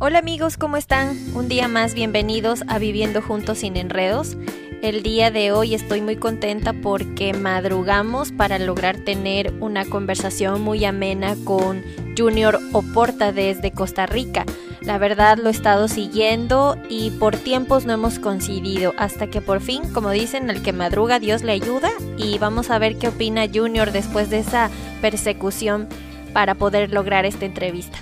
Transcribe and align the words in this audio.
Hola 0.00 0.18
amigos, 0.18 0.56
¿cómo 0.56 0.76
están? 0.76 1.16
Un 1.36 1.48
día 1.48 1.68
más 1.68 1.94
bienvenidos 1.94 2.64
a 2.66 2.80
Viviendo 2.80 3.22
Juntos 3.22 3.58
sin 3.58 3.76
Enredos. 3.76 4.36
El 4.82 5.04
día 5.04 5.30
de 5.30 5.52
hoy 5.52 5.72
estoy 5.72 6.00
muy 6.00 6.16
contenta 6.16 6.72
porque 6.72 7.32
madrugamos 7.32 8.32
para 8.32 8.58
lograr 8.58 8.98
tener 8.98 9.54
una 9.60 9.84
conversación 9.84 10.62
muy 10.62 10.84
amena 10.84 11.36
con 11.44 11.84
Junior 12.18 12.58
Oporta 12.72 13.30
desde 13.30 13.70
Costa 13.70 14.06
Rica. 14.06 14.44
La 14.80 14.98
verdad 14.98 15.38
lo 15.38 15.48
he 15.48 15.52
estado 15.52 15.86
siguiendo 15.86 16.76
y 16.90 17.10
por 17.12 17.36
tiempos 17.36 17.86
no 17.86 17.92
hemos 17.92 18.18
coincidido 18.18 18.94
hasta 18.98 19.28
que 19.28 19.40
por 19.40 19.60
fin, 19.60 19.90
como 19.92 20.10
dicen, 20.10 20.50
el 20.50 20.60
que 20.60 20.72
madruga 20.72 21.20
Dios 21.20 21.44
le 21.44 21.52
ayuda 21.52 21.90
y 22.18 22.38
vamos 22.38 22.70
a 22.70 22.80
ver 22.80 22.98
qué 22.98 23.08
opina 23.08 23.46
Junior 23.46 23.92
después 23.92 24.28
de 24.28 24.40
esa 24.40 24.70
persecución 25.00 25.88
para 26.32 26.56
poder 26.56 26.92
lograr 26.92 27.24
esta 27.26 27.44
entrevista. 27.44 27.98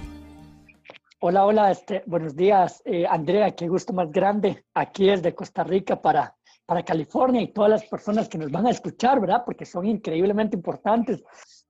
Hola, 1.25 1.47
hola, 1.47 1.71
este, 1.71 2.03
buenos 2.05 2.35
días, 2.35 2.83
eh, 2.85 3.07
Andrea, 3.09 3.55
qué 3.55 3.69
gusto 3.69 3.93
más 3.93 4.11
grande. 4.11 4.65
Aquí 4.75 5.09
es 5.09 5.23
de 5.23 5.37
Costa 5.37 5.63
Rica 5.63 6.03
para, 6.03 6.37
para 6.67 6.85
California 6.85 7.41
y 7.41 7.53
todas 7.53 7.71
las 7.71 7.85
personas 7.85 8.29
que 8.29 8.39
nos 8.39 8.51
van 8.51 8.67
a 8.67 8.71
escuchar, 8.71 9.21
¿verdad? 9.21 9.45
Porque 9.45 9.65
son 9.65 9.87
increíblemente 9.87 10.57
importantes. 10.57 11.23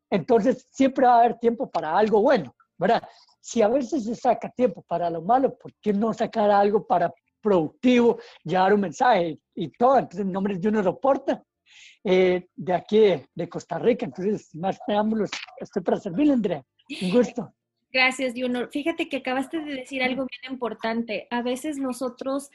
Entonces, 0.08 0.66
siempre 0.70 1.06
va 1.06 1.16
a 1.16 1.18
haber 1.18 1.38
tiempo 1.38 1.70
para 1.70 1.94
algo 1.94 2.22
bueno, 2.22 2.56
¿verdad? 2.78 3.02
Si 3.42 3.60
a 3.60 3.68
veces 3.68 4.04
se 4.04 4.14
saca 4.14 4.48
tiempo 4.48 4.82
para 4.88 5.10
lo 5.10 5.20
malo, 5.20 5.54
¿por 5.58 5.74
qué 5.82 5.92
no 5.92 6.14
sacar 6.14 6.50
algo 6.50 6.86
para 6.86 7.12
productivo, 7.42 8.20
llevar 8.44 8.72
un 8.72 8.80
mensaje 8.80 9.38
y 9.54 9.68
todo? 9.72 9.98
Entonces, 9.98 10.24
mi 10.24 10.32
nombre 10.32 10.54
es 10.54 10.60
Junior 10.62 10.88
Oporta, 10.88 11.44
eh, 12.02 12.48
de 12.56 12.72
aquí 12.72 13.00
de, 13.34 13.48
Costa 13.50 13.78
Rica. 13.78 14.06
Entonces, 14.06 14.48
más 14.54 14.78
preámbulos, 14.86 15.28
estoy 15.58 15.82
para 15.82 16.00
servirle, 16.00 16.32
Andrea. 16.32 16.64
Un 17.02 17.10
gusto. 17.10 17.52
Gracias, 17.92 18.32
Junior. 18.34 18.70
Fíjate 18.72 19.08
que 19.08 19.18
acabaste 19.18 19.60
de 19.60 19.74
decir 19.74 20.02
algo 20.02 20.26
bien 20.26 20.52
importante. 20.52 21.26
A 21.30 21.42
veces 21.42 21.76
nosotros 21.76 22.50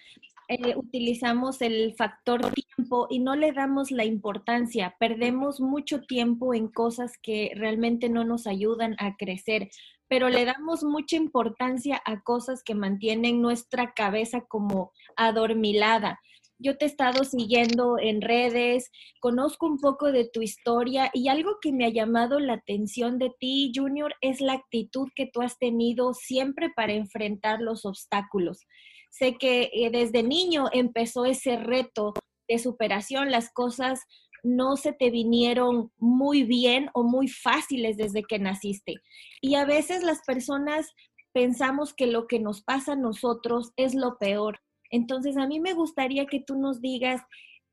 eh, 0.47 0.75
utilizamos 0.75 1.61
el 1.61 1.93
factor 1.95 2.41
tiempo 2.53 3.07
y 3.09 3.19
no 3.19 3.35
le 3.35 3.51
damos 3.51 3.91
la 3.91 4.03
importancia. 4.03 4.95
Perdemos 4.99 5.59
mucho 5.59 6.01
tiempo 6.01 6.55
en 6.55 6.69
cosas 6.69 7.19
que 7.21 7.51
realmente 7.55 8.09
no 8.09 8.23
nos 8.23 8.47
ayudan 8.47 8.95
a 8.97 9.15
crecer, 9.15 9.69
pero 10.07 10.29
le 10.29 10.45
damos 10.45 10.83
mucha 10.83 11.17
importancia 11.17 12.01
a 12.05 12.21
cosas 12.21 12.63
que 12.63 12.73
mantienen 12.73 13.41
nuestra 13.41 13.93
cabeza 13.93 14.41
como 14.41 14.91
adormilada 15.17 16.19
yo 16.59 16.77
te 16.77 16.85
he 16.85 16.87
estado 16.87 17.23
siguiendo 17.23 17.97
en 17.99 18.21
redes, 18.21 18.91
conozco 19.19 19.65
un 19.65 19.77
poco 19.77 20.11
de 20.11 20.27
tu 20.27 20.41
historia 20.41 21.09
y 21.13 21.27
algo 21.27 21.57
que 21.61 21.71
me 21.71 21.85
ha 21.85 21.89
llamado 21.89 22.39
la 22.39 22.53
atención 22.53 23.19
de 23.19 23.31
ti, 23.39 23.71
Junior, 23.75 24.13
es 24.21 24.41
la 24.41 24.53
actitud 24.53 25.07
que 25.15 25.29
tú 25.31 25.41
has 25.41 25.57
tenido 25.59 26.13
siempre 26.13 26.69
para 26.75 26.93
enfrentar 26.93 27.61
los 27.61 27.85
obstáculos. 27.85 28.65
Sé 29.09 29.37
que 29.37 29.69
eh, 29.73 29.89
desde 29.91 30.23
niño 30.23 30.65
empezó 30.71 31.25
ese 31.25 31.57
reto 31.57 32.13
de 32.47 32.59
superación, 32.59 33.31
las 33.31 33.51
cosas 33.51 34.01
no 34.43 34.77
se 34.77 34.93
te 34.93 35.09
vinieron 35.09 35.91
muy 35.97 36.43
bien 36.43 36.89
o 36.93 37.03
muy 37.03 37.27
fáciles 37.27 37.97
desde 37.97 38.23
que 38.23 38.39
naciste. 38.39 38.95
Y 39.41 39.55
a 39.55 39.65
veces 39.65 40.03
las 40.03 40.21
personas 40.25 40.87
pensamos 41.33 41.93
que 41.93 42.07
lo 42.07 42.27
que 42.27 42.39
nos 42.39 42.61
pasa 42.61 42.93
a 42.93 42.95
nosotros 42.95 43.73
es 43.75 43.93
lo 43.93 44.17
peor 44.17 44.59
entonces, 44.89 45.37
a 45.37 45.47
mí 45.47 45.59
me 45.59 45.73
gustaría 45.73 46.25
que 46.25 46.39
tú 46.39 46.55
nos 46.55 46.81
digas 46.81 47.21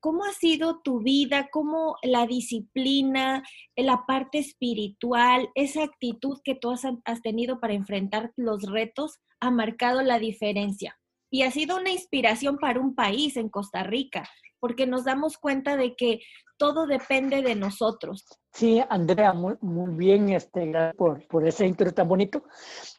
cómo 0.04 0.24
ha 0.24 0.32
sido 0.32 0.82
tu 0.82 1.00
vida, 1.00 1.48
cómo 1.50 1.96
la 2.02 2.26
disciplina, 2.26 3.42
la 3.74 4.04
parte 4.06 4.36
espiritual, 4.36 5.48
esa 5.54 5.82
actitud 5.82 6.40
que 6.44 6.54
tú 6.54 6.70
has, 6.70 7.22
tenido 7.22 7.58
para 7.58 7.72
enfrentar 7.72 8.30
los 8.36 8.70
retos 8.70 9.18
ha 9.40 9.50
marcado 9.50 10.02
la 10.02 10.18
diferencia. 10.18 10.94
Y 11.30 11.40
ha 11.40 11.50
sido 11.50 11.78
una 11.78 11.90
inspiración 11.90 12.58
para 12.58 12.80
un 12.80 12.94
país 12.94 13.38
en 13.38 13.48
Costa 13.48 13.82
Rica, 13.82 14.28
porque 14.60 14.86
nos 14.86 15.06
damos 15.06 15.38
cuenta 15.38 15.74
de 15.78 15.96
que 15.96 16.20
todo 16.58 16.86
depende 16.86 17.40
de 17.40 17.54
nosotros. 17.54 18.26
Sí, 18.52 18.82
Andrea, 18.90 19.32
muy, 19.32 19.56
bien, 19.96 20.28
este, 20.28 20.70
por, 20.98 21.26
por 21.28 21.48
ese 21.48 21.66
intro 21.66 21.90
tan 21.94 22.08
bonito. 22.08 22.44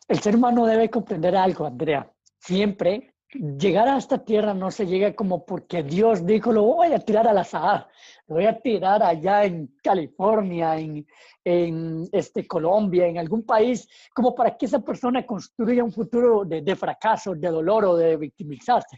El 0.07 0.19
ser 0.21 0.35
humano 0.35 0.65
debe 0.65 0.89
comprender 0.89 1.35
algo, 1.35 1.67
Andrea. 1.67 2.11
Siempre 2.39 3.14
llegar 3.35 3.87
a 3.87 3.97
esta 3.97 4.23
tierra 4.23 4.53
no 4.53 4.71
se 4.71 4.85
llega 4.85 5.13
como 5.13 5.45
porque 5.45 5.83
Dios 5.83 6.25
dijo, 6.25 6.51
lo 6.51 6.63
voy 6.63 6.93
a 6.93 6.99
tirar 6.99 7.27
al 7.27 7.37
azar, 7.37 7.87
lo 8.27 8.35
voy 8.35 8.45
a 8.45 8.59
tirar 8.59 9.03
allá 9.03 9.45
en 9.45 9.75
California, 9.83 10.77
en, 10.77 11.05
en 11.43 12.07
este, 12.11 12.47
Colombia, 12.47 13.07
en 13.07 13.17
algún 13.17 13.45
país, 13.45 13.87
como 14.13 14.33
para 14.33 14.57
que 14.57 14.65
esa 14.65 14.79
persona 14.79 15.25
construya 15.25 15.83
un 15.83 15.91
futuro 15.91 16.43
de, 16.45 16.75
fracaso, 16.75 17.35
de 17.35 17.49
dolor 17.49 17.85
o 17.85 17.95
de 17.95 18.17
victimizarse. 18.17 18.97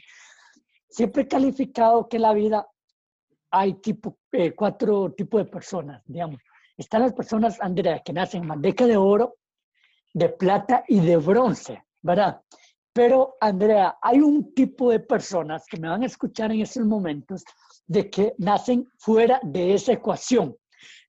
Siempre 0.90 1.24
he 1.24 1.28
calificado 1.28 2.08
que 2.08 2.18
en 2.18 2.24
la 2.24 2.34
vida 2.34 2.68
hay 3.52 3.76
tipo, 3.76 4.18
eh, 4.32 4.54
cuatro 4.56 5.14
tipos 5.14 5.44
de 5.44 5.50
personas, 5.50 6.02
digamos. 6.06 6.42
Están 6.78 7.02
las 7.02 7.14
personas, 7.14 7.60
Andrea, 7.60 8.02
que 8.04 8.14
nacen 8.14 8.42
en 8.44 8.48
mandeca 8.48 8.86
de 8.86 8.98
oro, 8.98 9.38
de 10.14 10.30
plata 10.30 10.84
y 10.88 11.00
de 11.00 11.18
bronce, 11.18 11.84
¿verdad? 12.02 12.42
Pero, 12.98 13.38
Andrea, 13.40 14.00
hay 14.02 14.22
un 14.22 14.56
tipo 14.56 14.90
de 14.90 15.00
personas 15.00 15.68
que 15.68 15.78
me 15.78 15.88
van 15.88 16.02
a 16.02 16.08
escuchar 16.08 16.52
en 16.52 16.62
estos 16.62 16.84
momentos 16.84 17.46
de 17.86 18.10
que 18.10 18.34
nacen 18.40 18.88
fuera 18.98 19.40
de 19.44 19.76
esa 19.76 19.92
ecuación. 19.92 20.58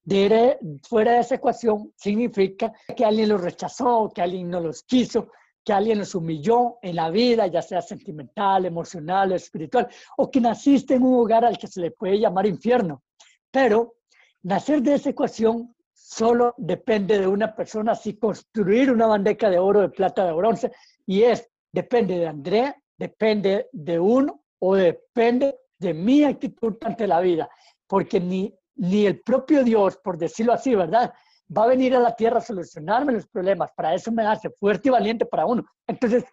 De, 0.05 0.59
fuera 0.87 1.13
de 1.13 1.21
esa 1.21 1.37
ecuación 1.37 1.95
significa 1.97 2.75
que 2.95 3.07
alguien 3.07 3.31
los 3.31 3.41
rechazó, 3.41 4.13
que 4.15 4.21
alguien 4.21 4.51
no 4.51 4.61
los 4.61 4.83
quiso, 4.83 5.31
que 5.65 5.73
alguien 5.73 6.01
los 6.01 6.15
humilló 6.15 6.77
en 6.83 6.95
la 6.95 7.09
vida, 7.09 7.47
ya 7.47 7.63
sea 7.63 7.81
sentimental, 7.81 8.67
emocional, 8.67 9.33
espiritual, 9.33 9.89
o 10.19 10.31
que 10.31 10.43
naciste 10.43 10.93
en 10.93 11.05
un 11.05 11.15
hogar 11.15 11.47
al 11.47 11.57
que 11.57 11.69
se 11.69 11.81
le 11.81 11.93
puede 11.93 12.21
llamar 12.21 12.45
infierno. 12.45 13.03
Pero 13.51 13.95
nacer 14.43 14.83
de 14.83 14.97
esa 14.97 15.09
ecuación 15.09 15.75
solo 15.95 16.55
depende 16.59 17.19
de 17.19 17.27
una 17.27 17.57
persona, 17.57 17.95
si 17.95 18.19
construir 18.19 18.93
una 18.93 19.07
bandeja 19.07 19.49
de 19.49 19.59
oro, 19.59 19.81
de 19.81 19.89
plata, 19.89 20.27
de 20.27 20.33
bronce, 20.35 20.71
y 21.07 21.23
es 21.23 21.49
depende 21.73 22.19
de 22.19 22.27
Andrea, 22.27 22.77
depende 22.97 23.69
de 23.73 23.99
uno 23.99 24.43
o 24.59 24.75
depende 24.75 25.57
de 25.79 25.95
mi 25.95 26.25
actitud 26.25 26.77
ante 26.83 27.07
la 27.07 27.21
vida, 27.21 27.49
porque 27.87 28.21
ni, 28.21 28.53
ni 28.77 29.07
el 29.07 29.21
propio 29.21 29.63
Dios, 29.63 29.97
por 29.99 30.19
decirlo 30.19 30.53
así, 30.53 30.75
¿verdad? 30.75 31.13
Va 31.57 31.65
a 31.65 31.69
venir 31.69 31.95
a 31.95 32.01
la 32.01 32.15
tierra 32.15 32.39
a 32.39 32.43
solucionarme 32.43 33.13
los 33.13 33.27
problemas, 33.27 33.71
para 33.77 33.95
eso 33.95 34.11
me 34.13 34.27
hace 34.27 34.51
fuerte 34.51 34.89
y 34.89 34.93
valiente 34.93 35.25
para 35.25 35.47
uno. 35.47 35.65
Entonces, 35.87 36.25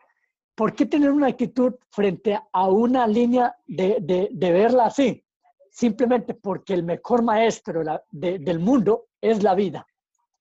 ¿por 0.56 0.74
qué 0.74 0.86
tener 0.86 1.12
una 1.12 1.28
actitud 1.28 1.76
frente 1.92 2.40
a 2.52 2.68
una 2.68 3.08
línea 3.08 3.56
de, 3.66 3.98
de, 4.02 4.30
de 4.32 4.52
verla 4.52 4.88
así? 4.88 5.24
Simplemente 5.70 6.34
porque 6.34 6.74
el 6.74 6.84
mejor 6.84 7.22
maestro 7.22 7.84
del 8.12 8.60
mundo 8.60 9.08
es 9.22 9.44
la 9.44 9.54
vida, 9.56 9.86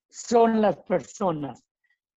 son 0.09 0.63
las 0.63 0.77
personas, 0.77 1.65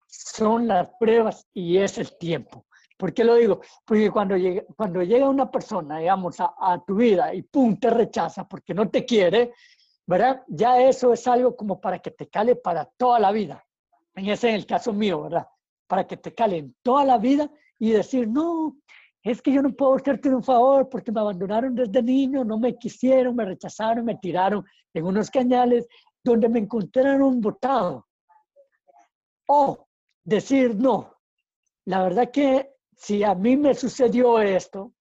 son 0.08 0.68
las 0.68 0.90
pruebas 1.00 1.48
y 1.54 1.78
es 1.78 1.98
el 1.98 2.16
tiempo. 2.18 2.67
¿Por 2.98 3.14
qué 3.14 3.24
lo 3.24 3.36
digo? 3.36 3.62
Porque 3.86 4.10
cuando 4.10 4.36
llega, 4.36 4.64
cuando 4.76 5.04
llega 5.04 5.30
una 5.30 5.50
persona, 5.50 6.00
digamos, 6.00 6.40
a, 6.40 6.56
a, 6.60 6.84
tu 6.84 6.96
vida 6.96 7.34
y 7.34 7.44
pum, 7.44 7.80
te 7.80 7.92
rechaza 7.92 8.48
porque 8.48 8.74
no 8.74 8.90
te 8.90 9.06
quiere, 9.06 9.54
¿verdad? 10.08 10.44
Ya 10.48 10.82
eso 10.82 11.14
es 11.14 11.28
algo 11.28 11.56
como 11.56 11.80
para 11.80 12.00
que 12.00 12.12
te 12.12 12.28
cale 12.28 12.56
para 12.56 12.86
toda 12.86 13.20
la 13.20 13.32
vida. 13.32 13.64
En 14.16 14.26
ese 14.26 14.50
es 14.50 14.56
el 14.56 14.66
caso 14.66 14.94
mío, 14.94 15.22
¿verdad? 15.22 15.48
Para 15.86 16.08
que 16.08 16.18
te 16.18 16.34
cale 16.34 16.58
en 16.58 16.76
toda 16.82 17.06
la 17.06 17.20
vida 17.20 17.50
y 17.78 17.92
decir, 17.92 18.28
no, 18.28 18.76
es 19.22 19.42
que 19.42 19.52
yo 19.52 19.62
no 19.62 19.74
puedo 19.74 19.96
hacerte 19.96 20.30
un 20.30 20.44
favor 20.44 20.90
porque 20.90 21.12
me 21.12 21.20
abandonaron 21.20 21.76
desde 21.76 22.02
niño, 22.02 22.44
no 22.44 22.58
me 22.58 22.78
quisieron, 22.78 23.36
me 23.36 23.46
rechazaron, 23.46 24.06
me 24.06 24.16
tiraron 24.16 24.66
en 24.94 25.06
unos 25.06 25.30
cañales 25.30 25.88
donde 26.24 26.50
me 26.50 26.60
encontraron 26.60 27.40
botado. 27.42 28.08
O 29.48 29.88
decir, 30.24 30.76
no, 30.76 31.14
la 31.86 32.04
verdad 32.04 32.32
que 32.32 32.77
si 32.98 33.24
a 33.24 33.36
mí 33.36 33.56
me 33.56 33.76
sucedió 33.76 34.40
esto, 34.40 34.94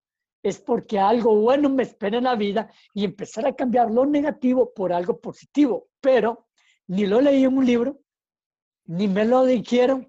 es 0.43 0.61
porque 0.61 0.99
algo 0.99 1.35
bueno 1.35 1.69
me 1.69 1.83
espera 1.83 2.19
en 2.19 2.25
la 2.25 2.37
vida 2.37 2.71
y 2.95 3.05
empezar 3.05 3.47
a 3.47 3.57
cambiar 3.57 3.91
lo 3.91 4.07
negativo 4.07 4.73
por 4.73 4.93
algo 4.93 5.19
positivo. 5.19 5.89
Pero 6.01 6.47
ni 6.87 7.07
lo 7.07 7.21
leí 7.21 7.45
en 7.45 7.57
un 7.57 7.67
libro, 7.67 7.99
ni 8.85 9.09
me 9.09 9.25
lo 9.25 9.45
dijeron, 9.45 10.07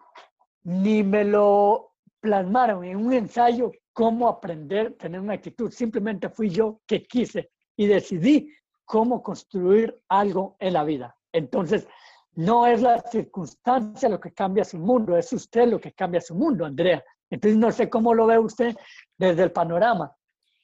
ni 0.64 1.02
me 1.02 1.24
lo 1.24 1.94
plasmaron 2.20 2.84
en 2.84 2.98
un 2.98 3.14
ensayo 3.14 3.72
cómo 3.94 4.28
aprender 4.28 4.88
a 4.88 4.92
tener 4.92 5.22
una 5.22 5.34
actitud. 5.34 5.72
Simplemente 5.72 6.30
fui 6.30 6.50
yo 6.50 6.82
que 6.86 7.04
quise 7.08 7.52
y 7.76 7.88
decidí 7.88 8.54
cómo 8.86 9.24
construir 9.24 9.98
algo 10.10 10.58
en 10.60 10.74
la 10.74 10.84
vida. 10.84 11.16
Entonces, 11.32 11.88
no 12.36 12.68
es 12.68 12.82
la 12.82 13.02
circunstancia 13.02 14.08
lo 14.08 14.20
que 14.20 14.34
cambia 14.34 14.64
su 14.64 14.78
mundo, 14.78 15.18
es 15.18 15.34
usted 15.34 15.68
lo 15.68 15.80
que 15.80 15.94
cambia 15.94 16.22
su 16.22 16.36
mundo, 16.36 16.66
Andrea. 16.66 17.04
Entonces, 17.30 17.58
no 17.58 17.72
sé 17.72 17.90
cómo 17.90 18.14
lo 18.14 18.26
ve 18.26 18.40
usted 18.40 18.76
desde 19.18 19.44
el 19.44 19.52
panorama 19.52 20.16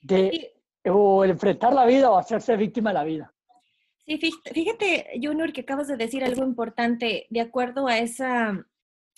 de 0.01 0.53
o 0.85 1.23
enfrentar 1.23 1.73
la 1.73 1.85
vida 1.85 2.11
o 2.11 2.17
hacerse 2.17 2.57
víctima 2.57 2.89
de 2.89 2.93
la 2.93 3.03
vida. 3.03 3.33
Sí, 4.05 4.17
fíjate, 4.17 5.07
Junior, 5.21 5.53
que 5.53 5.61
acabas 5.61 5.87
de 5.87 5.95
decir 5.95 6.23
algo 6.23 6.43
importante. 6.43 7.25
De 7.29 7.39
acuerdo 7.39 7.87
a 7.87 7.99
esa 7.99 8.65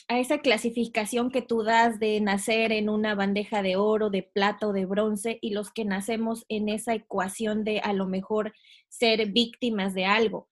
a 0.07 0.19
esa 0.19 0.39
clasificación 0.39 1.31
que 1.31 1.41
tú 1.41 1.63
das 1.63 1.99
de 1.99 2.21
nacer 2.21 2.71
en 2.71 2.89
una 2.89 3.15
bandeja 3.15 3.63
de 3.63 3.75
oro, 3.75 4.09
de 4.09 4.21
plata 4.21 4.67
o 4.67 4.73
de 4.73 4.85
bronce 4.85 5.39
y 5.41 5.51
los 5.51 5.71
que 5.71 5.83
nacemos 5.83 6.45
en 6.47 6.69
esa 6.69 6.93
ecuación 6.93 7.63
de 7.63 7.79
a 7.79 7.91
lo 7.93 8.05
mejor 8.05 8.53
ser 8.87 9.31
víctimas 9.31 9.93
de 9.93 10.05
algo. 10.05 10.47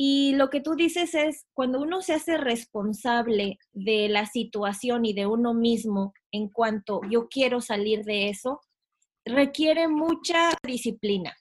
Y 0.00 0.36
lo 0.36 0.48
que 0.48 0.60
tú 0.60 0.76
dices 0.76 1.12
es, 1.14 1.44
cuando 1.52 1.80
uno 1.82 2.02
se 2.02 2.14
hace 2.14 2.36
responsable 2.36 3.58
de 3.72 4.08
la 4.08 4.26
situación 4.26 5.04
y 5.04 5.12
de 5.12 5.26
uno 5.26 5.54
mismo 5.54 6.14
en 6.30 6.48
cuanto 6.48 7.00
yo 7.10 7.28
quiero 7.28 7.60
salir 7.60 8.04
de 8.04 8.28
eso, 8.28 8.60
requiere 9.24 9.88
mucha 9.88 10.56
disciplina, 10.62 11.36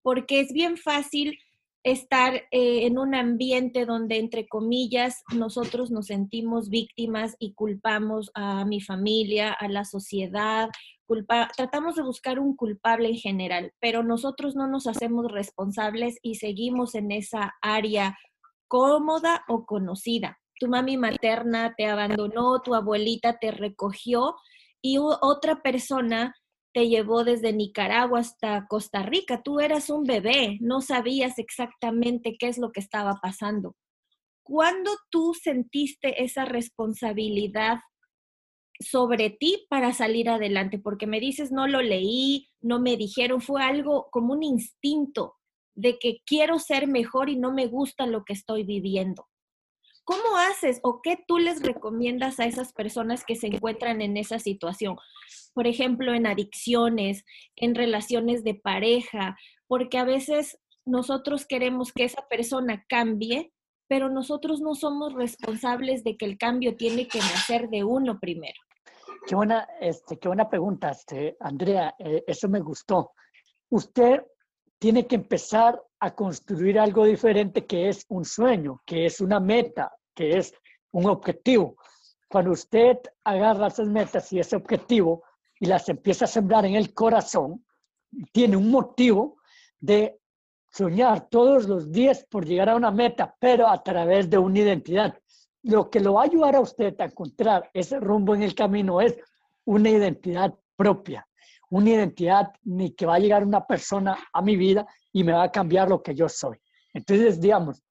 porque 0.00 0.40
es 0.40 0.54
bien 0.54 0.78
fácil 0.78 1.38
estar 1.84 2.34
eh, 2.34 2.86
en 2.86 2.98
un 2.98 3.14
ambiente 3.14 3.86
donde, 3.86 4.18
entre 4.18 4.46
comillas, 4.46 5.22
nosotros 5.34 5.90
nos 5.90 6.06
sentimos 6.06 6.68
víctimas 6.68 7.34
y 7.38 7.54
culpamos 7.54 8.30
a 8.34 8.64
mi 8.64 8.80
familia, 8.80 9.52
a 9.52 9.68
la 9.68 9.84
sociedad, 9.84 10.70
culpa 11.06 11.48
tratamos 11.56 11.96
de 11.96 12.02
buscar 12.02 12.38
un 12.38 12.56
culpable 12.56 13.08
en 13.08 13.16
general, 13.16 13.72
pero 13.80 14.02
nosotros 14.02 14.54
no 14.54 14.66
nos 14.66 14.86
hacemos 14.86 15.30
responsables 15.30 16.18
y 16.22 16.36
seguimos 16.36 16.94
en 16.94 17.10
esa 17.10 17.54
área 17.60 18.16
cómoda 18.68 19.44
o 19.48 19.66
conocida. 19.66 20.38
Tu 20.58 20.68
mami 20.68 20.96
materna 20.96 21.74
te 21.76 21.86
abandonó, 21.86 22.60
tu 22.62 22.74
abuelita 22.74 23.38
te 23.38 23.50
recogió 23.50 24.36
y 24.80 24.98
otra 24.98 25.62
persona 25.62 26.34
te 26.72 26.88
llevó 26.88 27.24
desde 27.24 27.52
Nicaragua 27.52 28.20
hasta 28.20 28.66
Costa 28.66 29.02
Rica. 29.02 29.42
Tú 29.42 29.60
eras 29.60 29.90
un 29.90 30.04
bebé, 30.04 30.58
no 30.60 30.80
sabías 30.80 31.38
exactamente 31.38 32.36
qué 32.38 32.48
es 32.48 32.58
lo 32.58 32.72
que 32.72 32.80
estaba 32.80 33.18
pasando. 33.22 33.76
¿Cuándo 34.42 34.90
tú 35.10 35.34
sentiste 35.34 36.24
esa 36.24 36.44
responsabilidad 36.44 37.78
sobre 38.80 39.30
ti 39.30 39.66
para 39.68 39.92
salir 39.92 40.28
adelante? 40.28 40.78
Porque 40.78 41.06
me 41.06 41.20
dices, 41.20 41.52
no 41.52 41.66
lo 41.66 41.82
leí, 41.82 42.48
no 42.60 42.80
me 42.80 42.96
dijeron, 42.96 43.40
fue 43.40 43.62
algo 43.62 44.08
como 44.10 44.32
un 44.32 44.42
instinto 44.42 45.34
de 45.74 45.98
que 45.98 46.18
quiero 46.26 46.58
ser 46.58 46.86
mejor 46.86 47.28
y 47.28 47.36
no 47.36 47.52
me 47.52 47.66
gusta 47.66 48.06
lo 48.06 48.24
que 48.24 48.32
estoy 48.32 48.64
viviendo. 48.64 49.26
¿Cómo 50.04 50.36
haces 50.36 50.80
o 50.82 51.00
qué 51.00 51.16
tú 51.26 51.38
les 51.38 51.62
recomiendas 51.62 52.40
a 52.40 52.44
esas 52.44 52.72
personas 52.72 53.24
que 53.24 53.36
se 53.36 53.46
encuentran 53.46 54.00
en 54.00 54.16
esa 54.16 54.38
situación? 54.38 54.96
Por 55.54 55.66
ejemplo, 55.66 56.12
en 56.12 56.26
adicciones, 56.26 57.24
en 57.54 57.74
relaciones 57.74 58.42
de 58.42 58.54
pareja, 58.54 59.36
porque 59.68 59.98
a 59.98 60.04
veces 60.04 60.58
nosotros 60.84 61.46
queremos 61.46 61.92
que 61.92 62.04
esa 62.04 62.26
persona 62.28 62.84
cambie, 62.88 63.52
pero 63.86 64.08
nosotros 64.08 64.60
no 64.60 64.74
somos 64.74 65.12
responsables 65.12 66.02
de 66.02 66.16
que 66.16 66.24
el 66.24 66.36
cambio 66.36 66.76
tiene 66.76 67.06
que 67.06 67.18
nacer 67.18 67.68
de 67.68 67.84
uno 67.84 68.18
primero. 68.18 68.58
Qué 69.26 69.36
buena, 69.36 69.68
este, 69.80 70.18
qué 70.18 70.28
buena 70.28 70.48
pregunta, 70.48 70.90
este, 70.90 71.36
Andrea. 71.38 71.94
Eh, 71.98 72.24
eso 72.26 72.48
me 72.48 72.60
gustó. 72.60 73.12
Usted 73.70 74.20
tiene 74.82 75.06
que 75.06 75.14
empezar 75.14 75.80
a 76.00 76.12
construir 76.12 76.76
algo 76.76 77.04
diferente 77.04 77.66
que 77.66 77.88
es 77.88 78.04
un 78.08 78.24
sueño, 78.24 78.82
que 78.84 79.06
es 79.06 79.20
una 79.20 79.38
meta, 79.38 79.92
que 80.12 80.38
es 80.38 80.52
un 80.90 81.06
objetivo. 81.06 81.76
Cuando 82.28 82.50
usted 82.50 82.96
agarra 83.22 83.68
esas 83.68 83.86
metas 83.86 84.32
y 84.32 84.40
ese 84.40 84.56
objetivo 84.56 85.22
y 85.60 85.66
las 85.66 85.88
empieza 85.88 86.24
a 86.24 86.34
sembrar 86.36 86.66
en 86.66 86.74
el 86.74 86.92
corazón, 86.94 87.64
tiene 88.32 88.56
un 88.56 88.72
motivo 88.72 89.36
de 89.78 90.18
soñar 90.68 91.28
todos 91.28 91.68
los 91.68 91.92
días 91.92 92.26
por 92.28 92.44
llegar 92.44 92.70
a 92.70 92.74
una 92.74 92.90
meta, 92.90 93.36
pero 93.38 93.68
a 93.68 93.80
través 93.84 94.28
de 94.28 94.38
una 94.38 94.58
identidad. 94.58 95.16
Lo 95.62 95.90
que 95.90 96.00
lo 96.00 96.14
va 96.14 96.22
a 96.22 96.24
ayudar 96.24 96.56
a 96.56 96.60
usted 96.60 97.00
a 97.00 97.04
encontrar 97.04 97.70
ese 97.72 98.00
rumbo 98.00 98.34
en 98.34 98.42
el 98.42 98.56
camino 98.56 99.00
es 99.00 99.16
una 99.64 99.90
identidad 99.90 100.52
propia 100.74 101.24
una 101.72 101.88
identidad 101.88 102.52
ni 102.64 102.90
que 102.90 103.06
va 103.06 103.14
a 103.14 103.18
llegar 103.18 103.46
una 103.46 103.66
persona 103.66 104.18
a 104.30 104.42
mi 104.42 104.56
vida 104.56 104.86
y 105.10 105.24
me 105.24 105.32
va 105.32 105.44
a 105.44 105.50
cambiar 105.50 105.88
lo 105.88 106.02
que 106.02 106.14
yo 106.14 106.28
soy. 106.28 106.58
Entonces, 106.92 107.40
digamos, 107.40 107.82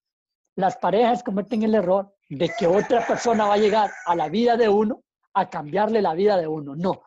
las 0.55 0.77
parejas 0.77 1.23
cometen 1.23 1.63
el 1.63 1.73
error 1.73 2.13
de 2.29 2.51
que 2.59 2.67
otra 2.67 3.05
persona 3.07 3.47
va 3.47 3.55
a 3.55 3.57
llegar 3.57 3.89
a 4.05 4.15
la 4.15 4.29
vida 4.29 4.55
de 4.55 4.69
uno 4.69 5.01
a 5.33 5.49
cambiarle 5.49 5.99
la 5.99 6.13
vida 6.13 6.37
de 6.37 6.47
uno. 6.47 6.75
No, 6.75 7.01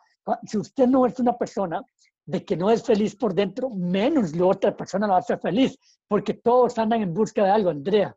si 0.44 0.58
usted 0.58 0.88
no 0.88 1.06
es 1.06 1.20
una 1.20 1.38
persona 1.38 1.80
de 2.26 2.44
que 2.44 2.56
no 2.56 2.68
es 2.70 2.82
feliz 2.82 3.14
por 3.14 3.34
dentro, 3.34 3.70
menos 3.70 4.34
la 4.34 4.46
otra 4.46 4.76
persona 4.76 5.06
la 5.06 5.14
va 5.14 5.18
a 5.20 5.38
feliz, 5.38 5.78
porque 6.08 6.34
todos 6.34 6.76
andan 6.78 7.02
en 7.02 7.14
busca 7.14 7.44
de 7.44 7.50
algo, 7.50 7.70
Andrea, 7.70 8.16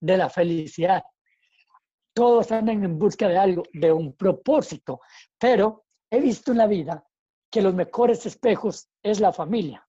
de 0.00 0.16
la 0.16 0.28
felicidad. 0.28 1.04
Todos 2.12 2.50
andan 2.50 2.82
en 2.82 2.98
busca 2.98 3.28
de 3.28 3.38
algo, 3.38 3.62
de 3.72 3.92
un 3.92 4.16
propósito, 4.16 5.02
pero 5.38 5.84
he 6.10 6.20
visto 6.20 6.50
en 6.50 6.58
la 6.58 6.66
vida 6.66 7.04
que 7.52 7.60
los 7.60 7.74
mejores 7.74 8.24
espejos 8.24 8.88
es 9.02 9.20
la 9.20 9.30
familia, 9.30 9.86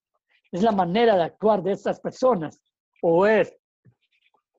es 0.52 0.62
la 0.62 0.74
manera 0.74 1.16
de 1.16 1.24
actuar 1.24 1.64
de 1.64 1.72
estas 1.72 2.02
personas, 2.02 2.62
o 3.02 3.26
es 3.26 3.56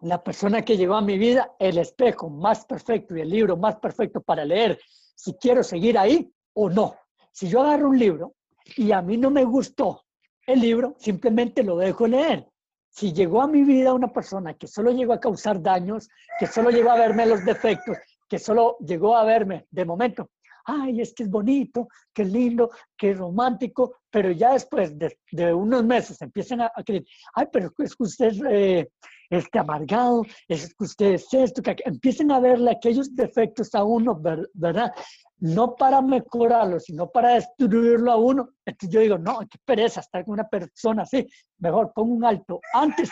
la 0.00 0.24
persona 0.24 0.62
que 0.62 0.78
llegó 0.78 0.94
a 0.94 1.02
mi 1.02 1.18
vida 1.18 1.52
el 1.58 1.76
espejo 1.76 2.30
más 2.30 2.64
perfecto 2.64 3.14
y 3.14 3.20
el 3.20 3.28
libro 3.28 3.58
más 3.58 3.76
perfecto 3.76 4.22
para 4.22 4.44
leer 4.44 4.80
si 5.14 5.34
quiero 5.34 5.62
seguir 5.62 5.98
ahí 5.98 6.32
o 6.54 6.70
no. 6.70 6.96
Si 7.30 7.46
yo 7.46 7.60
agarro 7.60 7.90
un 7.90 7.98
libro 7.98 8.34
y 8.76 8.90
a 8.92 9.02
mí 9.02 9.18
no 9.18 9.30
me 9.30 9.44
gustó 9.44 10.02
el 10.46 10.60
libro, 10.60 10.94
simplemente 10.98 11.62
lo 11.62 11.76
dejo 11.76 12.06
leer. 12.06 12.48
Si 12.88 13.12
llegó 13.12 13.42
a 13.42 13.46
mi 13.46 13.64
vida 13.64 13.92
una 13.92 14.12
persona 14.12 14.54
que 14.54 14.66
solo 14.66 14.92
llegó 14.92 15.12
a 15.12 15.20
causar 15.20 15.60
daños, 15.60 16.08
que 16.38 16.46
solo 16.46 16.70
llegó 16.70 16.90
a 16.90 16.98
verme 16.98 17.26
los 17.26 17.44
defectos, 17.44 17.98
que 18.28 18.38
solo 18.38 18.78
llegó 18.80 19.14
a 19.14 19.24
verme 19.24 19.66
de 19.70 19.84
momento 19.84 20.30
ay, 20.64 21.00
es 21.00 21.12
que 21.14 21.24
es 21.24 21.30
bonito, 21.30 21.88
qué 22.12 22.24
lindo, 22.24 22.70
qué 22.96 23.14
romántico, 23.14 23.96
pero 24.10 24.30
ya 24.30 24.52
después 24.52 24.92
de, 24.98 25.54
unos 25.54 25.84
meses 25.84 26.20
empiezan 26.22 26.62
a, 26.62 26.70
creer, 26.84 27.04
ay, 27.34 27.46
pero 27.52 27.70
es 27.78 27.96
que 27.96 28.02
usted 28.02 28.26
es 28.26 28.40
eh, 28.48 28.90
este 29.30 29.58
amargado, 29.58 30.24
es 30.48 30.74
que 30.74 30.84
usted 30.84 31.12
es 31.14 31.32
esto, 31.32 31.62
que 31.62 31.76
empiecen 31.84 32.30
a 32.30 32.40
verle 32.40 32.70
aquellos 32.70 33.14
defectos 33.14 33.74
a 33.74 33.84
uno, 33.84 34.20
¿verdad? 34.52 34.92
No 35.38 35.74
para 35.74 36.00
mejorarlo, 36.00 36.80
sino 36.80 37.10
para 37.10 37.34
destruirlo 37.34 38.12
a 38.12 38.16
uno. 38.16 38.50
Entonces 38.64 38.94
yo 38.94 39.00
digo, 39.00 39.18
no, 39.18 39.40
qué 39.40 39.58
pereza 39.64 40.00
estar 40.00 40.24
con 40.24 40.34
una 40.34 40.48
persona 40.48 41.02
así, 41.02 41.26
mejor 41.58 41.92
pongo 41.92 42.14
un 42.14 42.24
alto 42.24 42.60
antes, 42.72 43.10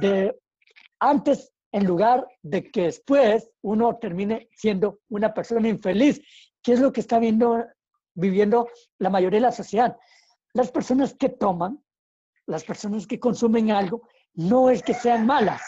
de, 0.00 0.34
antes 0.98 1.52
en 1.72 1.86
lugar 1.86 2.26
de 2.42 2.70
que 2.70 2.82
después 2.84 3.50
uno 3.62 3.96
termine 3.96 4.48
siendo 4.56 5.00
una 5.08 5.32
persona 5.32 5.68
infeliz, 5.68 6.20
que 6.62 6.72
es 6.72 6.80
lo 6.80 6.92
que 6.92 7.00
está 7.00 7.18
viendo, 7.18 7.64
viviendo 8.14 8.68
la 8.98 9.10
mayoría 9.10 9.38
de 9.38 9.46
la 9.46 9.52
sociedad. 9.52 9.96
Las 10.52 10.70
personas 10.70 11.14
que 11.14 11.28
toman, 11.28 11.82
las 12.46 12.64
personas 12.64 13.06
que 13.06 13.20
consumen 13.20 13.70
algo, 13.70 14.02
no 14.34 14.70
es 14.70 14.82
que 14.82 14.94
sean 14.94 15.26
malas, 15.26 15.62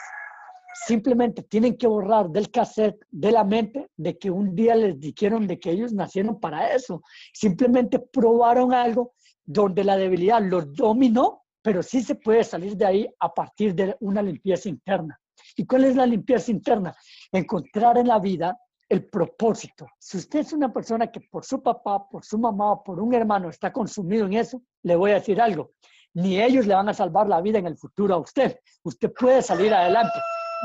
simplemente 0.87 1.43
tienen 1.43 1.77
que 1.77 1.87
borrar 1.87 2.31
del 2.31 2.51
cassette, 2.51 3.05
de 3.11 3.33
la 3.33 3.45
mente, 3.45 3.89
de 3.97 4.19
que 4.19 4.31
un 4.31 4.55
día 4.55 4.75
les 4.75 4.99
dijeron 4.99 5.47
de 5.47 5.59
que 5.59 5.71
ellos 5.71 5.93
nacieron 5.93 6.41
para 6.41 6.75
eso. 6.75 7.03
Simplemente 7.33 7.99
probaron 7.99 8.73
algo 8.73 9.15
donde 9.45 9.85
la 9.85 9.97
debilidad 9.97 10.43
los 10.43 10.73
dominó, 10.75 11.43
pero 11.63 11.83
sí 11.83 12.03
se 12.03 12.17
puede 12.17 12.43
salir 12.43 12.77
de 12.77 12.87
ahí 12.87 13.09
a 13.21 13.33
partir 13.33 13.75
de 13.75 13.97
una 14.01 14.23
limpieza 14.23 14.69
interna. 14.69 15.19
¿Y 15.57 15.67
cuál 15.67 15.85
es 15.85 15.97
la 15.97 16.07
limpieza 16.07 16.51
interna? 16.51 16.95
Encontrar 17.31 17.99
en 17.99 18.09
la 18.09 18.19
vida 18.19 18.59
el 18.89 19.09
propósito. 19.09 19.87
Si 19.99 20.19
usted 20.19 20.41
es 20.41 20.53
una 20.53 20.73
persona 20.73 21.11
que 21.11 21.21
por 21.21 21.45
su 21.45 21.63
papá, 21.63 22.09
por 22.09 22.25
su 22.25 22.39
mamá, 22.39 22.83
por 22.83 23.01
un 23.01 23.15
hermano 23.15 23.49
está 23.49 23.73
consumido 23.73 24.27
en 24.27 24.35
eso, 24.35 24.63
le 24.83 24.97
voy 24.97 25.13
a 25.13 25.15
decir 25.15 25.41
algo. 25.41 25.73
Ni 26.15 26.41
ellos 26.41 26.67
le 26.67 26.75
van 26.75 26.91
a 26.91 26.95
salvar 26.95 27.27
la 27.27 27.41
vida 27.41 27.59
en 27.59 27.67
el 27.67 27.77
futuro 27.79 28.15
a 28.15 28.19
usted. 28.19 28.59
Usted 28.83 29.13
puede 29.13 29.41
salir 29.41 29.73
adelante. 29.73 30.19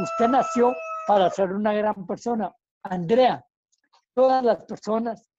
Usted 0.03 0.27
nació 0.27 0.75
para 1.07 1.29
ser 1.29 1.53
una 1.53 1.73
gran 1.73 2.05
persona. 2.05 2.53
Andrea, 2.83 3.45
todas 4.13 4.43
las 4.43 4.65
personas 4.65 5.29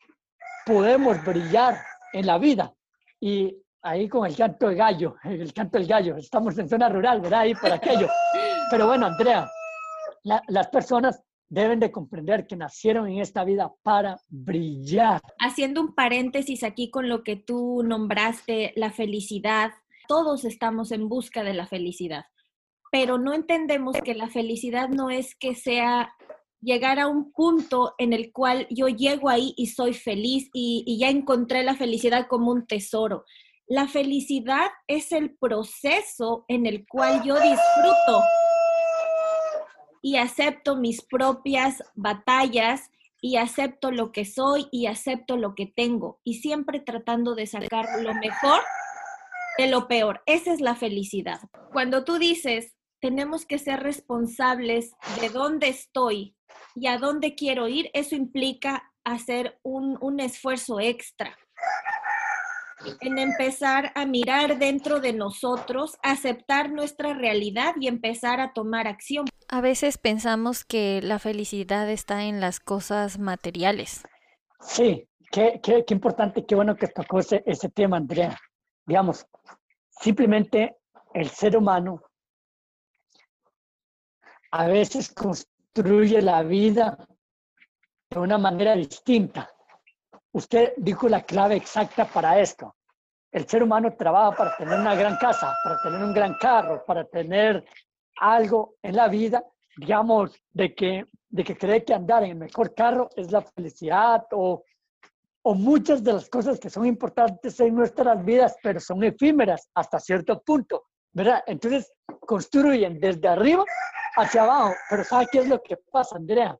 podemos 0.65 1.23
brillar 1.25 1.79
en 2.15 2.27
la 2.27 2.39
vida. 2.39 2.73
Y 3.21 3.55
ahí 3.83 4.09
con 4.09 4.27
el 4.27 4.35
canto 4.35 4.69
del 4.69 4.77
gallo, 4.77 5.17
el 5.25 5.53
canto 5.53 5.79
del 5.79 5.87
gallo, 5.87 6.17
estamos 6.17 6.57
en 6.59 6.69
zona 6.69 6.89
rural, 6.89 7.21
¿verdad? 7.21 7.41
Ahí 7.41 7.55
por 7.55 7.71
aquello. 7.71 8.09
Pero 8.71 8.87
bueno, 8.87 9.07
Andrea, 9.07 9.51
las 10.25 10.69
personas 10.69 11.23
deben 11.49 11.81
de 11.81 11.91
comprender 11.91 12.47
que 12.47 12.57
nacieron 12.57 13.09
en 13.09 13.21
esta 13.21 13.45
vida 13.45 13.73
para 13.83 14.21
brillar. 14.29 15.23
Haciendo 15.39 15.81
un 15.81 15.95
paréntesis 15.95 16.63
aquí 16.63 16.91
con 16.91 17.09
lo 17.09 17.23
que 17.23 17.37
tú 17.37 17.83
nombraste, 17.83 18.73
la 18.77 18.93
felicidad, 18.93 19.71
todos 20.07 20.45
estamos 20.45 20.93
en 20.93 21.09
busca 21.09 21.43
de 21.43 21.55
la 21.55 21.67
felicidad, 21.67 22.27
pero 22.93 23.19
no 23.19 23.33
entendemos 23.33 23.97
que 24.03 24.15
la 24.15 24.29
felicidad 24.29 24.89
no 24.89 25.11
es 25.11 25.35
que 25.35 25.55
sea 25.55 26.13
llegar 26.61 26.99
a 26.99 27.09
un 27.09 27.33
punto 27.33 27.95
en 27.99 28.13
el 28.13 28.33
cual 28.33 28.67
yo 28.69 28.89
llego 28.89 29.29
ahí 29.29 29.55
y 29.57 29.67
soy 29.67 29.95
feliz 29.95 30.51
y, 30.53 30.83
y 30.87 30.99
ya 30.99 31.09
encontré 31.09 31.63
la 31.63 31.77
felicidad 31.77 32.27
como 32.29 32.51
un 32.51 32.67
tesoro. 32.67 33.25
La 33.67 33.87
felicidad 33.87 34.71
es 34.87 35.13
el 35.13 35.37
proceso 35.37 36.45
en 36.49 36.67
el 36.67 36.87
cual 36.87 37.23
yo 37.23 37.35
disfruto 37.35 38.23
y 40.09 40.17
acepto 40.17 40.75
mis 40.75 41.03
propias 41.03 41.83
batallas 41.95 42.91
y 43.21 43.37
acepto 43.37 43.91
lo 43.91 44.11
que 44.11 44.25
soy 44.25 44.67
y 44.71 44.87
acepto 44.87 45.37
lo 45.37 45.55
que 45.55 45.67
tengo 45.67 46.19
y 46.25 46.41
siempre 46.41 46.81
tratando 46.81 47.35
de 47.35 47.47
sacar 47.47 47.85
lo 48.01 48.15
mejor 48.15 48.63
de 49.59 49.67
lo 49.67 49.87
peor. 49.87 50.23
Esa 50.25 50.55
es 50.55 50.63
la 50.63 50.77
felicidad. 50.77 51.41
Cuando 51.75 52.05
tú 52.05 52.19
dices, 52.19 52.75
tenemos 53.03 53.45
que 53.45 53.59
ser 53.59 53.81
responsables 53.83 54.93
de 55.21 55.29
dónde 55.29 55.69
estoy 55.69 56.35
y 56.75 56.87
a 56.87 56.97
dónde 56.97 57.35
quiero 57.35 57.69
ir, 57.69 57.91
eso 57.93 58.15
implica 58.15 58.91
hacer 59.05 59.61
un, 59.63 59.99
un 60.01 60.21
esfuerzo 60.21 60.81
extra 60.81 61.37
en 63.01 63.19
empezar 63.19 63.93
a 63.95 64.07
mirar 64.07 64.59
dentro 64.59 65.01
de 65.01 65.13
nosotros, 65.13 65.97
aceptar 66.03 66.71
nuestra 66.71 67.15
realidad 67.15 67.75
y 67.81 67.89
empezar 67.89 68.41
a 68.41 68.53
tomar 68.53 68.87
acción. 68.87 69.27
A 69.49 69.61
veces 69.61 69.99
pensamos 69.99 70.65
que 70.65 71.01
la 71.03 71.19
felicidad 71.19 71.89
está 71.91 72.25
en 72.25 72.41
las 72.41 72.61
cosas 72.61 73.19
materiales. 73.19 74.03
Sí, 74.61 75.09
qué, 75.31 75.61
qué, 75.63 75.85
qué 75.87 75.95
importante, 75.95 76.45
qué 76.45 76.55
bueno 76.55 76.77
que 76.77 76.89
tocó 76.89 77.21
ese, 77.21 77.43
ese 77.47 77.69
tema, 77.71 77.97
Andrea. 77.97 78.39
Digamos, 78.87 79.27
simplemente 79.91 80.77
el 81.15 81.29
ser 81.29 81.57
humano 81.57 82.03
a 84.51 84.67
veces 84.67 85.13
construye 85.13 86.23
la 86.23 86.43
vida 86.43 87.07
de 88.11 88.19
una 88.19 88.39
manera 88.39 88.75
distinta 88.75 89.51
Usted 90.39 90.75
dijo 90.77 91.09
la 91.09 91.23
clave 91.23 91.57
exacta 91.57 92.05
para 92.05 92.39
esto. 92.39 92.77
El 93.33 93.49
ser 93.49 93.61
humano 93.61 93.93
trabaja 93.97 94.37
para 94.37 94.57
tener 94.57 94.79
una 94.79 94.95
gran 94.95 95.17
casa, 95.17 95.53
para 95.65 95.83
tener 95.83 96.01
un 96.01 96.15
gran 96.15 96.35
carro, 96.35 96.85
para 96.87 97.05
tener 97.05 97.65
algo 98.21 98.77
en 98.81 98.95
la 98.95 99.09
vida, 99.09 99.45
digamos, 99.77 100.41
de 100.51 100.77
que, 100.77 101.07
de 101.29 101.43
que 101.43 101.57
cree 101.57 101.85
que 101.85 101.93
andar 101.93 102.23
en 102.23 102.31
el 102.31 102.37
mejor 102.37 102.73
carro 102.73 103.09
es 103.17 103.33
la 103.33 103.43
felicidad 103.43 104.27
o, 104.31 104.63
o 105.43 105.55
muchas 105.55 106.05
de 106.05 106.13
las 106.13 106.29
cosas 106.29 106.61
que 106.61 106.71
son 106.71 106.87
importantes 106.87 107.59
en 107.59 107.75
nuestras 107.75 108.25
vidas, 108.25 108.55
pero 108.63 108.79
son 108.79 109.03
efímeras 109.03 109.69
hasta 109.75 109.99
cierto 109.99 110.41
punto, 110.43 110.85
¿verdad? 111.13 111.43
Entonces, 111.49 111.93
construyen 112.21 113.01
desde 113.01 113.27
arriba 113.27 113.65
hacia 114.17 114.45
abajo, 114.45 114.73
pero 114.89 115.03
¿sabe 115.03 115.27
qué 115.33 115.41
es 115.41 115.49
lo 115.49 115.61
que 115.61 115.79
pasa, 115.91 116.15
Andrea? 116.15 116.57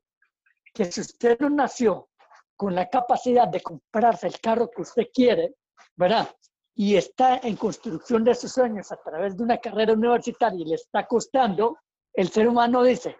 Que 0.73 0.83
si 0.83 0.99
usted 0.99 1.39
no 1.39 1.49
nació 1.49 2.08
con 2.59 2.75
la 2.75 2.89
capacidad 2.89 3.47
de 3.47 3.61
comprarse 3.61 4.27
el 4.27 4.37
carro 4.41 4.69
que 4.69 4.81
usted 4.81 5.07
quiere, 5.13 5.55
¿verdad? 5.95 6.27
Y 6.75 6.97
está 6.97 7.37
en 7.41 7.55
construcción 7.55 8.25
de 8.25 8.35
sus 8.35 8.51
sueños 8.51 8.91
a 8.91 8.97
través 8.97 9.37
de 9.37 9.43
una 9.43 9.59
carrera 9.59 9.93
universitaria 9.93 10.59
y 10.59 10.67
le 10.67 10.75
está 10.75 11.07
costando, 11.07 11.77
el 12.11 12.27
ser 12.27 12.49
humano 12.49 12.83
dice, 12.83 13.15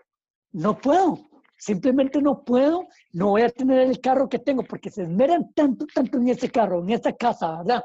no 0.51 0.77
puedo, 0.77 1.19
simplemente 1.57 2.21
no 2.21 2.43
puedo, 2.43 2.85
no 3.13 3.29
voy 3.29 3.43
a 3.43 3.49
tener 3.49 3.79
el 3.79 4.01
carro 4.01 4.27
que 4.27 4.39
tengo 4.39 4.63
porque 4.63 4.89
se 4.89 5.03
esmeran 5.03 5.53
tanto, 5.53 5.85
tanto 5.95 6.17
en 6.17 6.27
ese 6.27 6.51
carro, 6.51 6.81
en 6.81 6.89
esa 6.89 7.13
casa, 7.13 7.59
¿verdad? 7.59 7.83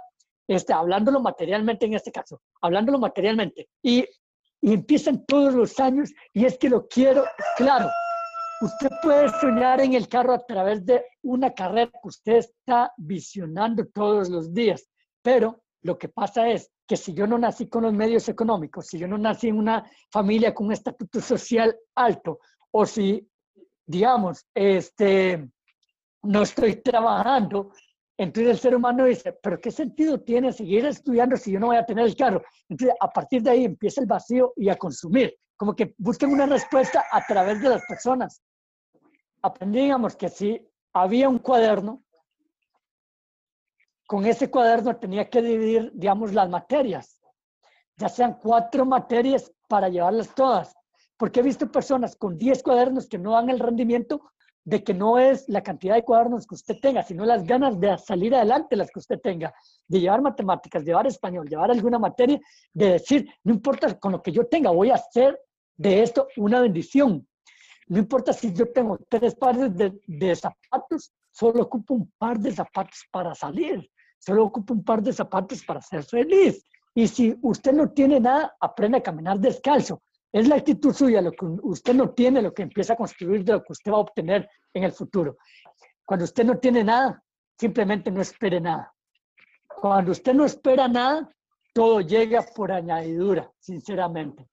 Este, 0.49 0.73
hablándolo 0.73 1.20
materialmente 1.20 1.87
en 1.87 1.94
este 1.94 2.11
caso, 2.11 2.40
hablándolo 2.62 2.99
materialmente. 2.99 3.68
Y, 3.80 4.04
y 4.61 4.73
empiezan 4.73 5.25
todos 5.25 5.54
los 5.54 5.78
años 5.78 6.11
y 6.32 6.46
es 6.46 6.58
que 6.58 6.68
lo 6.68 6.88
quiero, 6.88 7.25
claro, 7.56 7.88
Usted 8.64 8.88
puede 9.02 9.28
soñar 9.40 9.83
en 9.83 9.92
el 9.92 10.09
carro 10.09 10.33
a 10.33 10.38
través 10.38 10.87
de 10.87 11.04
una 11.23 11.52
carrera 11.52 11.90
que 11.90 12.09
usted 12.09 12.37
está 12.37 12.94
visionando 12.97 13.85
todos 13.88 14.30
los 14.30 14.54
días, 14.54 14.88
pero 15.21 15.62
lo 15.83 15.99
que 15.99 16.09
pasa 16.09 16.49
es 16.49 16.71
que 16.87 16.97
si 16.97 17.12
yo 17.12 17.26
no 17.26 17.37
nací 17.37 17.68
con 17.68 17.83
los 17.83 17.92
medios 17.92 18.26
económicos, 18.30 18.87
si 18.87 18.99
yo 18.99 19.06
no 19.06 19.18
nací 19.18 19.49
en 19.49 19.59
una 19.59 19.85
familia 20.11 20.54
con 20.54 20.68
un 20.68 20.73
estatuto 20.73 21.21
social 21.21 21.76
alto, 21.94 22.38
o 22.71 22.87
si, 22.87 23.28
digamos, 23.85 24.47
este, 24.54 25.47
no 26.23 26.40
estoy 26.40 26.76
trabajando, 26.76 27.71
entonces 28.16 28.50
el 28.50 28.59
ser 28.59 28.76
humano 28.76 29.04
dice, 29.04 29.38
pero 29.42 29.61
¿qué 29.61 29.71
sentido 29.71 30.23
tiene 30.23 30.54
seguir 30.54 30.87
estudiando 30.87 31.37
si 31.37 31.52
yo 31.52 31.61
no 31.61 31.66
voy 31.66 31.76
a 31.76 31.85
tener 31.85 32.06
el 32.06 32.16
carro? 32.16 32.42
Entonces 32.66 32.97
a 32.99 33.11
partir 33.11 33.42
de 33.42 33.50
ahí 33.50 33.64
empieza 33.66 34.00
el 34.00 34.06
vacío 34.06 34.54
y 34.56 34.71
a 34.71 34.76
consumir 34.76 35.37
como 35.56 35.75
que 35.75 35.94
busquen 35.99 36.33
una 36.33 36.47
respuesta 36.47 37.04
a 37.11 37.25
través 37.26 37.61
de 37.61 37.68
las 37.68 37.83
personas. 37.87 38.42
Aprendíamos 39.44 40.16
que 40.16 40.30
si 40.30 40.66
había 40.94 41.28
un 41.28 41.38
cuaderno, 41.38 42.02
con 44.06 44.24
ese 44.24 44.50
cuaderno 44.50 44.96
tenía 44.96 45.28
que 45.28 45.42
dividir, 45.42 45.92
digamos, 45.92 46.32
las 46.32 46.48
materias, 46.48 47.20
ya 47.98 48.08
sean 48.08 48.38
cuatro 48.42 48.86
materias 48.86 49.52
para 49.68 49.90
llevarlas 49.90 50.34
todas. 50.34 50.74
Porque 51.18 51.40
he 51.40 51.42
visto 51.42 51.70
personas 51.70 52.16
con 52.16 52.38
10 52.38 52.62
cuadernos 52.62 53.06
que 53.06 53.18
no 53.18 53.32
dan 53.32 53.50
el 53.50 53.58
rendimiento 53.58 54.30
de 54.64 54.82
que 54.82 54.94
no 54.94 55.18
es 55.18 55.46
la 55.46 55.62
cantidad 55.62 55.94
de 55.94 56.04
cuadernos 56.04 56.46
que 56.46 56.54
usted 56.54 56.76
tenga, 56.80 57.02
sino 57.02 57.26
las 57.26 57.44
ganas 57.44 57.78
de 57.78 57.98
salir 57.98 58.34
adelante 58.34 58.76
las 58.76 58.90
que 58.90 59.00
usted 59.00 59.20
tenga, 59.20 59.52
de 59.86 60.00
llevar 60.00 60.22
matemáticas, 60.22 60.84
llevar 60.84 61.06
español, 61.06 61.46
llevar 61.50 61.70
alguna 61.70 61.98
materia, 61.98 62.40
de 62.72 62.92
decir, 62.92 63.28
no 63.42 63.52
importa 63.52 63.98
con 64.00 64.12
lo 64.12 64.22
que 64.22 64.32
yo 64.32 64.46
tenga, 64.46 64.70
voy 64.70 64.88
a 64.88 64.94
hacer 64.94 65.38
de 65.76 66.02
esto 66.02 66.28
una 66.38 66.60
bendición. 66.62 67.28
No 67.88 67.99
importa 67.99 68.33
si 68.33 68.53
yo 68.53 68.71
tengo 68.73 68.99
tres 69.09 69.35
pares 69.35 69.76
de, 69.76 70.00
de, 70.07 70.37
zapatos, 70.37 71.12
solo 71.31 71.62
ocupo 71.62 71.95
un 71.95 72.12
par 72.19 72.38
de 72.38 72.53
zapatos 72.53 73.05
para 73.11 73.35
salir, 73.35 73.91
solo 74.19 74.45
ocupo 74.45 74.75
un 74.75 74.85
par 74.85 75.03
de 75.03 75.12
zapatos 75.12 75.62
para 75.64 75.81
ser 75.83 76.03
feliz. 76.05 76.64
Y 76.95 77.09
si 77.09 77.37
usted 77.43 77.73
no 77.73 77.91
tiene 77.91 78.21
nada, 78.21 78.57
aprende 78.61 78.99
a 78.99 79.03
caminar 79.03 79.38
descalzo. 79.38 80.03
Es 80.33 80.49
la 80.49 80.57
actitud 80.57 80.93
suya, 80.93 81.21
lo 81.21 81.33
que 81.33 81.45
usted 81.45 81.95
no 81.95 82.11
tiene, 82.11 82.43
lo 82.43 82.55
que 82.55 82.62
empieza 82.62 82.95
a 82.95 82.97
construir 82.97 83.45
de 83.45 83.53
lo 83.53 83.62
que 83.62 83.73
usted 83.73 83.93
va 83.93 83.97
a 83.97 84.00
obtener 84.00 84.49
en 84.73 84.85
el 84.85 84.93
futuro. 84.93 85.37
Cuando 86.05 86.25
usted 86.25 86.45
no 86.45 86.59
tiene 86.59 86.83
nada, 86.85 87.23
simplemente 87.59 88.11
no 88.11 88.21
espere 88.21 88.61
nada. 88.61 88.93
Cuando 89.69 90.12
usted 90.12 90.35
no 90.35 90.45
espera 90.45 90.88
nada, 90.88 91.29
todo 91.73 92.00
llega 92.00 92.43
por 92.43 92.73
añadidura, 92.73 93.50
sinceramente. 93.59 94.49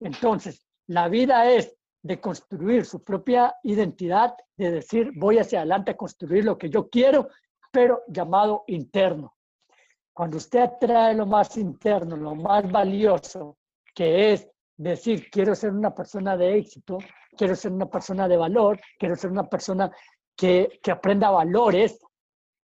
Entonces, 0.00 0.66
la 0.86 1.08
vida 1.08 1.50
es 1.50 1.76
de 2.02 2.20
construir 2.20 2.84
su 2.84 3.02
propia 3.02 3.54
identidad, 3.62 4.34
de 4.56 4.72
decir, 4.72 5.12
voy 5.14 5.38
hacia 5.38 5.60
adelante 5.60 5.92
a 5.92 5.96
construir 5.96 6.44
lo 6.44 6.58
que 6.58 6.68
yo 6.68 6.88
quiero, 6.88 7.28
pero 7.70 8.02
llamado 8.08 8.64
interno. 8.66 9.36
Cuando 10.12 10.36
usted 10.36 10.60
atrae 10.60 11.14
lo 11.14 11.26
más 11.26 11.56
interno, 11.56 12.16
lo 12.16 12.34
más 12.34 12.70
valioso, 12.70 13.56
que 13.94 14.32
es 14.32 14.48
decir, 14.76 15.30
quiero 15.30 15.54
ser 15.54 15.70
una 15.70 15.94
persona 15.94 16.36
de 16.36 16.58
éxito, 16.58 16.98
quiero 17.36 17.54
ser 17.54 17.72
una 17.72 17.86
persona 17.86 18.26
de 18.28 18.36
valor, 18.36 18.80
quiero 18.98 19.16
ser 19.16 19.30
una 19.30 19.48
persona 19.48 19.90
que, 20.36 20.80
que 20.82 20.90
aprenda 20.90 21.30
valores 21.30 21.98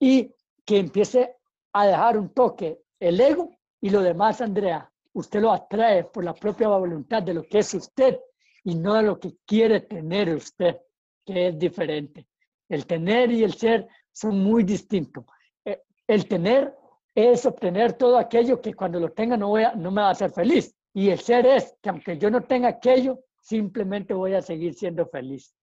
y 0.00 0.34
que 0.64 0.78
empiece 0.78 1.36
a 1.72 1.86
dejar 1.86 2.18
un 2.18 2.34
toque 2.34 2.82
el 2.98 3.20
ego 3.20 3.50
y 3.80 3.90
lo 3.90 4.02
demás, 4.02 4.40
Andrea, 4.40 4.90
usted 5.12 5.40
lo 5.40 5.52
atrae 5.52 6.04
por 6.04 6.24
la 6.24 6.34
propia 6.34 6.68
voluntad 6.68 7.22
de 7.22 7.34
lo 7.34 7.44
que 7.44 7.60
es 7.60 7.72
usted 7.74 8.18
y 8.68 8.74
no 8.74 8.92
de 8.92 9.02
lo 9.02 9.18
que 9.18 9.34
quiere 9.46 9.80
tener 9.80 10.28
usted, 10.34 10.76
que 11.24 11.48
es 11.48 11.58
diferente. 11.58 12.26
El 12.68 12.84
tener 12.84 13.32
y 13.32 13.42
el 13.42 13.54
ser 13.54 13.88
son 14.12 14.40
muy 14.40 14.62
distintos. 14.62 15.24
Eh, 15.64 15.80
el 16.06 16.28
tener 16.28 16.76
es 17.14 17.46
obtener 17.46 17.94
todo 17.94 18.18
aquello 18.18 18.60
que 18.60 18.74
cuando 18.74 19.00
lo 19.00 19.10
tenga 19.12 19.38
no, 19.38 19.48
voy 19.48 19.64
no 19.76 19.90
me 19.90 20.02
va 20.02 20.08
a 20.08 20.10
hacer 20.10 20.32
feliz. 20.32 20.76
Y 20.92 21.08
el 21.08 21.18
ser 21.18 21.46
es 21.46 21.74
que 21.80 21.88
aunque 21.88 22.18
yo 22.18 22.30
no 22.30 22.42
tenga 22.42 22.68
aquello, 22.68 23.20
simplemente 23.40 24.12
voy 24.12 24.34
a 24.34 24.42
seguir 24.42 24.74
siendo 24.74 25.06
feliz 25.06 25.54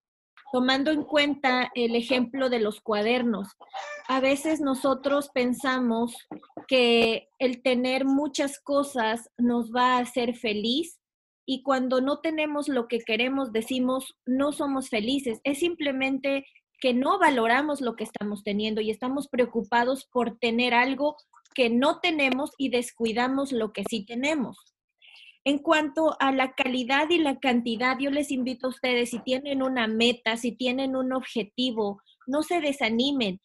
tomando 0.52 0.90
en 0.90 1.02
cuenta 1.02 1.70
el 1.74 1.96
ejemplo 1.96 2.48
de 2.48 2.60
los 2.60 2.80
cuadernos. 2.80 3.48
A 4.08 4.20
veces 4.20 4.60
nosotros 4.60 5.28
pensamos 5.34 6.16
que 6.68 7.28
el 7.38 7.62
tener 7.62 8.04
muchas 8.04 8.60
cosas 8.60 9.28
nos 9.36 9.72
va 9.72 9.96
a 9.96 10.00
hacer 10.00 10.36
feliz 10.36 10.98
y 11.46 11.62
cuando 11.62 12.00
no 12.00 12.18
tenemos 12.18 12.68
lo 12.68 12.88
que 12.88 12.98
queremos 12.98 13.52
decimos 13.52 14.16
no 14.26 14.52
somos 14.52 14.88
felices. 14.88 15.40
Es 15.44 15.60
simplemente 15.60 16.44
que 16.80 16.92
no 16.92 17.18
valoramos 17.18 17.80
lo 17.80 17.94
que 17.96 18.04
estamos 18.04 18.42
teniendo 18.42 18.80
y 18.80 18.90
estamos 18.90 19.28
preocupados 19.28 20.06
por 20.12 20.38
tener 20.38 20.74
algo 20.74 21.16
que 21.54 21.70
no 21.70 22.00
tenemos 22.00 22.50
y 22.58 22.68
descuidamos 22.68 23.52
lo 23.52 23.72
que 23.72 23.84
sí 23.88 24.04
tenemos. 24.04 24.58
En 25.44 25.58
cuanto 25.58 26.16
a 26.18 26.32
la 26.32 26.54
calidad 26.54 27.08
y 27.08 27.18
la 27.18 27.38
cantidad, 27.38 27.96
yo 27.98 28.10
les 28.10 28.32
invito 28.32 28.66
a 28.66 28.70
ustedes, 28.70 29.10
si 29.10 29.20
tienen 29.20 29.62
una 29.62 29.86
meta, 29.86 30.36
si 30.36 30.50
tienen 30.50 30.96
un 30.96 31.12
objetivo, 31.12 32.02
no 32.26 32.42
se 32.42 32.60
desanimen. 32.60 33.40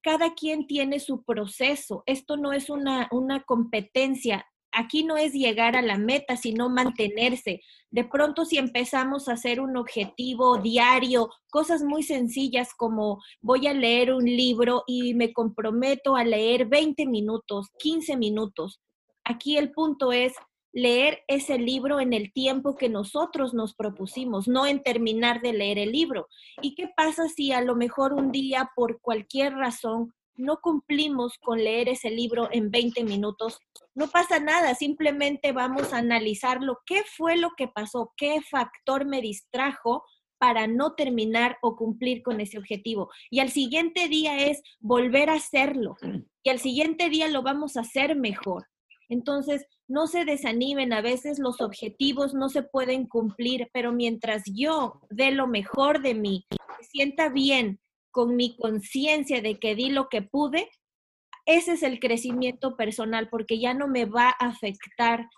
Cada 0.00 0.34
quien 0.34 0.68
tiene 0.68 1.00
su 1.00 1.24
proceso. 1.24 2.04
Esto 2.06 2.36
no 2.36 2.52
es 2.52 2.70
una, 2.70 3.08
una 3.10 3.42
competencia. 3.42 4.46
Aquí 4.72 5.04
no 5.04 5.16
es 5.16 5.32
llegar 5.32 5.76
a 5.76 5.82
la 5.82 5.98
meta, 5.98 6.36
sino 6.36 6.68
mantenerse. 6.68 7.60
De 7.90 8.04
pronto, 8.04 8.44
si 8.44 8.56
empezamos 8.56 9.28
a 9.28 9.32
hacer 9.32 9.60
un 9.60 9.76
objetivo 9.76 10.58
diario, 10.58 11.30
cosas 11.50 11.82
muy 11.82 12.02
sencillas 12.02 12.72
como 12.74 13.20
voy 13.40 13.66
a 13.66 13.74
leer 13.74 14.12
un 14.12 14.24
libro 14.24 14.84
y 14.86 15.14
me 15.14 15.32
comprometo 15.32 16.14
a 16.14 16.24
leer 16.24 16.66
20 16.66 17.06
minutos, 17.06 17.68
15 17.78 18.16
minutos. 18.16 18.80
Aquí 19.24 19.56
el 19.56 19.72
punto 19.72 20.12
es 20.12 20.34
leer 20.72 21.22
ese 21.26 21.58
libro 21.58 22.00
en 22.00 22.12
el 22.12 22.32
tiempo 22.32 22.76
que 22.76 22.88
nosotros 22.88 23.54
nos 23.54 23.74
propusimos, 23.74 24.46
no 24.46 24.66
en 24.66 24.82
terminar 24.82 25.40
de 25.40 25.52
leer 25.52 25.78
el 25.78 25.92
libro. 25.92 26.28
¿Y 26.62 26.74
qué 26.74 26.88
pasa 26.96 27.28
si 27.28 27.52
a 27.52 27.60
lo 27.60 27.74
mejor 27.74 28.12
un 28.12 28.30
día, 28.30 28.70
por 28.76 29.00
cualquier 29.00 29.54
razón, 29.54 30.14
no 30.40 30.60
cumplimos 30.60 31.38
con 31.38 31.62
leer 31.62 31.88
ese 31.88 32.10
libro 32.10 32.48
en 32.52 32.70
20 32.70 33.04
minutos? 33.04 33.60
No 33.94 34.08
pasa 34.08 34.40
nada, 34.40 34.74
simplemente 34.74 35.52
vamos 35.52 35.92
a 35.92 35.98
analizarlo. 35.98 36.78
¿Qué 36.86 37.02
fue 37.16 37.36
lo 37.36 37.50
que 37.56 37.68
pasó? 37.68 38.12
¿Qué 38.16 38.40
factor 38.42 39.04
me 39.04 39.20
distrajo? 39.20 40.04
para 40.40 40.66
no 40.66 40.94
terminar 40.94 41.58
o 41.60 41.76
cumplir 41.76 42.22
con 42.22 42.40
ese 42.40 42.56
objetivo. 42.56 43.10
Y 43.28 43.40
al 43.40 43.50
siguiente 43.50 44.08
día 44.08 44.46
es 44.48 44.62
volver 44.78 45.28
a 45.28 45.34
hacerlo. 45.34 45.96
Y 46.42 46.48
al 46.48 46.58
siguiente 46.58 47.10
día 47.10 47.28
lo 47.28 47.42
vamos 47.42 47.76
a 47.76 47.80
hacer 47.80 48.16
mejor. 48.16 48.66
Entonces, 49.10 49.66
no 49.86 50.06
se 50.06 50.24
desanimen, 50.24 50.94
a 50.94 51.02
veces 51.02 51.38
los 51.38 51.60
objetivos 51.60 52.32
no 52.32 52.48
se 52.48 52.62
pueden 52.62 53.06
cumplir, 53.06 53.68
pero 53.74 53.92
mientras 53.92 54.44
yo 54.46 55.02
dé 55.10 55.30
lo 55.30 55.46
mejor 55.46 56.00
de 56.00 56.14
mí, 56.14 56.46
me 56.50 56.84
sienta 56.84 57.28
bien 57.28 57.78
con 58.10 58.36
mi 58.36 58.56
conciencia 58.56 59.40
de 59.42 59.58
que 59.58 59.74
di 59.74 59.90
lo 59.90 60.08
que 60.08 60.22
pude, 60.22 60.68
ese 61.46 61.72
es 61.72 61.82
el 61.82 61.98
crecimiento 62.00 62.76
personal, 62.76 63.28
porque 63.28 63.58
ya 63.58 63.74
no 63.74 63.88
me 63.88 64.04
va 64.04 64.28
a 64.28 64.46
afectar 64.48 65.28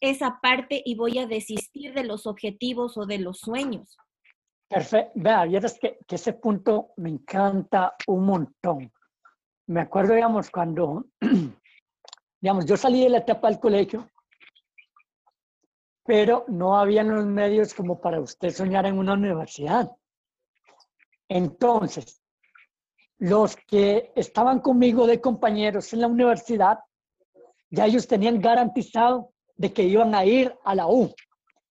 esa 0.00 0.38
parte 0.40 0.82
y 0.84 0.94
voy 0.94 1.18
a 1.18 1.26
desistir 1.26 1.94
de 1.94 2.04
los 2.04 2.26
objetivos 2.26 2.96
o 2.98 3.06
de 3.06 3.18
los 3.18 3.38
sueños. 3.40 3.96
Perfecto. 4.68 5.12
Vea, 5.14 5.44
vieras 5.44 5.78
que, 5.80 5.98
que 6.06 6.16
ese 6.16 6.34
punto 6.34 6.90
me 6.96 7.10
encanta 7.10 7.94
un 8.06 8.26
montón. 8.26 8.92
Me 9.68 9.80
acuerdo, 9.80 10.14
digamos, 10.14 10.50
cuando 10.50 11.06
Digamos, 12.40 12.66
yo 12.66 12.76
salí 12.76 13.02
de 13.02 13.08
la 13.08 13.18
etapa 13.18 13.48
del 13.48 13.58
colegio, 13.58 14.08
pero 16.04 16.44
no 16.48 16.78
habían 16.78 17.08
los 17.08 17.26
medios 17.26 17.74
como 17.74 18.00
para 18.00 18.20
usted 18.20 18.50
soñar 18.50 18.86
en 18.86 18.98
una 18.98 19.14
universidad. 19.14 19.90
Entonces, 21.28 22.22
los 23.18 23.56
que 23.56 24.12
estaban 24.14 24.60
conmigo 24.60 25.06
de 25.06 25.20
compañeros 25.20 25.92
en 25.92 26.00
la 26.02 26.06
universidad, 26.06 26.78
ya 27.70 27.86
ellos 27.86 28.06
tenían 28.06 28.40
garantizado 28.40 29.32
de 29.56 29.72
que 29.72 29.82
iban 29.82 30.14
a 30.14 30.24
ir 30.24 30.54
a 30.64 30.74
la 30.74 30.86
U. 30.86 31.12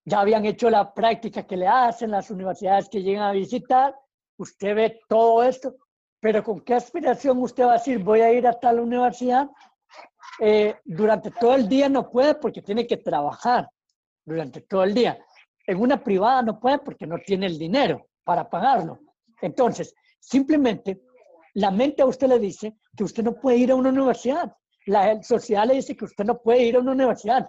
Ya 0.04 0.20
habían 0.20 0.46
hecho 0.46 0.70
la 0.70 0.94
práctica 0.94 1.48
que 1.48 1.58
le 1.58 1.68
hacen 1.68 2.12
las 2.12 2.30
universidades 2.30 2.90
que 2.90 3.02
llegan 3.02 3.24
a 3.24 3.32
visitar. 3.32 3.96
Usted 4.38 4.76
ve 4.76 5.00
todo 5.08 5.44
esto, 5.44 5.76
pero 6.20 6.44
¿con 6.44 6.62
qué 6.62 6.74
aspiración 6.74 7.42
usted 7.42 7.66
va 7.66 7.72
a 7.72 7.78
decir 7.78 8.00
voy 8.00 8.22
a 8.22 8.32
ir 8.34 8.46
a 8.48 8.60
tal 8.60 8.80
universidad 8.80 9.50
eh, 10.40 10.76
durante 10.84 11.32
todo 11.32 11.56
el 11.56 11.70
día 11.70 11.88
no 11.88 12.10
puede 12.10 12.36
porque 12.36 12.62
tiene 12.62 12.86
que 12.86 12.98
trabajar 12.98 13.70
durante 14.26 14.62
todo 14.62 14.84
el 14.84 14.94
día. 14.94 15.18
En 15.66 15.80
una 15.80 16.04
privada 16.04 16.42
no 16.42 16.60
puede 16.60 16.80
porque 16.80 17.08
no 17.08 17.18
tiene 17.20 17.46
el 17.46 17.58
dinero 17.58 18.08
para 18.24 18.50
pagarlo. 18.50 19.00
Entonces, 19.42 19.94
simplemente 20.20 21.02
la 21.54 21.72
mente 21.72 22.02
a 22.02 22.06
usted 22.06 22.28
le 22.28 22.40
dice 22.40 22.76
que 22.96 23.04
usted 23.04 23.24
no 23.24 23.36
puede 23.36 23.58
ir 23.58 23.72
a 23.72 23.76
una 23.76 23.90
universidad. 23.90 24.54
La 24.86 25.22
sociedad 25.24 25.66
le 25.66 25.76
dice 25.76 25.96
que 25.96 26.06
usted 26.06 26.26
no 26.26 26.42
puede 26.42 26.64
ir 26.64 26.76
a 26.76 26.80
una 26.80 26.92
universidad. 26.92 27.48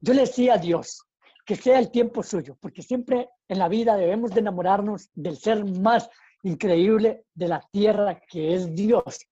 Yo 0.00 0.12
le 0.12 0.22
decía 0.22 0.54
a 0.54 0.58
Dios 0.58 1.02
que 1.44 1.56
sea 1.56 1.78
el 1.78 1.90
tiempo 1.90 2.22
suyo, 2.22 2.56
porque 2.60 2.82
siempre 2.82 3.28
en 3.48 3.58
la 3.58 3.68
vida 3.68 3.96
debemos 3.96 4.32
de 4.32 4.40
enamorarnos 4.40 5.08
del 5.14 5.36
ser 5.36 5.64
más 5.64 6.10
increíble 6.42 7.24
de 7.34 7.48
la 7.48 7.60
tierra 7.70 8.20
que 8.28 8.54
es 8.54 8.74
Dios. 8.74 9.26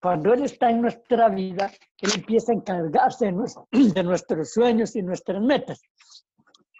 Cuando 0.00 0.34
Él 0.34 0.44
está 0.44 0.70
en 0.70 0.82
nuestra 0.82 1.28
vida, 1.28 1.72
Él 1.98 2.10
empieza 2.14 2.52
a 2.52 2.54
encargarse 2.54 3.26
de, 3.26 4.02
nuestros 4.04 4.52
sueños 4.52 4.94
y 4.94 5.02
nuestras 5.02 5.40
metas. 5.42 5.80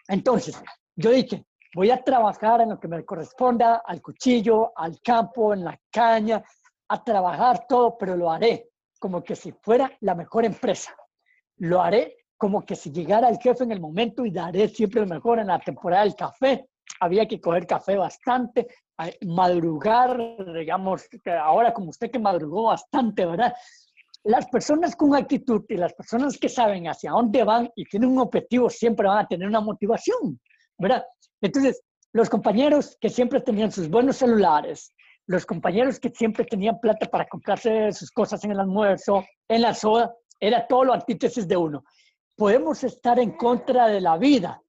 Entonces, 0.09 0.61
yo 0.95 1.11
dije, 1.11 1.45
voy 1.75 1.91
a 1.91 2.03
trabajar 2.03 2.61
en 2.61 2.71
lo 2.71 2.81
que 2.81 2.89
me 2.89 3.05
corresponda, 3.05 3.83
al 3.85 4.01
cuchillo, 4.01 4.73
al 4.77 5.01
campo, 5.03 5.53
en 5.53 5.65
la 5.65 5.79
caña, 5.91 6.43
a 6.89 7.05
trabajar 7.05 7.67
todo, 7.69 7.97
pero 7.99 8.17
lo 8.17 8.31
haré 8.31 8.71
como 8.99 9.23
que 9.23 9.37
si 9.37 9.53
fuera 9.53 9.91
la 10.01 10.15
mejor 10.15 10.45
empresa. 10.45 10.95
Lo 11.59 11.81
haré 11.81 12.17
como 12.37 12.65
que 12.65 12.77
si 12.77 12.91
llegara 12.91 13.29
el 13.29 13.39
jefe 13.39 13.65
en 13.65 13.73
el 13.73 13.81
momento 13.81 14.25
y 14.25 14.31
daré 14.31 14.69
siempre 14.69 15.01
lo 15.01 15.07
mejor 15.07 15.39
en 15.39 15.49
la 15.49 15.59
temporada 15.59 16.05
del 16.05 16.15
café. 16.15 16.69
Había 17.01 17.27
que 17.27 17.41
coger 17.41 17.67
café 17.67 17.97
bastante, 17.97 18.67
madrugar, 19.23 20.19
digamos, 20.55 21.09
ahora 21.41 21.73
como 21.73 21.91
usted 21.91 22.11
que 22.11 22.19
madrugó 22.19 22.65
bastante, 22.65 23.27
¿verdad? 23.27 23.55
Las 24.25 24.47
personas 24.47 24.97
con 24.97 25.15
actitud 25.15 25.65
y 25.69 25.77
las 25.77 25.95
personas 25.95 26.39
que 26.39 26.49
saben 26.49 26.89
hacia 26.89 27.13
dónde 27.13 27.45
van 27.45 27.71
y 27.77 27.85
tienen 27.85 28.11
un 28.11 28.19
objetivo 28.19 28.71
siempre 28.71 29.07
van 29.07 29.19
a 29.19 29.29
tener 29.29 29.47
una 29.47 29.61
motivación, 29.61 30.41
¿verdad? 30.79 31.05
Entonces, 31.41 31.83
los 32.13 32.31
compañeros 32.31 32.97
que 33.01 33.11
siempre 33.11 33.41
tenían 33.41 33.71
sus 33.73 33.89
buenos 33.89 34.17
celulares, 34.17 34.95
los 35.27 35.45
compañeros 35.45 35.99
que 35.99 36.11
siempre 36.11 36.45
tenían 36.45 36.81
plata 36.81 37.07
para 37.07 37.27
comprarse 37.27 37.93
sus 37.93 38.11
cosas 38.11 38.43
en 38.45 38.53
el 38.53 38.61
almuerzo, 38.61 39.25
en 39.49 39.63
la 39.63 39.75
soda, 39.75 40.15
era 40.41 40.67
todo 40.67 40.85
lo 40.85 40.93
antítesis 40.93 41.49
de 41.49 41.57
uno. 41.57 41.85
Podemos 42.37 42.85
estar 42.85 43.19
en 43.19 43.33
contra 43.37 43.89
de 43.89 44.01
la 44.01 44.19
vida. 44.19 44.63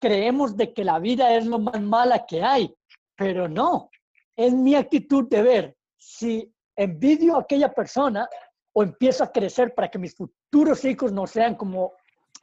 Creemos 0.00 0.56
de 0.56 0.72
que 0.72 0.84
la 0.84 0.98
vida 0.98 1.34
es 1.34 1.46
lo 1.46 1.58
más 1.58 1.80
mala 1.80 2.26
que 2.26 2.42
hay, 2.42 2.74
pero 3.16 3.48
no, 3.48 3.90
es 4.36 4.52
mi 4.52 4.74
actitud 4.74 5.28
de 5.28 5.42
ver 5.42 5.76
si 5.98 6.52
envidio 6.74 7.36
a 7.36 7.42
aquella 7.42 7.72
persona 7.72 8.28
o 8.72 8.82
empiezo 8.82 9.24
a 9.24 9.32
crecer 9.32 9.74
para 9.74 9.88
que 9.88 9.98
mis 9.98 10.14
futuros 10.16 10.84
hijos 10.84 11.12
no 11.12 11.26
sean 11.26 11.54
como, 11.54 11.92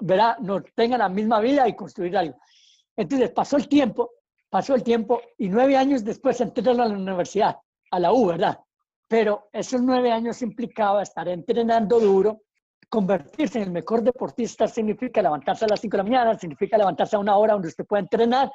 ¿verdad? 0.01 0.37
No 0.37 0.61
tengan 0.61 0.99
la 0.99 1.09
misma 1.09 1.39
vida 1.39 1.67
y 1.67 1.75
construir 1.75 2.15
algo. 2.15 2.37
Entonces 2.97 3.31
pasó 3.31 3.57
el 3.57 3.69
tiempo, 3.69 4.11
pasó 4.49 4.75
el 4.75 4.83
tiempo 4.83 5.21
y 5.37 5.47
nueve 5.47 5.77
años 5.77 6.03
después 6.03 6.41
entré 6.41 6.69
a 6.69 6.73
la 6.73 6.87
universidad, 6.87 7.57
a 7.91 7.99
la 7.99 8.11
U, 8.11 8.25
¿verdad? 8.25 8.59
Pero 9.07 9.47
esos 9.53 9.81
nueve 9.81 10.11
años 10.11 10.41
implicaba 10.41 11.03
estar 11.03 11.27
entrenando 11.29 11.99
duro, 11.99 12.41
convertirse 12.89 13.59
en 13.59 13.65
el 13.65 13.71
mejor 13.71 14.01
deportista 14.01 14.67
significa 14.67 15.21
levantarse 15.21 15.65
a 15.65 15.67
las 15.67 15.79
cinco 15.79 15.97
de 15.97 16.03
la 16.03 16.09
mañana, 16.09 16.39
significa 16.39 16.77
levantarse 16.77 17.15
a 17.15 17.19
una 17.19 17.37
hora 17.37 17.53
donde 17.53 17.69
usted 17.69 17.85
puede 17.85 18.01
entrenar, 18.01 18.51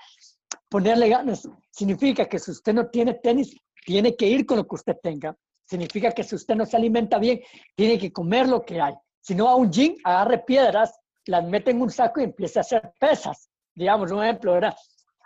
ponerle 0.68 1.08
ganas. 1.08 1.48
Significa 1.70 2.26
que 2.26 2.38
si 2.38 2.50
usted 2.50 2.74
no 2.74 2.88
tiene 2.88 3.14
tenis, 3.14 3.56
tiene 3.84 4.16
que 4.16 4.26
ir 4.26 4.44
con 4.44 4.58
lo 4.58 4.66
que 4.66 4.74
usted 4.74 4.96
tenga. 5.02 5.36
Significa 5.64 6.12
que 6.12 6.24
si 6.24 6.34
usted 6.34 6.54
no 6.54 6.66
se 6.66 6.76
alimenta 6.76 7.18
bien, 7.18 7.40
tiene 7.74 7.98
que 7.98 8.12
comer 8.12 8.48
lo 8.48 8.62
que 8.62 8.80
hay. 8.80 8.94
Si 9.20 9.34
no, 9.34 9.48
a 9.48 9.56
un 9.56 9.70
gym, 9.70 9.96
agarre 10.04 10.38
piedras, 10.38 10.98
las 11.26 11.44
mete 11.44 11.70
en 11.70 11.80
un 11.80 11.90
saco 11.90 12.20
y 12.20 12.24
empiece 12.24 12.58
a 12.58 12.62
hacer 12.62 12.92
pesas. 12.98 13.51
Digamos, 13.74 14.10
un 14.10 14.22
ejemplo, 14.22 14.52
¿verdad? 14.52 14.76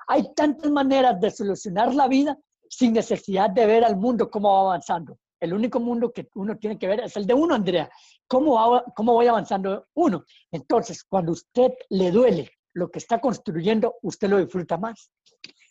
Hay 0.08 0.32
tantas 0.34 0.70
maneras 0.70 1.20
de 1.20 1.30
solucionar 1.30 1.94
la 1.94 2.08
vida 2.08 2.36
sin 2.68 2.92
necesidad 2.92 3.50
de 3.50 3.66
ver 3.66 3.84
al 3.84 3.96
mundo 3.96 4.30
cómo 4.30 4.52
va 4.52 4.60
avanzando. 4.60 5.18
El 5.40 5.52
único 5.52 5.80
mundo 5.80 6.12
que 6.12 6.28
uno 6.34 6.56
tiene 6.56 6.78
que 6.78 6.86
ver 6.86 7.00
es 7.00 7.16
el 7.16 7.26
de 7.26 7.34
uno, 7.34 7.54
Andrea. 7.54 7.90
¿Cómo, 8.26 8.54
va, 8.54 8.84
cómo 8.94 9.12
voy 9.12 9.26
avanzando 9.26 9.86
uno? 9.94 10.24
Entonces, 10.50 11.04
cuando 11.04 11.32
usted 11.32 11.72
le 11.90 12.10
duele 12.10 12.50
lo 12.72 12.90
que 12.90 12.98
está 12.98 13.20
construyendo, 13.20 13.96
usted 14.02 14.28
lo 14.28 14.38
disfruta 14.38 14.76
más. 14.76 15.10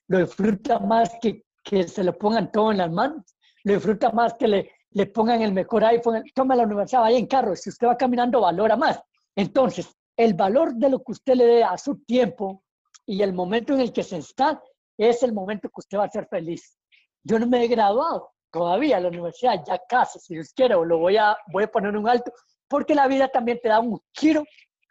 Lo 0.08 0.20
disfruta 0.20 0.80
más 0.80 1.12
que, 1.22 1.44
que 1.64 1.88
se 1.88 2.04
lo 2.04 2.18
pongan 2.18 2.52
todo 2.52 2.72
en 2.72 2.78
las 2.78 2.92
manos. 2.92 3.24
Lo 3.64 3.74
disfruta 3.74 4.12
más 4.12 4.36
que 4.36 4.48
le, 4.48 4.72
le 4.92 5.08
pongan 5.08 5.42
el 5.42 5.52
mejor 5.52 5.84
iPhone. 5.86 6.24
Toma 6.34 6.56
la 6.56 6.64
universidad, 6.64 7.02
vaya 7.02 7.18
en 7.18 7.28
carro. 7.28 7.56
Si 7.56 7.70
usted 7.70 7.88
va 7.88 7.98
caminando, 7.98 8.42
valora 8.42 8.76
más. 8.76 9.02
Entonces, 9.36 9.92
el 10.16 10.34
valor 10.36 10.76
de 10.76 10.90
lo 10.90 11.00
que 11.00 11.12
usted 11.12 11.36
le 11.36 11.46
dé 11.46 11.64
a 11.64 11.78
su 11.78 11.98
tiempo 12.04 12.64
y 13.06 13.22
el 13.22 13.34
momento 13.34 13.74
en 13.74 13.82
el 13.82 13.94
que 13.94 14.04
se 14.04 14.18
está, 14.18 14.62
es 14.98 15.24
el 15.24 15.34
momento 15.34 15.70
que 15.70 15.80
usted 15.80 15.98
va 15.98 16.06
a 16.06 16.10
ser 16.10 16.28
feliz. 16.28 16.78
Yo 17.24 17.39
no 17.39 17.48
me 17.48 17.63
he 17.63 17.68
graduado 17.68 18.32
todavía 18.52 18.98
en 18.98 19.04
la 19.04 19.10
universidad, 19.10 19.63
ya 19.65 19.80
casi, 19.88 20.20
si 20.20 20.36
Dios 20.36 20.54
quiere, 20.54 20.76
o 20.76 20.86
lo 20.86 20.98
voy 20.98 21.18
a, 21.18 21.38
voy 21.52 21.63
a 21.63 21.72
poner 21.72 21.96
un 21.98 22.08
alto, 22.08 22.32
porque 22.68 22.96
la 22.96 23.08
vida 23.08 23.28
también 23.28 23.60
te 23.62 23.70
da 23.70 23.80
un 23.80 24.00
giro 24.13 24.44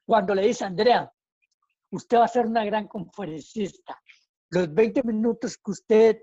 cuando 0.04 0.34
le 0.34 0.46
dice, 0.46 0.64
Andrea, 0.64 1.10
usted 1.90 2.18
va 2.18 2.24
a 2.24 2.28
ser 2.28 2.46
una 2.46 2.64
gran 2.64 2.86
conferencista. 2.86 3.98
Los 4.50 4.72
20 4.72 5.02
minutos 5.04 5.56
que 5.56 5.70
usted 5.70 6.18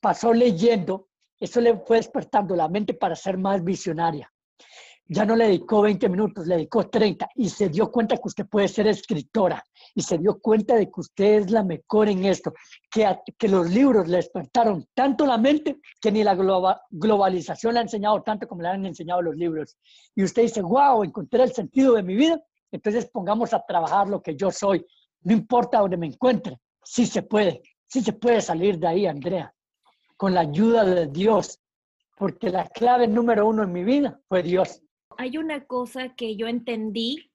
pasó 0.00 0.32
leyendo, 0.32 1.08
eso 1.38 1.60
le 1.60 1.78
fue 1.78 1.96
despertando 1.96 2.54
la 2.54 2.68
mente 2.68 2.94
para 2.94 3.16
ser 3.16 3.38
más 3.38 3.64
visionaria. 3.64 4.30
Ya 5.12 5.24
no 5.24 5.34
le 5.34 5.46
dedicó 5.46 5.82
20 5.82 6.08
minutos, 6.08 6.46
le 6.46 6.54
dedicó 6.54 6.88
30 6.88 7.28
y 7.34 7.48
se 7.48 7.68
dio 7.68 7.90
cuenta 7.90 8.16
que 8.16 8.28
usted 8.28 8.46
puede 8.46 8.68
ser 8.68 8.86
escritora 8.86 9.62
y 9.94 10.02
se 10.02 10.18
dio 10.18 10.38
cuenta 10.40 10.76
de 10.76 10.86
que 10.86 11.00
usted 11.00 11.42
es 11.42 11.50
la 11.50 11.64
mejor 11.64 12.08
en 12.08 12.24
esto, 12.24 12.52
que, 12.90 13.08
que 13.36 13.48
los 13.48 13.68
libros 13.68 14.06
le 14.06 14.18
despertaron 14.18 14.86
tanto 14.94 15.26
la 15.26 15.36
mente 15.36 15.80
que 16.00 16.12
ni 16.12 16.22
la 16.22 16.36
globalización 16.90 17.74
le 17.74 17.80
ha 17.80 17.82
enseñado 17.82 18.22
tanto 18.22 18.46
como 18.46 18.62
le 18.62 18.68
han 18.68 18.86
enseñado 18.86 19.20
los 19.20 19.34
libros. 19.34 19.76
Y 20.14 20.22
usted 20.22 20.42
dice, 20.42 20.62
wow, 20.62 21.02
encontré 21.02 21.42
el 21.42 21.52
sentido 21.52 21.94
de 21.94 22.04
mi 22.04 22.14
vida 22.14 22.40
entonces 22.72 23.06
pongamos 23.06 23.52
a 23.52 23.64
trabajar 23.66 24.08
lo 24.08 24.22
que 24.22 24.36
yo 24.36 24.50
soy, 24.50 24.84
no 25.22 25.32
importa 25.32 25.80
dónde 25.80 25.96
me 25.96 26.06
encuentre, 26.06 26.58
sí 26.82 27.06
se 27.06 27.22
puede, 27.22 27.62
sí 27.86 28.00
se 28.00 28.12
puede 28.12 28.40
salir 28.40 28.78
de 28.78 28.86
ahí, 28.86 29.06
Andrea, 29.06 29.52
con 30.16 30.34
la 30.34 30.40
ayuda 30.40 30.84
de 30.84 31.06
Dios, 31.08 31.60
porque 32.16 32.50
la 32.50 32.68
clave 32.68 33.08
número 33.08 33.46
uno 33.46 33.62
en 33.62 33.72
mi 33.72 33.82
vida 33.82 34.20
fue 34.28 34.42
Dios. 34.42 34.82
Hay 35.20 35.36
una 35.36 35.66
cosa 35.66 36.14
que 36.14 36.34
yo 36.34 36.46
entendí 36.46 37.30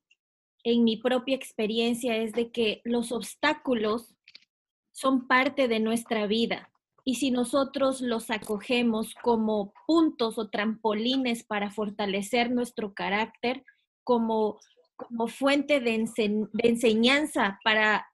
en 0.63 0.83
mi 0.83 0.97
propia 0.97 1.35
experiencia 1.35 2.17
es 2.17 2.31
de 2.31 2.51
que 2.51 2.81
los 2.83 3.11
obstáculos 3.11 4.15
son 4.91 5.27
parte 5.27 5.67
de 5.67 5.79
nuestra 5.79 6.25
vida. 6.25 6.71
Y 7.03 7.17
si 7.17 7.29
nosotros 7.29 8.01
los 8.01 8.31
acogemos 8.31 9.13
como 9.21 9.71
puntos 9.85 10.39
o 10.39 10.49
trampolines 10.49 11.43
para 11.43 11.69
fortalecer 11.69 12.49
nuestro 12.49 12.95
carácter, 12.95 13.63
como, 14.03 14.59
como 14.95 15.27
fuente 15.27 15.79
de, 15.79 16.07
enseñanza 16.63 17.59
para 17.63 18.07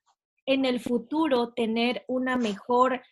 en 0.45 0.65
el 0.65 0.81
futuro 0.81 1.53
tener 1.53 2.03
una 2.09 2.35
mejor 2.35 3.03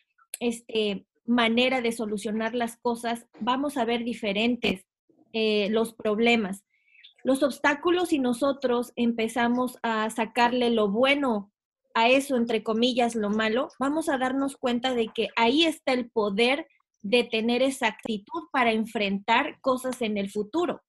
este, 0.41 1.07
manera 1.23 1.79
de 1.79 1.93
solucionar 1.93 2.53
las 2.53 2.75
cosas, 2.75 3.27
vamos 3.39 3.77
a 3.77 3.85
ver 3.85 4.03
diferentes 4.03 4.88
eh, 5.33 5.69
los 5.69 5.93
problemas. 5.93 6.63
Los 7.23 7.43
obstáculos 7.43 8.13
y 8.13 8.19
nosotros 8.19 8.93
empezamos 8.95 9.77
a 9.83 10.09
sacarle 10.09 10.69
lo 10.69 10.89
bueno 10.89 11.51
a 11.93 12.07
eso, 12.09 12.37
entre 12.37 12.63
comillas, 12.63 13.15
lo 13.15 13.29
malo, 13.29 13.69
vamos 13.79 14.09
a 14.09 14.17
darnos 14.17 14.55
cuenta 14.55 14.93
de 14.93 15.09
que 15.09 15.29
ahí 15.35 15.63
está 15.63 15.93
el 15.93 16.09
poder 16.09 16.67
de 17.01 17.23
tener 17.23 17.61
esa 17.61 17.87
actitud 17.87 18.43
para 18.51 18.71
enfrentar 18.71 19.59
cosas 19.61 20.01
en 20.01 20.17
el 20.17 20.29
futuro. 20.29 20.81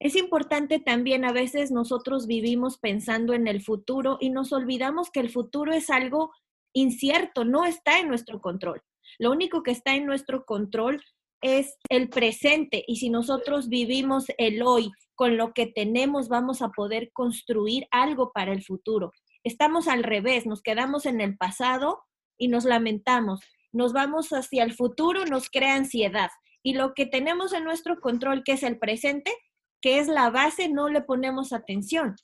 Es 0.00 0.16
importante 0.16 0.78
también, 0.78 1.24
a 1.24 1.32
veces 1.32 1.70
nosotros 1.70 2.26
vivimos 2.26 2.78
pensando 2.78 3.34
en 3.34 3.46
el 3.46 3.62
futuro 3.62 4.18
y 4.20 4.30
nos 4.30 4.52
olvidamos 4.52 5.10
que 5.10 5.20
el 5.20 5.30
futuro 5.30 5.72
es 5.72 5.90
algo 5.90 6.32
incierto, 6.72 7.44
no 7.44 7.64
está 7.64 8.00
en 8.00 8.08
nuestro 8.08 8.40
control. 8.40 8.82
Lo 9.18 9.30
único 9.30 9.62
que 9.62 9.70
está 9.70 9.94
en 9.94 10.06
nuestro 10.06 10.44
control 10.44 11.02
es 11.42 11.76
el 11.88 12.08
presente 12.08 12.84
y 12.86 12.96
si 12.96 13.10
nosotros 13.10 13.68
vivimos 13.68 14.26
el 14.38 14.62
hoy 14.62 14.92
con 15.14 15.36
lo 15.36 15.52
que 15.52 15.66
tenemos, 15.66 16.28
vamos 16.28 16.62
a 16.62 16.70
poder 16.70 17.10
construir 17.12 17.86
algo 17.90 18.32
para 18.32 18.52
el 18.52 18.62
futuro. 18.64 19.12
Estamos 19.44 19.88
al 19.88 20.04
revés, 20.04 20.46
nos 20.46 20.62
quedamos 20.62 21.04
en 21.04 21.20
el 21.20 21.36
pasado 21.36 22.02
y 22.38 22.48
nos 22.48 22.64
lamentamos. 22.64 23.40
Nos 23.72 23.92
vamos 23.92 24.32
hacia 24.32 24.62
el 24.62 24.72
futuro, 24.72 25.24
nos 25.26 25.50
crea 25.50 25.74
ansiedad. 25.74 26.30
Y 26.62 26.74
lo 26.74 26.94
que 26.94 27.06
tenemos 27.06 27.52
en 27.52 27.64
nuestro 27.64 28.00
control, 28.00 28.44
que 28.44 28.52
es 28.52 28.62
el 28.62 28.78
presente, 28.78 29.32
que 29.80 29.98
es 29.98 30.06
la 30.06 30.30
base, 30.30 30.68
no 30.68 30.88
le 30.88 31.02
ponemos 31.02 31.52
atención. 31.52 32.14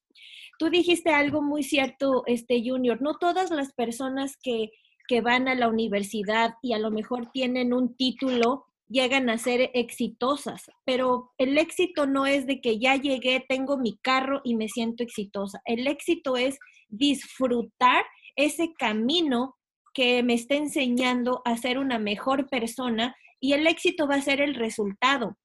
Tú 0.58 0.70
dijiste 0.70 1.10
algo 1.10 1.42
muy 1.42 1.64
cierto, 1.64 2.22
este 2.26 2.62
Junior. 2.64 3.02
No 3.02 3.18
todas 3.18 3.50
las 3.50 3.72
personas 3.72 4.36
que, 4.40 4.70
que 5.08 5.20
van 5.20 5.48
a 5.48 5.54
la 5.56 5.68
universidad 5.68 6.54
y 6.62 6.72
a 6.72 6.78
lo 6.78 6.90
mejor 6.90 7.30
tienen 7.32 7.72
un 7.72 7.96
título 7.96 8.67
llegan 8.88 9.28
a 9.28 9.38
ser 9.38 9.70
exitosas, 9.74 10.70
pero 10.84 11.32
el 11.38 11.58
éxito 11.58 12.06
no 12.06 12.26
es 12.26 12.46
de 12.46 12.60
que 12.60 12.78
ya 12.78 12.96
llegué, 12.96 13.44
tengo 13.46 13.76
mi 13.76 13.98
carro 13.98 14.40
y 14.44 14.56
me 14.56 14.68
siento 14.68 15.02
exitosa. 15.02 15.60
El 15.64 15.86
éxito 15.86 16.36
es 16.36 16.58
disfrutar 16.88 18.04
ese 18.36 18.72
camino 18.78 19.56
que 19.92 20.22
me 20.22 20.34
está 20.34 20.54
enseñando 20.54 21.42
a 21.44 21.56
ser 21.56 21.78
una 21.78 21.98
mejor 21.98 22.48
persona 22.48 23.16
y 23.40 23.52
el 23.52 23.66
éxito 23.66 24.08
va 24.08 24.16
a 24.16 24.22
ser 24.22 24.40
el 24.40 24.54
resultado. 24.54 25.36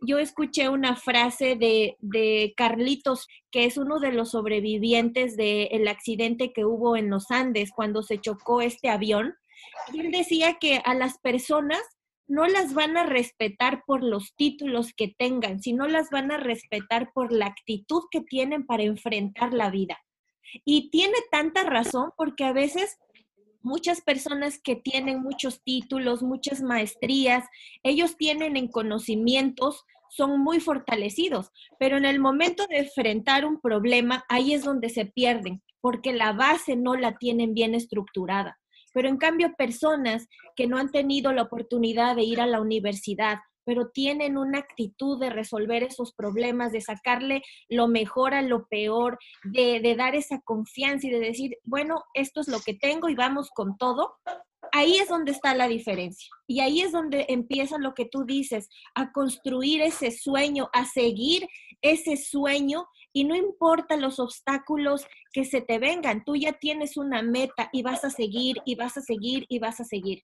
Yo 0.00 0.18
escuché 0.18 0.68
una 0.68 0.96
frase 0.96 1.56
de, 1.56 1.96
de 2.00 2.52
Carlitos, 2.56 3.26
que 3.50 3.64
es 3.64 3.76
uno 3.76 3.98
de 3.98 4.12
los 4.12 4.32
sobrevivientes 4.32 5.36
del 5.36 5.88
accidente 5.88 6.52
que 6.52 6.64
hubo 6.64 6.96
en 6.96 7.10
los 7.10 7.30
Andes 7.30 7.70
cuando 7.74 8.02
se 8.02 8.18
chocó 8.18 8.60
este 8.60 8.88
avión. 8.88 9.34
Él 9.94 10.10
decía 10.10 10.58
que 10.60 10.80
a 10.84 10.94
las 10.94 11.18
personas 11.18 11.80
no 12.30 12.46
las 12.46 12.74
van 12.74 12.96
a 12.96 13.04
respetar 13.04 13.82
por 13.84 14.04
los 14.04 14.36
títulos 14.36 14.92
que 14.94 15.08
tengan, 15.08 15.60
sino 15.60 15.88
las 15.88 16.10
van 16.10 16.30
a 16.30 16.36
respetar 16.36 17.10
por 17.12 17.32
la 17.32 17.46
actitud 17.46 18.04
que 18.08 18.20
tienen 18.20 18.66
para 18.66 18.84
enfrentar 18.84 19.52
la 19.52 19.68
vida. 19.68 19.98
Y 20.64 20.90
tiene 20.90 21.16
tanta 21.32 21.64
razón 21.64 22.12
porque 22.16 22.44
a 22.44 22.52
veces 22.52 22.98
muchas 23.62 24.00
personas 24.00 24.60
que 24.62 24.76
tienen 24.76 25.22
muchos 25.22 25.60
títulos, 25.64 26.22
muchas 26.22 26.62
maestrías, 26.62 27.44
ellos 27.82 28.16
tienen 28.16 28.56
en 28.56 28.68
conocimientos, 28.68 29.84
son 30.08 30.40
muy 30.40 30.60
fortalecidos, 30.60 31.50
pero 31.80 31.96
en 31.96 32.04
el 32.04 32.20
momento 32.20 32.64
de 32.68 32.78
enfrentar 32.78 33.44
un 33.44 33.60
problema, 33.60 34.24
ahí 34.28 34.54
es 34.54 34.62
donde 34.62 34.88
se 34.88 35.04
pierden, 35.04 35.64
porque 35.80 36.12
la 36.12 36.32
base 36.32 36.76
no 36.76 36.94
la 36.94 37.18
tienen 37.18 37.54
bien 37.54 37.74
estructurada. 37.74 38.59
Pero 38.92 39.08
en 39.08 39.16
cambio, 39.16 39.54
personas 39.56 40.28
que 40.56 40.66
no 40.66 40.78
han 40.78 40.90
tenido 40.90 41.32
la 41.32 41.42
oportunidad 41.42 42.16
de 42.16 42.24
ir 42.24 42.40
a 42.40 42.46
la 42.46 42.60
universidad, 42.60 43.38
pero 43.64 43.88
tienen 43.90 44.36
una 44.36 44.58
actitud 44.58 45.20
de 45.20 45.30
resolver 45.30 45.82
esos 45.82 46.12
problemas, 46.12 46.72
de 46.72 46.80
sacarle 46.80 47.42
lo 47.68 47.88
mejor 47.88 48.34
a 48.34 48.42
lo 48.42 48.66
peor, 48.66 49.18
de, 49.44 49.94
dar 49.96 50.14
esa 50.14 50.40
confianza 50.40 51.06
y 51.06 51.10
de 51.10 51.20
decir, 51.20 51.56
bueno, 51.62 52.02
esto 52.14 52.40
es 52.40 52.48
lo 52.48 52.60
que 52.60 52.74
tengo 52.74 53.08
y 53.08 53.14
vamos 53.14 53.50
con 53.50 53.76
todo, 53.76 54.16
ahí 54.72 54.96
es 54.96 55.08
donde 55.08 55.32
está 55.32 55.54
la 55.54 55.68
diferencia. 55.68 56.30
Y 56.46 56.60
ahí 56.60 56.80
es 56.80 56.92
donde 56.92 57.26
empieza 57.28 57.78
lo 57.78 57.94
que 57.94 58.06
tú 58.06 58.24
dices, 58.24 58.68
a 58.94 59.12
construir 59.12 59.82
ese 59.82 60.10
sueño, 60.10 60.68
a 60.72 60.84
seguir 60.84 61.46
ese 61.82 62.16
sueño 62.16 62.86
y 63.12 63.24
no 63.24 63.34
importa 63.34 63.96
los 63.96 64.18
obstáculos 64.18 65.06
que 65.32 65.44
se 65.44 65.60
te 65.60 65.78
vengan, 65.78 66.24
tú 66.24 66.36
ya 66.36 66.52
tienes 66.52 66.96
una 66.96 67.22
meta 67.22 67.68
y 67.72 67.82
vas 67.82 68.04
a 68.04 68.10
seguir 68.10 68.58
y 68.64 68.76
vas 68.76 68.96
a 68.96 69.02
seguir 69.02 69.46
y 69.48 69.58
vas 69.58 69.80
a 69.80 69.84
seguir. 69.84 70.22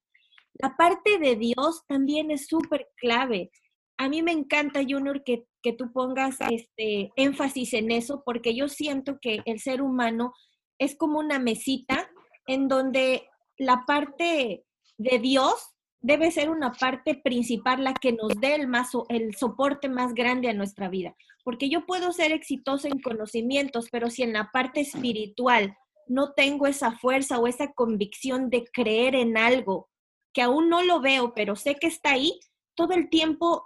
La 0.54 0.76
parte 0.76 1.18
de 1.18 1.36
Dios 1.36 1.82
también 1.88 2.30
es 2.30 2.46
súper 2.46 2.88
clave. 2.96 3.50
A 3.98 4.08
mí 4.08 4.22
me 4.22 4.32
encanta, 4.32 4.80
Junior, 4.88 5.22
que, 5.24 5.44
que 5.62 5.72
tú 5.72 5.92
pongas 5.92 6.36
este 6.50 7.10
énfasis 7.16 7.74
en 7.74 7.90
eso, 7.90 8.22
porque 8.24 8.54
yo 8.54 8.68
siento 8.68 9.18
que 9.20 9.40
el 9.44 9.60
ser 9.60 9.82
humano 9.82 10.32
es 10.78 10.96
como 10.96 11.18
una 11.18 11.38
mesita 11.38 12.08
en 12.46 12.68
donde 12.68 13.28
la 13.58 13.84
parte 13.86 14.64
de 14.98 15.18
Dios 15.18 15.75
debe 16.00 16.30
ser 16.30 16.50
una 16.50 16.72
parte 16.72 17.14
principal, 17.14 17.82
la 17.82 17.94
que 17.94 18.12
nos 18.12 18.32
dé 18.40 18.54
el, 18.54 18.68
más, 18.68 18.90
el 19.08 19.34
soporte 19.34 19.88
más 19.88 20.14
grande 20.14 20.48
a 20.48 20.54
nuestra 20.54 20.88
vida. 20.88 21.16
Porque 21.44 21.68
yo 21.68 21.86
puedo 21.86 22.12
ser 22.12 22.32
exitoso 22.32 22.88
en 22.88 23.00
conocimientos, 23.00 23.88
pero 23.90 24.10
si 24.10 24.22
en 24.22 24.32
la 24.32 24.50
parte 24.52 24.80
espiritual 24.80 25.76
no 26.06 26.32
tengo 26.32 26.66
esa 26.66 26.92
fuerza 26.92 27.38
o 27.38 27.46
esa 27.46 27.72
convicción 27.72 28.50
de 28.50 28.64
creer 28.72 29.14
en 29.14 29.36
algo 29.36 29.88
que 30.32 30.42
aún 30.42 30.68
no 30.68 30.82
lo 30.82 31.00
veo, 31.00 31.32
pero 31.34 31.56
sé 31.56 31.76
que 31.76 31.86
está 31.86 32.12
ahí, 32.12 32.38
todo 32.74 32.92
el 32.92 33.08
tiempo 33.08 33.64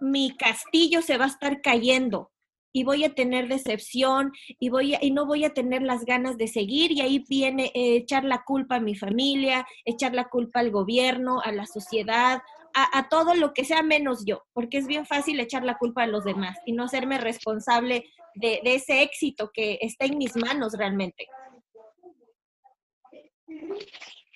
mi 0.00 0.36
castillo 0.36 1.00
se 1.00 1.16
va 1.16 1.24
a 1.24 1.28
estar 1.28 1.62
cayendo 1.62 2.31
y 2.72 2.84
voy 2.84 3.04
a 3.04 3.14
tener 3.14 3.48
decepción 3.48 4.32
y, 4.58 4.70
voy 4.70 4.96
y 5.00 5.10
no 5.10 5.26
voy 5.26 5.44
a 5.44 5.52
tener 5.52 5.82
las 5.82 6.04
ganas 6.04 6.38
de 6.38 6.48
seguir 6.48 6.92
y 6.92 7.00
ahí 7.00 7.24
viene 7.28 7.66
eh, 7.74 7.96
echar 7.96 8.24
la 8.24 8.42
culpa 8.44 8.76
a 8.76 8.80
mi 8.80 8.94
familia, 8.94 9.66
echar 9.84 10.14
la 10.14 10.28
culpa 10.28 10.60
al 10.60 10.70
gobierno, 10.70 11.40
a 11.40 11.52
la 11.52 11.66
sociedad, 11.66 12.42
a, 12.74 13.08
todo 13.08 13.34
lo 13.34 13.52
que 13.52 13.64
sea 13.64 13.82
menos 13.82 14.24
yo, 14.24 14.44
porque 14.54 14.78
es 14.78 14.86
bien 14.86 15.04
fácil 15.04 15.38
echar 15.40 15.62
la 15.62 15.76
culpa 15.76 16.04
a 16.04 16.06
los 16.06 16.24
demás 16.24 16.56
y 16.64 16.72
no 16.72 16.84
hacerme 16.84 17.18
responsable 17.18 18.06
de, 18.34 18.60
ese 18.64 19.02
éxito 19.02 19.50
que 19.52 19.78
está 19.82 20.06
en 20.06 20.16
mis 20.16 20.34
manos 20.36 20.72
realmente. 20.78 21.26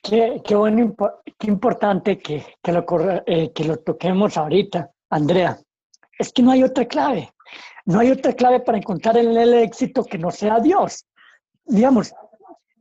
Qué, 0.02 0.42
qué, 0.44 0.54
bueno, 0.54 0.94
qué 1.38 1.46
importante 1.46 2.18
que, 2.18 2.44
que, 2.62 2.72
lo, 2.72 2.84
eh, 3.26 3.52
que 3.54 3.64
lo 3.64 3.78
toquemos 3.78 4.36
ahorita, 4.36 4.90
Andrea. 5.10 5.58
Es 6.18 6.32
que 6.32 6.42
no 6.42 6.52
hay 6.52 6.62
otra 6.62 6.84
clave. 6.86 7.30
No 7.84 8.00
hay 8.00 8.10
otra 8.10 8.32
clave 8.32 8.60
para 8.60 8.78
encontrar 8.78 9.16
el 9.16 9.54
éxito 9.54 10.04
que 10.04 10.18
no 10.18 10.30
sea 10.30 10.60
Dios. 10.60 11.06
Digamos, 11.64 12.12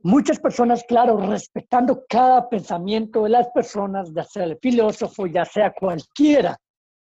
muchas 0.02 0.38
personas, 0.38 0.84
claro, 0.84 1.18
respetando 1.18 2.04
cada 2.08 2.48
pensamiento 2.48 3.24
de 3.24 3.30
las 3.30 3.48
personas, 3.48 4.12
ya 4.14 4.24
sea 4.24 4.44
el 4.44 4.58
filósofo, 4.60 5.26
ya 5.26 5.44
sea 5.44 5.72
cualquiera, 5.72 6.56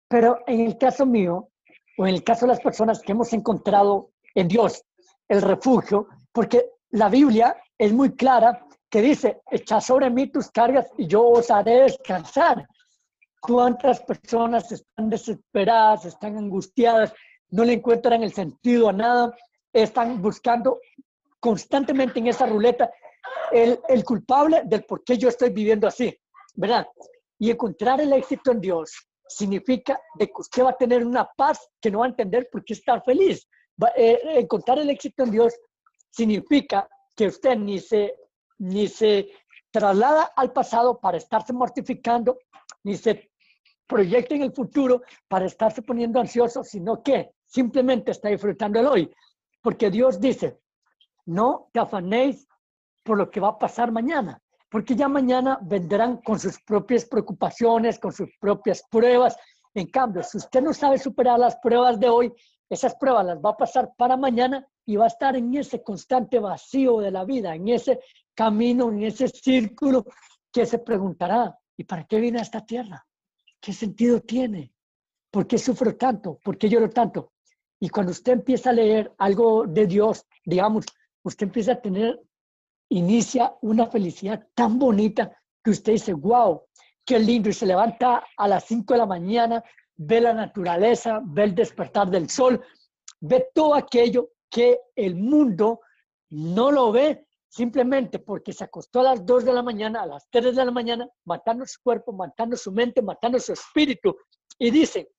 pero 0.09 0.39
en 0.47 0.61
el 0.61 0.79
caso 0.79 1.07
mío, 1.07 1.49
o 1.99 2.07
en 2.07 2.15
el 2.15 2.25
caso 2.25 2.47
de 2.47 2.53
las 2.53 2.61
personas 2.61 3.01
que 3.01 3.13
hemos 3.13 3.33
encontrado 3.33 4.11
en 4.35 4.49
Dios 4.49 4.83
el 5.29 5.43
refugio, 5.43 6.09
porque 6.33 6.67
la 6.91 7.09
Biblia 7.09 7.57
es 7.79 7.93
muy 7.93 8.15
clara 8.15 8.67
que 8.89 9.01
dice, 9.01 9.41
echa 9.51 9.81
sobre 9.81 10.11
mí 10.11 10.27
tus 10.27 10.51
cargas 10.51 10.87
y 10.99 11.07
yo 11.07 11.27
os 11.27 11.51
haré 11.51 11.85
descansar. 11.85 12.67
¿Cuántas 13.41 14.01
personas 14.03 14.71
están 14.71 15.09
desesperadas, 15.09 16.05
están 16.05 16.37
angustiadas, 16.37 17.13
no 17.53 17.65
le 17.65 17.75
encuentran 17.75 18.23
el 18.23 18.33
sentido 18.33 18.89
a 18.89 18.93
nada, 18.93 19.37
están 19.73 20.21
buscando 20.21 20.81
constantemente 21.39 22.19
en 22.19 22.27
esa 22.27 22.47
ruleta 22.47 22.91
el, 23.53 24.05
culpable 24.05 24.63
del 24.65 24.85
por 24.85 25.05
qué 25.05 25.17
yo 25.19 25.29
estoy 25.29 25.51
viviendo 25.51 25.87
así, 25.87 26.17
¿verdad? 26.55 26.87
Y 27.39 27.51
encontrar 27.51 28.01
el 28.01 28.13
éxito 28.13 28.53
en 28.53 28.61
Dios 28.61 28.93
significa 29.29 30.01
que 30.19 30.31
usted 30.35 30.65
va 30.65 30.71
a 30.71 30.77
tener 30.77 31.05
una 31.05 31.29
paz 31.37 31.69
que 31.81 31.91
no 31.91 32.01
va 32.01 32.07
a 32.07 32.09
entender 32.09 32.49
por 32.51 32.65
qué 32.65 32.75
estar 32.75 33.03
feliz. 33.05 33.47
Eh, 33.97 34.21
encontrar 34.37 34.79
el 34.79 34.91
éxito 34.91 35.25
en 35.25 35.31
Dios 35.31 35.55
significa 36.11 36.89
que 37.15 37.27
usted 37.27 37.57
ni 37.57 37.79
se, 37.79 38.15
ni 38.59 38.89
se 38.89 39.29
traslada 39.71 40.33
al 40.37 40.53
pasado 40.53 41.01
para 41.01 41.19
estarse 41.19 41.53
mortificando, 41.53 42.39
ni 42.85 42.97
se 42.97 43.32
proyecta 43.87 44.35
en 44.35 44.43
el 44.43 44.53
futuro 44.53 45.03
para 45.29 45.47
estarse 45.47 45.83
poniendo 45.83 46.21
ansioso, 46.21 46.65
sino 46.65 47.03
que 47.03 47.31
simplemente 47.47 48.11
está 48.11 48.29
disfrutando 48.29 48.81
el 48.81 48.87
hoy. 48.87 49.15
Porque 49.61 49.91
Dios 49.91 50.21
dice, 50.21 50.59
no 51.27 51.69
te 51.73 51.81
afanéis 51.81 52.47
por 53.03 53.19
lo 53.19 53.31
que 53.31 53.41
va 53.41 53.49
a 53.49 53.59
pasar 53.59 53.93
mañana, 53.93 54.41
porque 54.71 54.95
ya 54.95 55.09
mañana 55.09 55.59
vendrán 55.63 56.19
con 56.19 56.39
sus 56.39 56.61
propias 56.63 57.05
preocupaciones, 57.05 57.99
con 57.99 58.13
sus 58.13 58.31
propias 58.41 58.83
pruebas. 58.91 59.37
En 59.75 59.87
cambio, 59.89 60.23
si 60.23 60.39
usted 60.39 60.63
no 60.63 60.73
sabe 60.73 60.99
superar 60.99 61.39
las 61.39 61.57
pruebas 61.57 61.99
de 61.99 62.09
hoy, 62.09 62.33
esas 62.69 62.95
pruebas 62.97 63.27
las 63.27 63.39
va 63.39 63.51
a 63.51 63.57
pasar 63.57 63.93
para 63.97 64.17
mañana 64.17 64.67
y 64.87 64.97
va 64.97 65.05
a 65.05 65.09
estar 65.09 65.37
en 65.37 65.55
ese 65.55 65.83
constante 65.83 66.39
vacío 66.39 67.01
de 67.01 67.11
la 67.11 67.25
vida, 67.25 67.55
en 67.55 67.69
ese 67.69 68.01
camino, 68.35 68.91
en 68.91 69.03
ese 69.03 69.29
círculo 69.29 70.05
que 70.51 70.65
se 70.65 70.79
preguntará, 70.79 71.55
¿y 71.77 71.85
para 71.85 72.05
qué 72.05 72.19
vine 72.19 72.39
a 72.39 72.43
esta 72.43 72.65
tierra? 72.65 73.05
¿Qué 73.63 73.73
sentido 73.73 74.21
tiene? 74.21 74.75
¿Por 75.31 75.47
qué 75.47 75.57
sufro 75.57 75.97
tanto? 75.97 76.41
¿Por 76.43 76.59
qué 76.59 76.69
lloro 76.69 76.91
tanto? 76.91 77.33
Y 77.79 77.89
cuando 77.89 78.11
usted 78.11 78.33
empieza 78.33 78.71
a 78.71 78.73
leer 78.73 79.15
algo 79.19 79.67
de 79.69 79.87
Dios, 79.87 80.27
digamos, 80.45 80.85
usted 81.23 81.47
empieza 81.47 81.73
a 81.73 81.81
tener, 81.81 82.21
inicia 82.89 83.55
una 83.63 83.87
felicidad 83.87 84.45
tan 84.55 84.81
bonita 84.81 85.41
que 85.63 85.71
usted 85.71 85.93
dice, 85.93 86.13
wow, 86.13 86.63
qué 87.07 87.21
lindo, 87.21 87.49
y 87.49 87.53
se 87.53 87.67
levanta 87.67 88.25
a 88.37 88.49
las 88.49 88.65
5 88.65 88.95
de 88.95 88.99
la 88.99 89.07
mañana, 89.07 89.63
ve 89.95 90.21
la 90.21 90.35
naturaleza, 90.35 91.21
ve 91.25 91.45
el 91.45 91.55
despertar 91.55 92.11
del 92.11 92.29
sol, 92.29 92.61
ve 93.21 93.47
todo 93.55 93.77
aquello 93.77 94.31
que 94.51 94.81
el 94.97 95.15
mundo 95.15 95.81
no 96.31 96.73
lo 96.73 96.91
ve 96.91 97.27
simplemente 97.53 98.19
porque 98.19 98.55
se 98.55 98.65
acostó 98.65 99.01
a 99.01 99.03
las 99.03 99.27
2 99.27 99.45
de 99.45 99.53
la 99.53 99.63
mañana, 99.63 100.03
a 100.03 100.07
las 100.07 100.27
3 100.31 100.57
de 100.57 100.65
la 100.65 100.71
mañana, 100.71 101.07
matando 101.27 101.67
su 101.67 101.83
cuerpo, 101.83 102.11
matando 102.11 102.57
su 102.57 102.73
mente, 102.73 103.03
matando 103.03 103.39
su 103.39 103.53
espíritu. 103.53 104.17
Y 104.59 104.71
dice, 104.71 105.11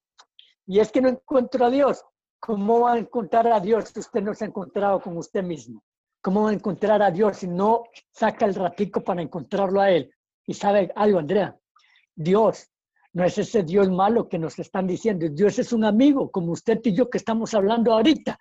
y 0.65 0.79
es 0.79 0.91
que 0.91 0.99
no 0.99 1.09
encuentro 1.09 1.63
a 1.63 1.69
Dios. 1.69 2.03
¿Cómo 2.39 2.81
va 2.81 2.93
a 2.93 2.97
encontrar 2.97 3.45
a 3.47 3.59
Dios 3.59 3.89
si 3.89 3.99
usted 3.99 4.23
no 4.23 4.33
se 4.33 4.45
ha 4.45 4.47
encontrado 4.47 4.99
con 4.99 5.15
usted 5.15 5.43
mismo? 5.43 5.83
¿Cómo 6.21 6.43
va 6.43 6.49
a 6.49 6.53
encontrar 6.53 7.03
a 7.03 7.11
Dios 7.11 7.37
si 7.37 7.47
no 7.47 7.83
saca 8.11 8.47
el 8.47 8.55
ratico 8.55 9.03
para 9.03 9.21
encontrarlo 9.21 9.79
a 9.79 9.91
Él? 9.91 10.11
Y 10.47 10.55
sabe 10.55 10.91
algo, 10.95 11.19
Andrea, 11.19 11.55
Dios 12.15 12.67
no 13.13 13.23
es 13.23 13.37
ese 13.37 13.61
Dios 13.61 13.91
malo 13.91 14.27
que 14.27 14.39
nos 14.39 14.57
están 14.57 14.87
diciendo. 14.87 15.27
Dios 15.29 15.59
es 15.59 15.71
un 15.71 15.85
amigo, 15.85 16.31
como 16.31 16.51
usted 16.51 16.79
y 16.83 16.95
yo 16.95 17.11
que 17.11 17.19
estamos 17.19 17.53
hablando 17.53 17.93
ahorita, 17.93 18.39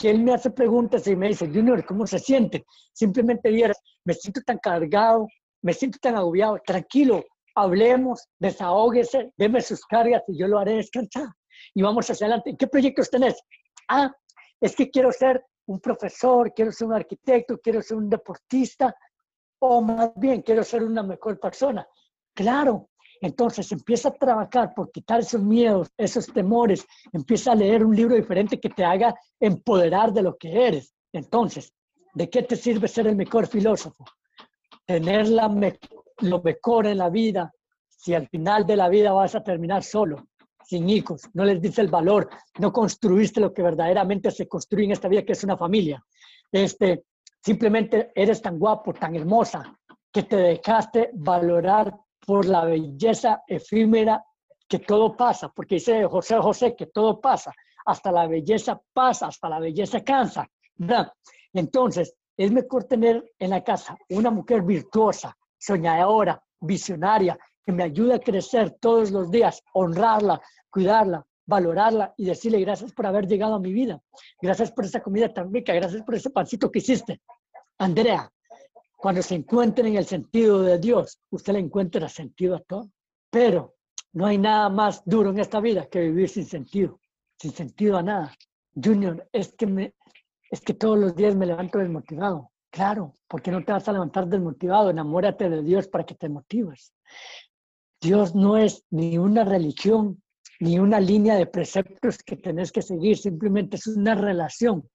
que 0.00 0.08
Él 0.08 0.22
me 0.22 0.32
hace 0.32 0.50
preguntas 0.50 1.06
y 1.06 1.14
me 1.14 1.28
dice, 1.28 1.46
Junior, 1.46 1.84
¿cómo 1.84 2.06
se 2.06 2.18
siente? 2.18 2.64
Simplemente 2.94 3.50
vieras, 3.50 3.78
me 4.04 4.14
siento 4.14 4.40
tan 4.40 4.56
cargado, 4.56 5.28
me 5.62 5.74
siento 5.74 5.98
tan 6.00 6.16
agobiado, 6.16 6.58
tranquilo, 6.64 7.22
hablemos, 7.54 8.26
desahógese, 8.38 9.30
deme 9.36 9.60
sus 9.60 9.84
cargas 9.84 10.22
y 10.26 10.38
yo 10.38 10.48
lo 10.48 10.58
haré 10.58 10.76
descansar. 10.76 11.28
Y 11.74 11.82
vamos 11.82 12.10
hacia 12.10 12.26
adelante. 12.26 12.56
¿Qué 12.58 12.66
proyectos 12.66 13.10
tenés? 13.10 13.42
Ah, 13.88 14.10
es 14.58 14.74
que 14.74 14.90
quiero 14.90 15.12
ser 15.12 15.44
un 15.66 15.80
profesor, 15.80 16.52
quiero 16.54 16.72
ser 16.72 16.88
un 16.88 16.94
arquitecto, 16.94 17.58
quiero 17.58 17.82
ser 17.82 17.98
un 17.98 18.08
deportista, 18.08 18.96
o 19.58 19.82
más 19.82 20.12
bien 20.16 20.40
quiero 20.40 20.64
ser 20.64 20.82
una 20.82 21.02
mejor 21.02 21.38
persona. 21.38 21.86
Claro, 22.34 22.88
entonces 23.20 23.70
empieza 23.72 24.08
a 24.08 24.14
trabajar 24.14 24.72
por 24.74 24.90
quitar 24.90 25.20
esos 25.20 25.42
miedos, 25.42 25.88
esos 25.96 26.26
temores, 26.26 26.86
empieza 27.12 27.52
a 27.52 27.54
leer 27.54 27.84
un 27.84 27.94
libro 27.94 28.16
diferente 28.16 28.58
que 28.58 28.70
te 28.70 28.84
haga 28.84 29.14
empoderar 29.38 30.12
de 30.12 30.22
lo 30.22 30.36
que 30.36 30.66
eres. 30.66 30.94
Entonces, 31.12 31.72
¿de 32.14 32.30
qué 32.30 32.42
te 32.42 32.56
sirve 32.56 32.88
ser 32.88 33.06
el 33.06 33.16
mejor 33.16 33.46
filósofo? 33.46 34.04
Tener 34.86 35.28
la 35.28 35.48
lo 36.20 36.42
mejor 36.42 36.86
en 36.86 36.98
la 36.98 37.10
vida, 37.10 37.52
si 37.88 38.14
al 38.14 38.28
final 38.28 38.66
de 38.66 38.76
la 38.76 38.88
vida 38.88 39.12
vas 39.12 39.34
a 39.34 39.42
terminar 39.42 39.82
solo, 39.82 40.28
sin 40.64 40.88
hijos, 40.88 41.22
no 41.34 41.44
les 41.44 41.60
dice 41.60 41.80
el 41.80 41.88
valor, 41.88 42.28
no 42.58 42.72
construiste 42.72 43.40
lo 43.40 43.52
que 43.52 43.62
verdaderamente 43.62 44.30
se 44.30 44.48
construye 44.48 44.84
en 44.84 44.92
esta 44.92 45.08
vida, 45.08 45.24
que 45.24 45.32
es 45.32 45.44
una 45.44 45.56
familia. 45.56 46.02
Este, 46.50 47.04
simplemente 47.42 48.12
eres 48.14 48.40
tan 48.40 48.58
guapo, 48.58 48.92
tan 48.92 49.14
hermosa, 49.16 49.76
que 50.12 50.22
te 50.24 50.36
dejaste 50.36 51.10
valorar 51.14 51.94
por 52.30 52.46
la 52.46 52.64
belleza 52.64 53.42
efímera 53.44 54.24
que 54.68 54.78
todo 54.78 55.16
pasa, 55.16 55.48
porque 55.48 55.74
dice 55.74 56.06
José 56.06 56.36
José 56.36 56.76
que 56.76 56.86
todo 56.86 57.20
pasa, 57.20 57.52
hasta 57.84 58.12
la 58.12 58.28
belleza 58.28 58.80
pasa, 58.92 59.26
hasta 59.26 59.48
la 59.48 59.58
belleza 59.58 60.04
cansa. 60.04 60.48
Entonces, 61.52 62.14
es 62.36 62.52
mejor 62.52 62.84
tener 62.84 63.32
en 63.36 63.50
la 63.50 63.64
casa 63.64 63.96
una 64.10 64.30
mujer 64.30 64.62
virtuosa, 64.62 65.36
soñadora, 65.58 66.40
visionaria, 66.60 67.36
que 67.66 67.72
me 67.72 67.82
ayude 67.82 68.14
a 68.14 68.20
crecer 68.20 68.76
todos 68.80 69.10
los 69.10 69.28
días, 69.28 69.60
honrarla, 69.72 70.40
cuidarla, 70.70 71.26
valorarla 71.46 72.14
y 72.16 72.26
decirle 72.26 72.60
gracias 72.60 72.92
por 72.92 73.06
haber 73.08 73.26
llegado 73.26 73.56
a 73.56 73.60
mi 73.60 73.72
vida. 73.72 74.00
Gracias 74.40 74.70
por 74.70 74.84
esa 74.84 75.02
comida 75.02 75.34
tan 75.34 75.52
rica, 75.52 75.74
gracias 75.74 76.04
por 76.04 76.14
ese 76.14 76.30
pancito 76.30 76.70
que 76.70 76.78
hiciste. 76.78 77.22
Andrea, 77.78 78.32
cuando 79.00 79.22
se 79.22 79.34
encuentren 79.34 79.86
en 79.86 79.96
el 79.96 80.04
sentido 80.04 80.60
de 80.60 80.78
Dios, 80.78 81.18
usted 81.30 81.54
le 81.54 81.60
encuentra 81.60 82.06
sentido 82.08 82.56
a 82.56 82.60
todo. 82.60 82.90
Pero 83.30 83.76
no 84.12 84.26
hay 84.26 84.36
nada 84.36 84.68
más 84.68 85.02
duro 85.06 85.30
en 85.30 85.38
esta 85.38 85.58
vida 85.58 85.86
que 85.86 86.00
vivir 86.00 86.28
sin 86.28 86.44
sentido, 86.44 87.00
sin 87.38 87.52
sentido 87.52 87.96
a 87.96 88.02
nada. 88.02 88.36
Junior, 88.74 89.26
es 89.32 89.54
que, 89.56 89.66
me, 89.66 89.94
es 90.50 90.60
que 90.60 90.74
todos 90.74 90.98
los 90.98 91.16
días 91.16 91.34
me 91.34 91.46
levanto 91.46 91.78
desmotivado. 91.78 92.50
Claro, 92.68 93.16
porque 93.26 93.50
no 93.50 93.64
te 93.64 93.72
vas 93.72 93.88
a 93.88 93.92
levantar 93.92 94.28
desmotivado? 94.28 94.90
Enamórate 94.90 95.48
de 95.48 95.62
Dios 95.62 95.88
para 95.88 96.04
que 96.04 96.14
te 96.14 96.28
motives. 96.28 96.92
Dios 98.02 98.34
no 98.34 98.58
es 98.58 98.84
ni 98.90 99.16
una 99.16 99.44
religión, 99.44 100.22
ni 100.60 100.78
una 100.78 101.00
línea 101.00 101.36
de 101.36 101.46
preceptos 101.46 102.18
que 102.18 102.36
tenés 102.36 102.70
que 102.70 102.82
seguir, 102.82 103.16
simplemente 103.16 103.76
es 103.76 103.86
una 103.86 104.14
relación 104.14 104.86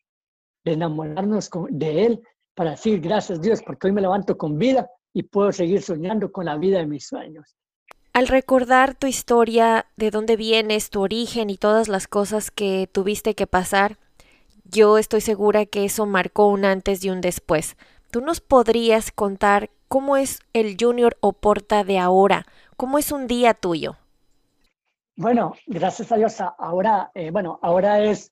de 0.64 0.74
enamorarnos 0.74 1.50
de 1.70 2.06
Él 2.06 2.22
para 2.56 2.72
decir 2.72 3.02
gracias 3.02 3.42
Dios 3.42 3.62
porque 3.62 3.88
hoy 3.88 3.94
me 3.94 4.02
levanto 4.02 4.38
con 4.38 4.58
vida 4.58 4.90
y 5.14 5.24
puedo 5.24 5.52
seguir 5.52 5.82
soñando 5.82 6.32
con 6.32 6.46
la 6.46 6.58
vida 6.58 6.80
de 6.80 6.88
mis 6.88 7.08
sueños. 7.08 7.56
Al 8.14 8.28
recordar 8.28 8.96
tu 8.96 9.08
historia, 9.08 9.88
de 9.98 10.10
dónde 10.10 10.38
vienes, 10.38 10.90
tu 10.90 11.02
origen 11.02 11.50
y 11.50 11.58
todas 11.58 11.90
las 11.90 12.08
cosas 12.08 12.50
que 12.50 12.90
tuviste 12.92 13.36
que 13.36 13.46
pasar, 13.46 13.98
yo 14.64 14.98
estoy 14.98 15.22
segura 15.22 15.66
que 15.66 15.86
eso 15.86 16.06
marcó 16.06 16.48
un 16.48 16.66
antes 16.66 17.04
y 17.04 17.10
un 17.10 17.22
después. 17.22 17.76
¿Tú 18.12 18.22
nos 18.22 18.40
podrías 18.40 19.12
contar 19.12 19.70
cómo 19.90 20.16
es 20.16 20.40
el 20.54 20.78
Junior 20.80 21.18
Oporta 21.20 21.84
de 21.84 22.00
ahora? 22.00 22.46
¿Cómo 22.78 22.98
es 22.98 23.12
un 23.12 23.28
día 23.28 23.54
tuyo? 23.54 23.98
Bueno, 25.18 25.54
gracias 25.68 26.12
a 26.12 26.18
Dios, 26.18 26.38
ahora, 26.58 27.12
eh, 27.14 27.32
bueno, 27.32 27.60
ahora 27.62 28.02
es, 28.02 28.32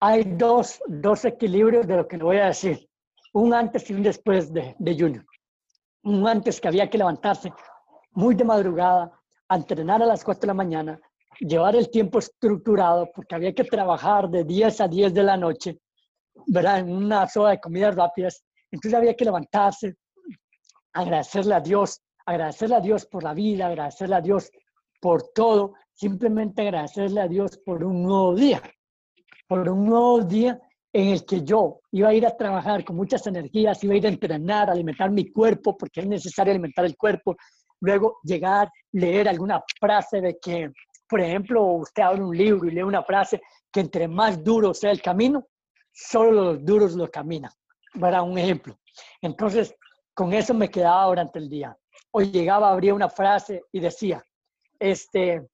hay 0.00 0.24
dos, 0.24 0.80
dos 0.86 1.24
equilibrios 1.24 1.86
de 1.86 1.96
lo 1.96 2.08
que 2.08 2.18
le 2.18 2.24
voy 2.24 2.38
a 2.38 2.46
decir 2.46 2.85
un 3.36 3.52
antes 3.52 3.90
y 3.90 3.92
un 3.92 4.02
después 4.02 4.50
de, 4.50 4.74
de 4.78 4.94
Junior. 4.98 5.24
Un 6.04 6.26
antes 6.26 6.58
que 6.58 6.68
había 6.68 6.88
que 6.88 6.96
levantarse 6.96 7.52
muy 8.12 8.34
de 8.34 8.44
madrugada, 8.44 9.12
entrenar 9.50 10.02
a 10.02 10.06
las 10.06 10.24
4 10.24 10.40
de 10.40 10.46
la 10.46 10.54
mañana, 10.54 10.98
llevar 11.40 11.76
el 11.76 11.90
tiempo 11.90 12.18
estructurado, 12.18 13.10
porque 13.14 13.34
había 13.34 13.54
que 13.54 13.64
trabajar 13.64 14.30
de 14.30 14.42
10 14.42 14.80
a 14.80 14.88
10 14.88 15.12
de 15.12 15.22
la 15.22 15.36
noche, 15.36 15.78
¿verdad? 16.46 16.78
En 16.78 16.96
una 16.96 17.28
zona 17.28 17.50
de 17.50 17.60
comidas 17.60 17.94
rápidas. 17.94 18.42
Entonces 18.70 18.96
había 18.96 19.14
que 19.14 19.26
levantarse, 19.26 19.96
agradecerle 20.94 21.54
a 21.56 21.60
Dios, 21.60 22.00
agradecerle 22.24 22.76
a 22.76 22.80
Dios 22.80 23.04
por 23.04 23.22
la 23.22 23.34
vida, 23.34 23.66
agradecerle 23.66 24.14
a 24.14 24.22
Dios 24.22 24.50
por 24.98 25.22
todo, 25.34 25.74
simplemente 25.92 26.62
agradecerle 26.62 27.20
a 27.20 27.28
Dios 27.28 27.58
por 27.58 27.84
un 27.84 28.02
nuevo 28.02 28.34
día, 28.34 28.62
por 29.46 29.68
un 29.68 29.84
nuevo 29.84 30.22
día 30.22 30.58
en 30.96 31.08
el 31.08 31.26
que 31.26 31.42
yo 31.42 31.80
iba 31.92 32.08
a 32.08 32.14
ir 32.14 32.26
a 32.26 32.34
trabajar 32.34 32.82
con 32.82 32.96
muchas 32.96 33.26
energías, 33.26 33.84
iba 33.84 33.92
a 33.92 33.96
ir 33.98 34.06
a 34.06 34.08
entrenar, 34.08 34.70
alimentar 34.70 35.10
mi 35.10 35.30
cuerpo, 35.30 35.76
porque 35.76 36.00
es 36.00 36.06
necesario 36.06 36.52
alimentar 36.52 36.86
el 36.86 36.96
cuerpo, 36.96 37.36
luego 37.80 38.18
llegar, 38.22 38.70
leer 38.92 39.28
alguna 39.28 39.62
frase 39.78 40.22
de 40.22 40.38
que, 40.38 40.72
por 41.06 41.20
ejemplo, 41.20 41.62
usted 41.64 42.02
abre 42.02 42.22
un 42.22 42.34
libro 42.34 42.66
y 42.66 42.70
lee 42.70 42.82
una 42.82 43.02
frase 43.02 43.42
que 43.70 43.80
entre 43.80 44.08
más 44.08 44.42
duro 44.42 44.72
sea 44.72 44.90
el 44.90 45.02
camino, 45.02 45.46
solo 45.92 46.30
los 46.32 46.64
duros 46.64 46.94
lo 46.94 47.10
caminan. 47.10 47.52
Para 48.00 48.22
un 48.22 48.38
ejemplo. 48.38 48.78
Entonces, 49.20 49.74
con 50.14 50.32
eso 50.32 50.54
me 50.54 50.70
quedaba 50.70 51.04
durante 51.08 51.38
el 51.38 51.50
día. 51.50 51.76
Hoy 52.10 52.30
llegaba, 52.30 52.70
abría 52.70 52.94
una 52.94 53.10
frase 53.10 53.64
y 53.70 53.80
decía, 53.80 54.24
este, 54.78 55.46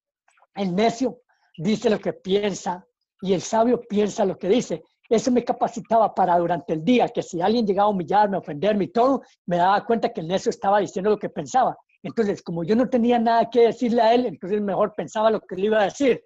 el 0.55 0.72
necio 0.72 1.18
dice 1.57 1.90
lo 1.90 1.98
que 1.98 2.12
piensa 2.12 2.87
y 3.20 3.33
el 3.33 3.40
sabio 3.40 3.81
piensa 3.81 4.24
lo 4.24 4.38
que 4.38 4.48
dice. 4.48 4.85
Eso 5.09 5.31
me 5.31 5.45
capacitaba 5.45 6.15
para 6.15 6.38
durante 6.38 6.73
el 6.73 6.85
día, 6.85 7.09
que 7.09 7.23
si 7.23 7.41
alguien 7.41 7.67
llegaba 7.67 7.88
a 7.88 7.91
humillarme, 7.91 8.37
ofenderme 8.37 8.85
y 8.85 8.88
todo, 8.88 9.23
me 9.47 9.57
daba 9.57 9.85
cuenta 9.85 10.12
que 10.12 10.21
el 10.21 10.29
necio 10.29 10.51
estaba 10.51 10.81
diciendo 10.81 11.11
lo 11.11 11.19
que 11.19 11.29
pensaba. 11.29 11.77
Entonces, 12.03 12.43
como 12.43 12.65
yo 12.65 12.75
no 12.75 12.88
tenía 12.88 13.19
nada 13.19 13.49
que 13.51 13.61
decirle 13.67 14.03
a 14.03 14.15
él, 14.15 14.27
entonces 14.27 14.61
mejor 14.61 14.93
pensaba 14.97 15.31
lo 15.31 15.41
que 15.41 15.57
le 15.57 15.67
iba 15.67 15.81
a 15.81 15.85
decir. 15.85 16.23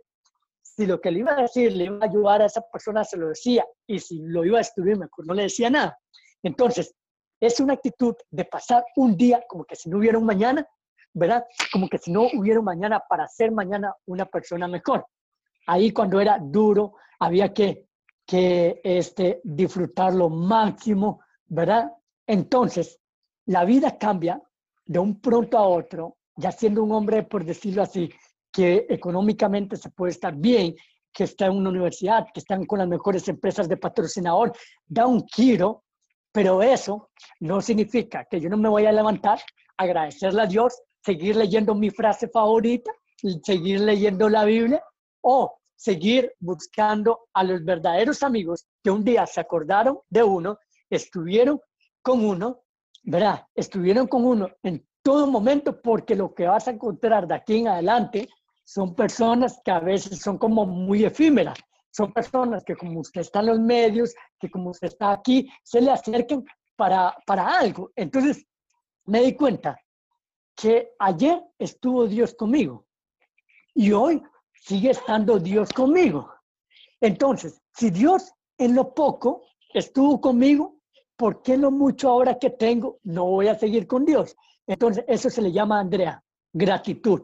Si 0.62 0.86
lo 0.86 1.00
que 1.00 1.10
le 1.10 1.20
iba 1.20 1.32
a 1.32 1.42
decir 1.42 1.72
le 1.72 1.84
iba 1.84 1.98
a 2.00 2.08
ayudar 2.08 2.42
a 2.42 2.46
esa 2.46 2.60
persona, 2.60 3.04
se 3.04 3.16
lo 3.16 3.28
decía. 3.28 3.64
Y 3.86 3.98
si 3.98 4.20
lo 4.22 4.44
iba 4.44 4.58
a 4.58 4.60
destruir, 4.60 4.96
mejor 4.96 5.26
no 5.26 5.34
le 5.34 5.44
decía 5.44 5.68
nada. 5.68 5.98
Entonces, 6.42 6.94
es 7.40 7.60
una 7.60 7.74
actitud 7.74 8.14
de 8.30 8.44
pasar 8.44 8.84
un 8.96 9.16
día 9.16 9.42
como 9.48 9.64
que 9.64 9.76
si 9.76 9.90
no 9.90 9.98
hubiera 9.98 10.18
un 10.18 10.24
mañana, 10.24 10.66
¿verdad? 11.12 11.44
Como 11.72 11.88
que 11.88 11.98
si 11.98 12.10
no 12.10 12.28
hubiera 12.34 12.60
un 12.60 12.64
mañana 12.64 13.02
para 13.08 13.26
ser 13.28 13.52
mañana 13.52 13.94
una 14.06 14.26
persona 14.26 14.68
mejor. 14.68 15.06
Ahí 15.66 15.92
cuando 15.92 16.20
era 16.20 16.38
duro, 16.40 16.94
había 17.18 17.52
que 17.52 17.85
que 18.26 18.80
este, 18.82 19.40
disfrutar 19.44 20.12
lo 20.12 20.28
máximo, 20.28 21.20
¿verdad? 21.46 21.92
Entonces, 22.26 22.98
la 23.46 23.64
vida 23.64 23.96
cambia 23.96 24.42
de 24.84 24.98
un 24.98 25.20
pronto 25.20 25.56
a 25.56 25.66
otro, 25.66 26.16
ya 26.34 26.50
siendo 26.50 26.82
un 26.82 26.92
hombre, 26.92 27.22
por 27.22 27.44
decirlo 27.44 27.82
así, 27.82 28.10
que 28.52 28.86
económicamente 28.88 29.76
se 29.76 29.90
puede 29.90 30.12
estar 30.12 30.34
bien, 30.34 30.74
que 31.12 31.24
está 31.24 31.46
en 31.46 31.56
una 31.56 31.70
universidad, 31.70 32.26
que 32.34 32.40
están 32.40 32.66
con 32.66 32.80
las 32.80 32.88
mejores 32.88 33.26
empresas 33.28 33.68
de 33.68 33.76
patrocinador, 33.76 34.52
da 34.86 35.06
un 35.06 35.26
giro, 35.28 35.84
pero 36.32 36.62
eso 36.62 37.10
no 37.40 37.60
significa 37.60 38.26
que 38.28 38.40
yo 38.40 38.50
no 38.50 38.56
me 38.56 38.68
voy 38.68 38.86
a 38.86 38.92
levantar, 38.92 39.40
agradecerle 39.76 40.42
a 40.42 40.46
Dios, 40.46 40.82
seguir 41.02 41.36
leyendo 41.36 41.74
mi 41.74 41.90
frase 41.90 42.28
favorita, 42.28 42.90
seguir 43.42 43.80
leyendo 43.80 44.28
la 44.28 44.44
Biblia 44.44 44.82
o 45.22 45.58
seguir 45.76 46.32
buscando 46.40 47.28
a 47.32 47.44
los 47.44 47.64
verdaderos 47.64 48.22
amigos 48.22 48.66
que 48.82 48.90
un 48.90 49.04
día 49.04 49.26
se 49.26 49.40
acordaron 49.40 49.98
de 50.08 50.22
uno, 50.22 50.58
estuvieron 50.90 51.60
con 52.02 52.24
uno, 52.24 52.62
¿verdad? 53.04 53.46
Estuvieron 53.54 54.06
con 54.06 54.24
uno 54.24 54.48
en 54.62 54.86
todo 55.02 55.26
momento 55.26 55.80
porque 55.80 56.16
lo 56.16 56.34
que 56.34 56.46
vas 56.46 56.66
a 56.66 56.72
encontrar 56.72 57.28
de 57.28 57.34
aquí 57.34 57.58
en 57.58 57.68
adelante 57.68 58.28
son 58.64 58.94
personas 58.94 59.60
que 59.64 59.70
a 59.70 59.78
veces 59.78 60.18
son 60.18 60.38
como 60.38 60.66
muy 60.66 61.04
efímeras. 61.04 61.58
Son 61.90 62.12
personas 62.12 62.64
que 62.64 62.74
como 62.74 63.00
usted 63.00 63.20
está 63.20 63.40
en 63.40 63.46
los 63.46 63.60
medios, 63.60 64.14
que 64.38 64.50
como 64.50 64.70
usted 64.70 64.88
está 64.88 65.12
aquí, 65.12 65.48
se 65.62 65.80
le 65.80 65.90
acerquen 65.90 66.44
para, 66.74 67.16
para 67.26 67.58
algo. 67.58 67.90
Entonces, 67.94 68.44
me 69.04 69.22
di 69.22 69.34
cuenta 69.34 69.80
que 70.54 70.90
ayer 70.98 71.40
estuvo 71.58 72.06
Dios 72.06 72.34
conmigo 72.34 72.86
y 73.74 73.92
hoy 73.92 74.22
sigue 74.66 74.90
estando 74.90 75.38
Dios 75.38 75.72
conmigo. 75.72 76.28
Entonces, 77.00 77.62
si 77.72 77.90
Dios 77.90 78.32
en 78.58 78.74
lo 78.74 78.94
poco 78.94 79.44
estuvo 79.72 80.20
conmigo, 80.20 80.80
¿por 81.16 81.40
qué 81.42 81.56
lo 81.56 81.70
mucho 81.70 82.10
ahora 82.10 82.38
que 82.38 82.50
tengo 82.50 82.98
no 83.04 83.26
voy 83.26 83.46
a 83.46 83.54
seguir 83.54 83.86
con 83.86 84.04
Dios? 84.04 84.34
Entonces, 84.66 85.04
eso 85.06 85.30
se 85.30 85.40
le 85.40 85.52
llama, 85.52 85.78
Andrea, 85.78 86.20
gratitud. 86.52 87.22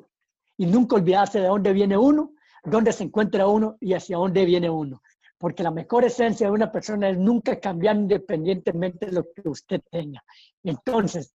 Y 0.56 0.66
nunca 0.66 0.96
olvidarse 0.96 1.40
de 1.40 1.48
dónde 1.48 1.72
viene 1.72 1.98
uno, 1.98 2.32
dónde 2.62 2.92
se 2.92 3.04
encuentra 3.04 3.48
uno 3.48 3.76
y 3.80 3.94
hacia 3.94 4.18
dónde 4.18 4.44
viene 4.44 4.70
uno. 4.70 5.02
Porque 5.36 5.64
la 5.64 5.72
mejor 5.72 6.04
esencia 6.04 6.46
de 6.46 6.52
una 6.52 6.70
persona 6.70 7.08
es 7.08 7.18
nunca 7.18 7.58
cambiar 7.58 7.96
independientemente 7.96 9.06
de 9.06 9.12
lo 9.12 9.24
que 9.24 9.48
usted 9.48 9.80
tenga. 9.90 10.22
Entonces, 10.62 11.34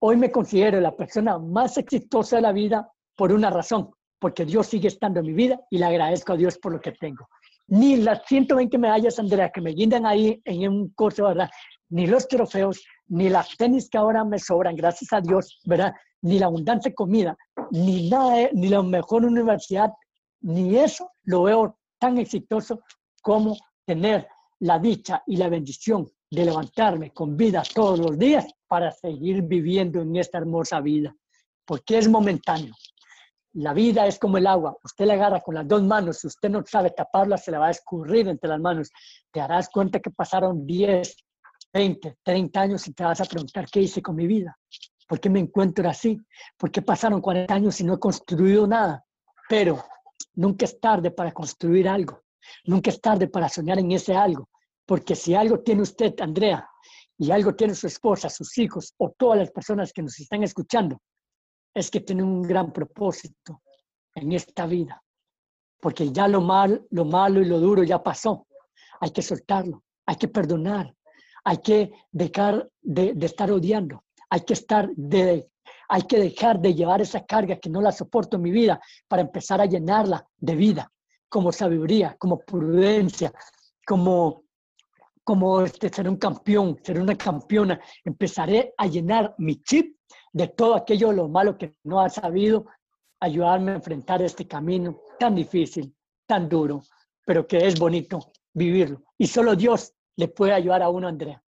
hoy 0.00 0.16
me 0.16 0.32
considero 0.32 0.80
la 0.80 0.96
persona 0.96 1.38
más 1.38 1.78
exitosa 1.78 2.36
de 2.36 2.42
la 2.42 2.52
vida 2.52 2.90
por 3.14 3.32
una 3.32 3.50
razón, 3.50 3.92
porque 4.20 4.44
Dios 4.44 4.68
sigue 4.68 4.88
estando 4.88 5.18
en 5.20 5.26
mi 5.26 5.32
vida 5.32 5.60
y 5.70 5.78
le 5.78 5.86
agradezco 5.86 6.34
a 6.34 6.36
Dios 6.36 6.58
por 6.58 6.72
lo 6.72 6.80
que 6.80 6.92
tengo. 6.92 7.28
Ni 7.66 7.96
las 7.96 8.24
120 8.26 8.78
medallas, 8.78 9.18
Andrea, 9.18 9.50
que 9.50 9.60
me 9.60 9.70
guindan 9.70 10.06
ahí 10.06 10.40
en 10.44 10.68
un 10.68 10.90
curso, 10.90 11.24
¿verdad? 11.24 11.50
Ni 11.88 12.06
los 12.06 12.28
trofeos, 12.28 12.84
ni 13.08 13.28
las 13.28 13.56
tenis 13.56 13.88
que 13.88 13.98
ahora 13.98 14.24
me 14.24 14.38
sobran, 14.38 14.76
gracias 14.76 15.12
a 15.12 15.20
Dios, 15.20 15.60
¿verdad? 15.64 15.92
Ni 16.22 16.38
la 16.38 16.46
abundancia 16.46 16.90
de 16.90 16.94
comida, 16.94 17.36
ni 17.70 18.08
nada, 18.10 18.50
ni 18.52 18.68
la 18.68 18.82
mejor 18.82 19.24
universidad, 19.24 19.90
ni 20.42 20.76
eso 20.76 21.10
lo 21.24 21.44
veo 21.44 21.78
tan 21.98 22.18
exitoso 22.18 22.80
como 23.22 23.56
tener 23.86 24.28
la 24.60 24.78
dicha 24.78 25.22
y 25.26 25.36
la 25.36 25.48
bendición 25.48 26.06
de 26.30 26.44
levantarme 26.44 27.12
con 27.12 27.36
vida 27.36 27.62
todos 27.74 27.98
los 27.98 28.18
días 28.18 28.46
para 28.68 28.92
seguir 28.92 29.42
viviendo 29.42 30.00
en 30.02 30.14
esta 30.16 30.38
hermosa 30.38 30.80
vida, 30.80 31.14
porque 31.64 31.98
es 31.98 32.08
momentáneo. 32.08 32.74
La 33.54 33.72
vida 33.72 34.06
es 34.06 34.18
como 34.18 34.38
el 34.38 34.46
agua, 34.46 34.76
usted 34.84 35.06
la 35.06 35.14
agarra 35.14 35.40
con 35.40 35.56
las 35.56 35.66
dos 35.66 35.82
manos, 35.82 36.18
si 36.18 36.28
usted 36.28 36.48
no 36.48 36.64
sabe 36.64 36.90
taparla, 36.90 37.36
se 37.36 37.50
la 37.50 37.58
va 37.58 37.66
a 37.66 37.72
escurrir 37.72 38.28
entre 38.28 38.48
las 38.48 38.60
manos. 38.60 38.90
Te 39.32 39.40
darás 39.40 39.68
cuenta 39.68 39.98
que 39.98 40.10
pasaron 40.10 40.64
10, 40.64 41.16
20, 41.72 42.18
30 42.22 42.60
años 42.60 42.86
y 42.86 42.92
te 42.92 43.02
vas 43.02 43.20
a 43.20 43.24
preguntar 43.24 43.66
qué 43.68 43.80
hice 43.80 44.02
con 44.02 44.14
mi 44.14 44.28
vida, 44.28 44.56
por 45.08 45.18
qué 45.18 45.28
me 45.28 45.40
encuentro 45.40 45.88
así, 45.88 46.16
por 46.56 46.70
qué 46.70 46.80
pasaron 46.80 47.20
40 47.20 47.52
años 47.52 47.80
y 47.80 47.84
no 47.84 47.94
he 47.94 47.98
construido 47.98 48.68
nada. 48.68 49.04
Pero 49.48 49.82
nunca 50.34 50.64
es 50.64 50.78
tarde 50.78 51.10
para 51.10 51.32
construir 51.32 51.88
algo, 51.88 52.22
nunca 52.64 52.90
es 52.90 53.00
tarde 53.00 53.26
para 53.26 53.48
soñar 53.48 53.80
en 53.80 53.90
ese 53.90 54.14
algo, 54.14 54.48
porque 54.86 55.16
si 55.16 55.34
algo 55.34 55.58
tiene 55.58 55.82
usted, 55.82 56.14
Andrea, 56.20 56.68
y 57.18 57.32
algo 57.32 57.54
tiene 57.54 57.74
su 57.74 57.88
esposa, 57.88 58.30
sus 58.30 58.56
hijos 58.58 58.94
o 58.96 59.10
todas 59.10 59.38
las 59.38 59.50
personas 59.50 59.92
que 59.92 60.02
nos 60.02 60.18
están 60.20 60.44
escuchando, 60.44 61.02
es 61.74 61.90
que 61.90 62.00
tiene 62.00 62.22
un 62.22 62.42
gran 62.42 62.72
propósito 62.72 63.62
en 64.14 64.32
esta 64.32 64.66
vida. 64.66 65.02
Porque 65.80 66.12
ya 66.12 66.28
lo, 66.28 66.40
mal, 66.40 66.86
lo 66.90 67.04
malo 67.04 67.40
y 67.40 67.46
lo 67.46 67.58
duro 67.58 67.82
ya 67.82 68.02
pasó. 68.02 68.46
Hay 69.00 69.10
que 69.10 69.22
soltarlo, 69.22 69.82
hay 70.04 70.16
que 70.16 70.28
perdonar, 70.28 70.94
hay 71.44 71.58
que 71.58 71.90
dejar 72.12 72.68
de, 72.82 73.14
estar 73.20 73.50
odiando, 73.50 74.04
hay 74.28 74.40
que, 74.40 74.52
estar 74.52 74.90
de, 74.94 75.48
hay 75.88 76.02
que 76.02 76.18
dejar 76.18 76.60
de 76.60 76.74
llevar 76.74 77.00
esa 77.00 77.24
carga 77.24 77.56
que 77.56 77.70
no 77.70 77.80
la 77.80 77.92
soporto 77.92 78.36
en 78.36 78.42
mi 78.42 78.50
vida 78.50 78.78
para 79.08 79.22
empezar 79.22 79.60
a 79.60 79.66
llenarla 79.66 80.26
de 80.36 80.54
vida, 80.54 80.92
como 81.30 81.50
sabiduría, 81.50 82.14
como 82.18 82.40
prudencia, 82.40 83.32
como, 83.86 84.44
como 85.24 85.62
este, 85.62 85.88
ser 85.88 86.10
un 86.10 86.16
campeón, 86.16 86.78
ser 86.82 87.00
una 87.00 87.16
campeona. 87.16 87.80
Empezaré 88.04 88.74
a 88.76 88.86
llenar 88.86 89.34
mi 89.38 89.62
chip 89.62 89.96
de 90.32 90.48
todo 90.48 90.74
aquello 90.74 91.12
lo 91.12 91.28
malo 91.28 91.58
que 91.58 91.74
no 91.84 92.00
ha 92.00 92.08
sabido 92.08 92.66
ayudarme 93.20 93.72
a 93.72 93.76
enfrentar 93.76 94.22
este 94.22 94.46
camino 94.46 95.02
tan 95.18 95.34
difícil, 95.34 95.94
tan 96.26 96.48
duro, 96.48 96.82
pero 97.24 97.46
que 97.46 97.58
es 97.58 97.78
bonito 97.78 98.32
vivirlo. 98.52 99.02
Y 99.18 99.26
solo 99.26 99.54
Dios 99.54 99.94
le 100.16 100.28
puede 100.28 100.52
ayudar 100.52 100.82
a 100.82 100.88
uno, 100.88 101.08
Andrea. 101.08 101.42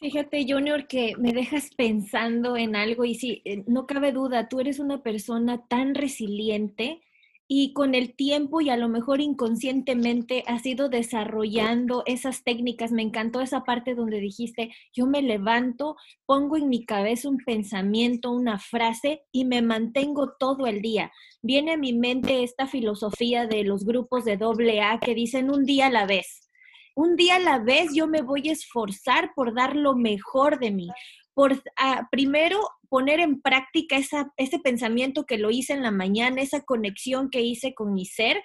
Fíjate, 0.00 0.46
Junior, 0.48 0.86
que 0.86 1.14
me 1.18 1.32
dejas 1.32 1.70
pensando 1.76 2.56
en 2.56 2.76
algo 2.76 3.04
y 3.04 3.14
sí, 3.16 3.42
eh, 3.44 3.64
no 3.66 3.86
cabe 3.86 4.12
duda, 4.12 4.48
tú 4.48 4.60
eres 4.60 4.78
una 4.78 5.02
persona 5.02 5.66
tan 5.66 5.94
resiliente 5.94 7.02
y 7.50 7.72
con 7.72 7.94
el 7.94 8.14
tiempo 8.14 8.60
y 8.60 8.68
a 8.68 8.76
lo 8.76 8.90
mejor 8.90 9.22
inconscientemente 9.22 10.44
has 10.46 10.66
ido 10.66 10.90
desarrollando 10.90 12.02
esas 12.04 12.44
técnicas. 12.44 12.92
Me 12.92 13.00
encantó 13.00 13.40
esa 13.40 13.64
parte 13.64 13.94
donde 13.94 14.20
dijiste, 14.20 14.70
yo 14.92 15.06
me 15.06 15.22
levanto, 15.22 15.96
pongo 16.26 16.58
en 16.58 16.68
mi 16.68 16.84
cabeza 16.84 17.30
un 17.30 17.38
pensamiento, 17.38 18.30
una 18.30 18.58
frase 18.58 19.22
y 19.32 19.46
me 19.46 19.62
mantengo 19.62 20.34
todo 20.38 20.66
el 20.66 20.82
día. 20.82 21.10
Viene 21.40 21.72
a 21.72 21.78
mi 21.78 21.94
mente 21.94 22.42
esta 22.42 22.66
filosofía 22.66 23.46
de 23.46 23.64
los 23.64 23.86
grupos 23.86 24.26
de 24.26 24.36
doble 24.36 24.82
A 24.82 25.00
que 25.00 25.14
dicen 25.14 25.50
un 25.50 25.64
día 25.64 25.86
a 25.86 25.90
la 25.90 26.04
vez. 26.04 26.50
Un 26.94 27.16
día 27.16 27.36
a 27.36 27.38
la 27.40 27.60
vez 27.60 27.94
yo 27.94 28.06
me 28.06 28.20
voy 28.20 28.48
a 28.50 28.52
esforzar 28.52 29.32
por 29.34 29.54
dar 29.54 29.74
lo 29.74 29.94
mejor 29.94 30.58
de 30.58 30.72
mí, 30.72 30.88
por 31.38 31.62
ah, 31.76 32.08
primero 32.10 32.58
poner 32.88 33.20
en 33.20 33.40
práctica 33.40 33.96
ese 33.96 34.58
pensamiento 34.58 35.24
que 35.24 35.38
lo 35.38 35.52
hice 35.52 35.72
en 35.72 35.84
la 35.84 35.92
mañana, 35.92 36.42
esa 36.42 36.62
conexión 36.62 37.30
que 37.30 37.42
hice 37.42 37.74
con 37.74 37.94
mi 37.94 38.06
ser, 38.06 38.42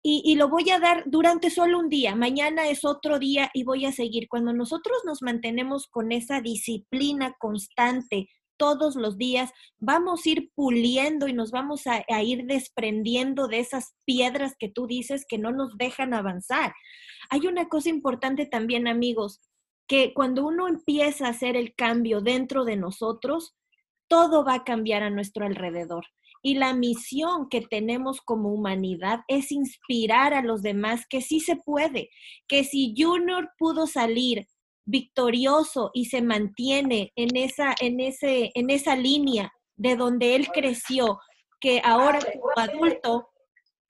y, 0.00 0.36
lo 0.36 0.48
voy 0.48 0.70
a 0.70 0.78
dar 0.78 1.02
durante 1.06 1.50
solo 1.50 1.80
un 1.80 1.88
día. 1.88 2.14
Mañana 2.14 2.68
es 2.68 2.84
otro 2.84 3.18
día 3.18 3.50
y 3.52 3.64
voy 3.64 3.84
a 3.84 3.90
seguir. 3.90 4.28
Cuando 4.28 4.52
nosotros 4.52 4.98
nos 5.04 5.22
mantenemos 5.22 5.88
con 5.88 6.12
esa 6.12 6.40
disciplina 6.40 7.34
constante 7.40 8.28
todos 8.56 8.94
los 8.94 9.18
días, 9.18 9.50
vamos 9.80 10.24
a 10.24 10.28
ir 10.30 10.52
puliendo 10.54 11.26
y 11.26 11.32
nos 11.32 11.50
vamos 11.50 11.82
a 11.88 12.22
ir 12.22 12.44
desprendiendo 12.46 13.48
de 13.48 13.58
esas 13.58 13.96
piedras 14.04 14.54
que 14.56 14.68
tú 14.68 14.86
dices 14.86 15.26
que 15.28 15.38
no 15.38 15.50
nos 15.50 15.76
dejan 15.76 16.14
avanzar. 16.14 16.72
Hay 17.28 17.48
una 17.48 17.68
cosa 17.68 17.88
importante 17.88 18.46
también, 18.46 18.86
amigos, 18.86 19.40
que 19.86 20.12
cuando 20.14 20.46
uno 20.46 20.68
empieza 20.68 21.26
a 21.26 21.30
hacer 21.30 21.56
el 21.56 21.74
cambio 21.74 22.20
dentro 22.20 22.64
de 22.64 22.76
nosotros, 22.76 23.54
todo 24.08 24.44
va 24.44 24.54
a 24.54 24.64
cambiar 24.64 25.02
a 25.02 25.10
nuestro 25.10 25.46
alrededor. 25.46 26.06
Y 26.42 26.54
la 26.54 26.74
misión 26.74 27.48
que 27.48 27.60
tenemos 27.60 28.20
como 28.20 28.52
humanidad 28.52 29.20
es 29.26 29.50
inspirar 29.50 30.34
a 30.34 30.42
los 30.42 30.62
demás 30.62 31.06
que 31.08 31.20
sí 31.20 31.40
se 31.40 31.56
puede, 31.56 32.10
que 32.46 32.62
si 32.64 32.94
Junior 32.96 33.50
pudo 33.58 33.86
salir 33.86 34.46
victorioso 34.84 35.90
y 35.92 36.06
se 36.06 36.22
mantiene 36.22 37.12
en 37.16 37.36
esa, 37.36 37.74
en 37.80 38.00
ese, 38.00 38.52
en 38.54 38.70
esa 38.70 38.94
línea 38.94 39.52
de 39.76 39.96
donde 39.96 40.36
él 40.36 40.48
creció, 40.48 41.18
que 41.60 41.80
ahora 41.84 42.20
como 42.20 42.50
adulto, 42.56 43.28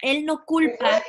él 0.01 0.25
no 0.25 0.45
culpa 0.47 1.03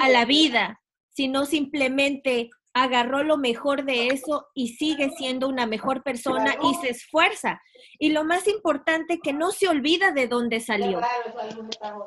a 0.00 0.08
la 0.08 0.24
vida, 0.24 0.80
sino 1.08 1.46
simplemente 1.46 2.50
agarró 2.74 3.22
lo 3.22 3.36
mejor 3.38 3.84
de 3.84 4.08
eso 4.08 4.48
y 4.52 4.74
sigue 4.74 5.10
siendo 5.16 5.48
una 5.48 5.64
mejor 5.64 6.02
persona 6.02 6.56
y 6.60 6.74
se 6.74 6.90
esfuerza. 6.90 7.62
Y 8.00 8.10
lo 8.10 8.24
más 8.24 8.48
importante, 8.48 9.20
que 9.22 9.32
no 9.32 9.52
se 9.52 9.68
olvida 9.68 10.10
de 10.10 10.26
dónde 10.26 10.58
salió, 10.58 11.00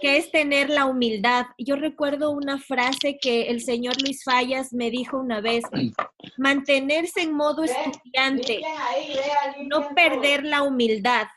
que 0.01 0.17
es 0.17 0.29
tener 0.29 0.69
la 0.69 0.85
humildad. 0.85 1.45
Yo 1.57 1.77
recuerdo 1.77 2.31
una 2.31 2.59
frase 2.59 3.17
que 3.19 3.43
el 3.43 3.61
señor 3.61 3.95
Luis 4.01 4.23
Fallas 4.25 4.73
me 4.73 4.91
dijo 4.91 5.17
una 5.17 5.39
vez, 5.39 5.63
mantenerse 6.37 7.21
en 7.21 7.33
modo 7.33 7.63
estudiante, 7.63 8.61
no 9.67 9.89
perder 9.95 10.43
la 10.43 10.63
humildad 10.63 11.27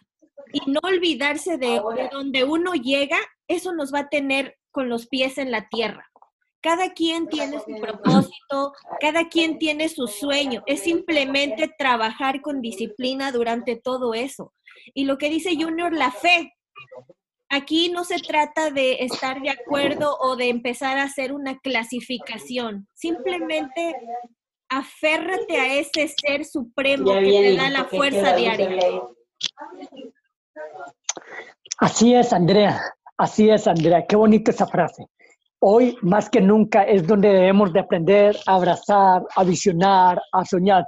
y 0.53 0.69
no 0.69 0.81
olvidarse 0.83 1.57
de, 1.57 1.81
de 1.97 2.09
donde 2.11 2.43
uno 2.43 2.75
llega, 2.75 3.19
eso 3.47 3.73
nos 3.73 3.95
va 3.95 4.01
a 4.01 4.09
tener 4.09 4.59
con 4.73 4.89
los 4.89 5.07
pies 5.07 5.39
en 5.39 5.53
la 5.53 5.69
tierra 5.69 6.11
Cada 6.63 6.93
quien 6.93 7.29
tiene 7.29 7.59
su 7.61 7.81
propósito, 7.81 8.73
cada 9.01 9.29
quien 9.29 9.59
tiene 9.59 9.89
su 9.89 10.07
sueño. 10.07 10.63
Es 10.67 10.81
simplemente 10.81 11.75
trabajar 11.79 12.43
con 12.43 12.61
disciplina 12.61 13.33
durante 13.33 13.77
todo 13.77 14.13
eso. 14.15 14.53
Y 14.95 15.05
lo 15.05 15.17
que 15.19 15.31
dice 15.31 15.57
Junior, 15.57 15.93
la 15.93 16.11
fe. 16.11 16.55
Aquí 17.49 17.89
no 17.89 18.05
se 18.05 18.19
trata 18.19 18.71
de 18.71 18.99
estar 19.01 19.41
de 19.41 19.51
acuerdo 19.51 20.17
o 20.21 20.37
de 20.37 20.51
empezar 20.51 20.99
a 20.99 21.05
hacer 21.05 21.33
una 21.33 21.59
clasificación. 21.59 22.87
Simplemente 22.95 23.97
aférrate 24.69 25.57
a 25.57 25.75
ese 25.75 26.09
ser 26.09 26.45
supremo 26.45 27.13
que 27.15 27.21
te 27.21 27.57
da 27.57 27.71
la 27.71 27.85
fuerza 27.87 28.37
diaria. 28.37 29.03
Así 31.79 32.15
es, 32.15 32.33
Andrea. 32.33 32.81
Así 33.17 33.51
es, 33.51 33.67
Andrea. 33.67 34.07
Qué 34.07 34.15
bonita 34.15 34.51
esa 34.53 34.67
frase. 34.67 35.07
Hoy, 35.63 35.95
más 36.01 36.31
que 36.31 36.41
nunca, 36.41 36.85
es 36.85 37.07
donde 37.07 37.29
debemos 37.29 37.71
de 37.75 37.81
aprender 37.81 38.35
a 38.47 38.55
abrazar, 38.55 39.27
a 39.37 39.45
visionar, 39.45 40.19
a 40.33 40.43
soñar. 40.43 40.87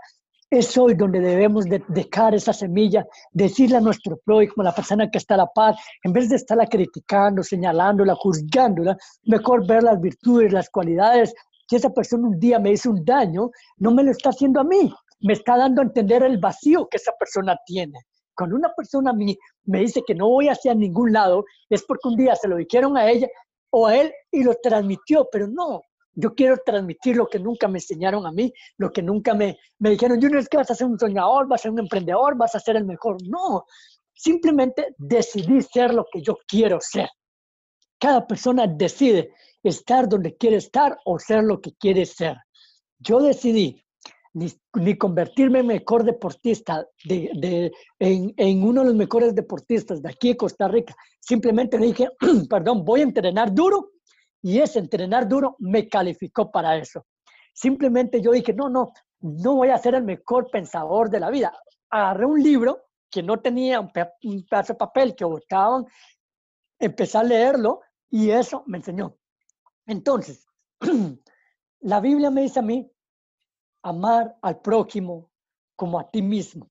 Es 0.48 0.78
hoy 0.78 0.94
donde 0.94 1.20
debemos 1.20 1.66
de 1.66 1.84
dejar 1.88 2.34
esa 2.34 2.54
semilla, 2.54 3.06
decirle 3.32 3.76
a 3.76 3.80
nuestro 3.82 4.18
prójimo, 4.24 4.62
la 4.62 4.74
persona 4.74 5.10
que 5.10 5.18
está 5.18 5.34
a 5.34 5.38
la 5.38 5.46
paz, 5.46 5.76
en 6.04 6.14
vez 6.14 6.30
de 6.30 6.36
estarla 6.36 6.66
criticando, 6.66 7.42
señalándola, 7.42 8.14
juzgándola, 8.14 8.96
mejor 9.24 9.66
ver 9.66 9.82
las 9.82 10.00
virtudes, 10.00 10.54
las 10.54 10.70
cualidades. 10.70 11.34
Si 11.68 11.76
esa 11.76 11.90
persona 11.90 12.28
un 12.28 12.40
día 12.40 12.58
me 12.58 12.72
hizo 12.72 12.88
un 12.88 13.04
daño, 13.04 13.50
no 13.76 13.90
me 13.90 14.02
lo 14.02 14.10
está 14.10 14.30
haciendo 14.30 14.60
a 14.60 14.64
mí, 14.64 14.90
me 15.20 15.34
está 15.34 15.58
dando 15.58 15.82
a 15.82 15.84
entender 15.84 16.22
el 16.22 16.38
vacío 16.38 16.88
que 16.90 16.96
esa 16.96 17.12
persona 17.18 17.58
tiene. 17.66 17.98
Cuando 18.34 18.56
una 18.56 18.72
persona 18.74 19.10
a 19.10 19.14
mí 19.14 19.36
me 19.64 19.80
dice 19.80 20.00
que 20.06 20.14
no 20.14 20.28
voy 20.28 20.48
hacia 20.48 20.74
ningún 20.74 21.12
lado, 21.12 21.44
es 21.68 21.84
porque 21.84 22.08
un 22.08 22.16
día 22.16 22.34
se 22.36 22.48
lo 22.48 22.56
dijeron 22.56 22.96
a 22.96 23.10
ella 23.10 23.28
o 23.72 23.86
a 23.86 23.96
él 23.96 24.12
y 24.30 24.44
lo 24.44 24.54
transmitió, 24.62 25.28
pero 25.30 25.48
no. 25.48 25.82
Yo 26.14 26.34
quiero 26.34 26.58
transmitir 26.64 27.16
lo 27.16 27.26
que 27.26 27.38
nunca 27.38 27.68
me 27.68 27.78
enseñaron 27.78 28.26
a 28.26 28.32
mí, 28.32 28.52
lo 28.76 28.92
que 28.92 29.02
nunca 29.02 29.34
me, 29.34 29.58
me 29.78 29.90
dijeron, 29.90 30.20
no 30.20 30.38
es 30.38 30.48
que 30.48 30.58
vas 30.58 30.70
a 30.70 30.74
ser 30.74 30.86
un 30.86 30.98
soñador, 30.98 31.48
vas 31.48 31.60
a 31.60 31.62
ser 31.62 31.70
un 31.70 31.78
emprendedor, 31.78 32.36
vas 32.36 32.54
a 32.54 32.60
ser 32.60 32.76
el 32.76 32.84
mejor. 32.84 33.16
No, 33.26 33.64
simplemente 34.14 34.94
decidí 34.98 35.62
ser 35.62 35.94
lo 35.94 36.06
que 36.12 36.20
yo 36.20 36.36
quiero 36.46 36.78
ser. 36.80 37.08
Cada 37.98 38.26
persona 38.26 38.66
decide 38.66 39.32
estar 39.62 40.06
donde 40.08 40.36
quiere 40.36 40.56
estar 40.56 40.98
o 41.06 41.18
ser 41.18 41.44
lo 41.44 41.60
que 41.60 41.72
quiere 41.74 42.04
ser. 42.04 42.36
Yo 42.98 43.20
decidí 43.20 43.81
ni, 44.34 44.96
convertirme 44.96 45.60
en 45.60 45.66
mejor 45.66 46.04
deportista 46.04 46.86
de, 47.04 47.72
en, 47.98 48.62
uno 48.62 48.80
de 48.80 48.86
los 48.88 48.96
mejores 48.96 49.34
deportistas 49.34 50.02
de 50.02 50.08
aquí 50.08 50.28
de 50.28 50.36
Costa 50.36 50.68
Rica. 50.68 50.94
Simplemente 51.20 51.78
le 51.78 51.86
dije, 51.86 52.08
perdón, 52.48 52.84
voy 52.84 53.00
a 53.00 53.04
entrenar 53.04 53.54
duro 53.54 53.90
y 54.42 54.58
ese 54.58 54.78
entrenar 54.78 55.28
duro 55.28 55.56
me 55.58 55.88
calificó 55.88 56.50
para 56.50 56.76
eso. 56.76 57.06
Simplemente 57.52 58.20
yo 58.20 58.32
dije, 58.32 58.54
no, 58.54 58.68
no, 58.68 58.92
no 59.20 59.56
voy 59.56 59.68
a 59.68 59.78
ser 59.78 59.94
el 59.94 60.04
mejor 60.04 60.50
pensador 60.50 61.10
de 61.10 61.20
la 61.20 61.30
vida. 61.30 61.52
Agarré 61.90 62.24
un 62.24 62.42
libro 62.42 62.84
que 63.10 63.22
no 63.22 63.40
tenía 63.40 63.80
un, 63.80 63.90
un 64.24 64.46
pedazo 64.46 64.72
de 64.72 64.78
papel 64.78 65.14
que 65.14 65.26
botaban, 65.26 65.84
empecé 66.78 67.18
a 67.18 67.22
leerlo 67.22 67.80
y 68.10 68.30
eso 68.30 68.64
me 68.66 68.78
enseñó. 68.78 69.16
Entonces, 69.86 70.46
la 71.80 72.00
Biblia 72.00 72.30
me 72.30 72.42
dice 72.42 72.60
a 72.60 72.62
mí 72.62 72.90
amar 73.82 74.36
al 74.42 74.60
prójimo 74.60 75.30
como 75.76 75.98
a 75.98 76.10
ti 76.10 76.22
mismo. 76.22 76.70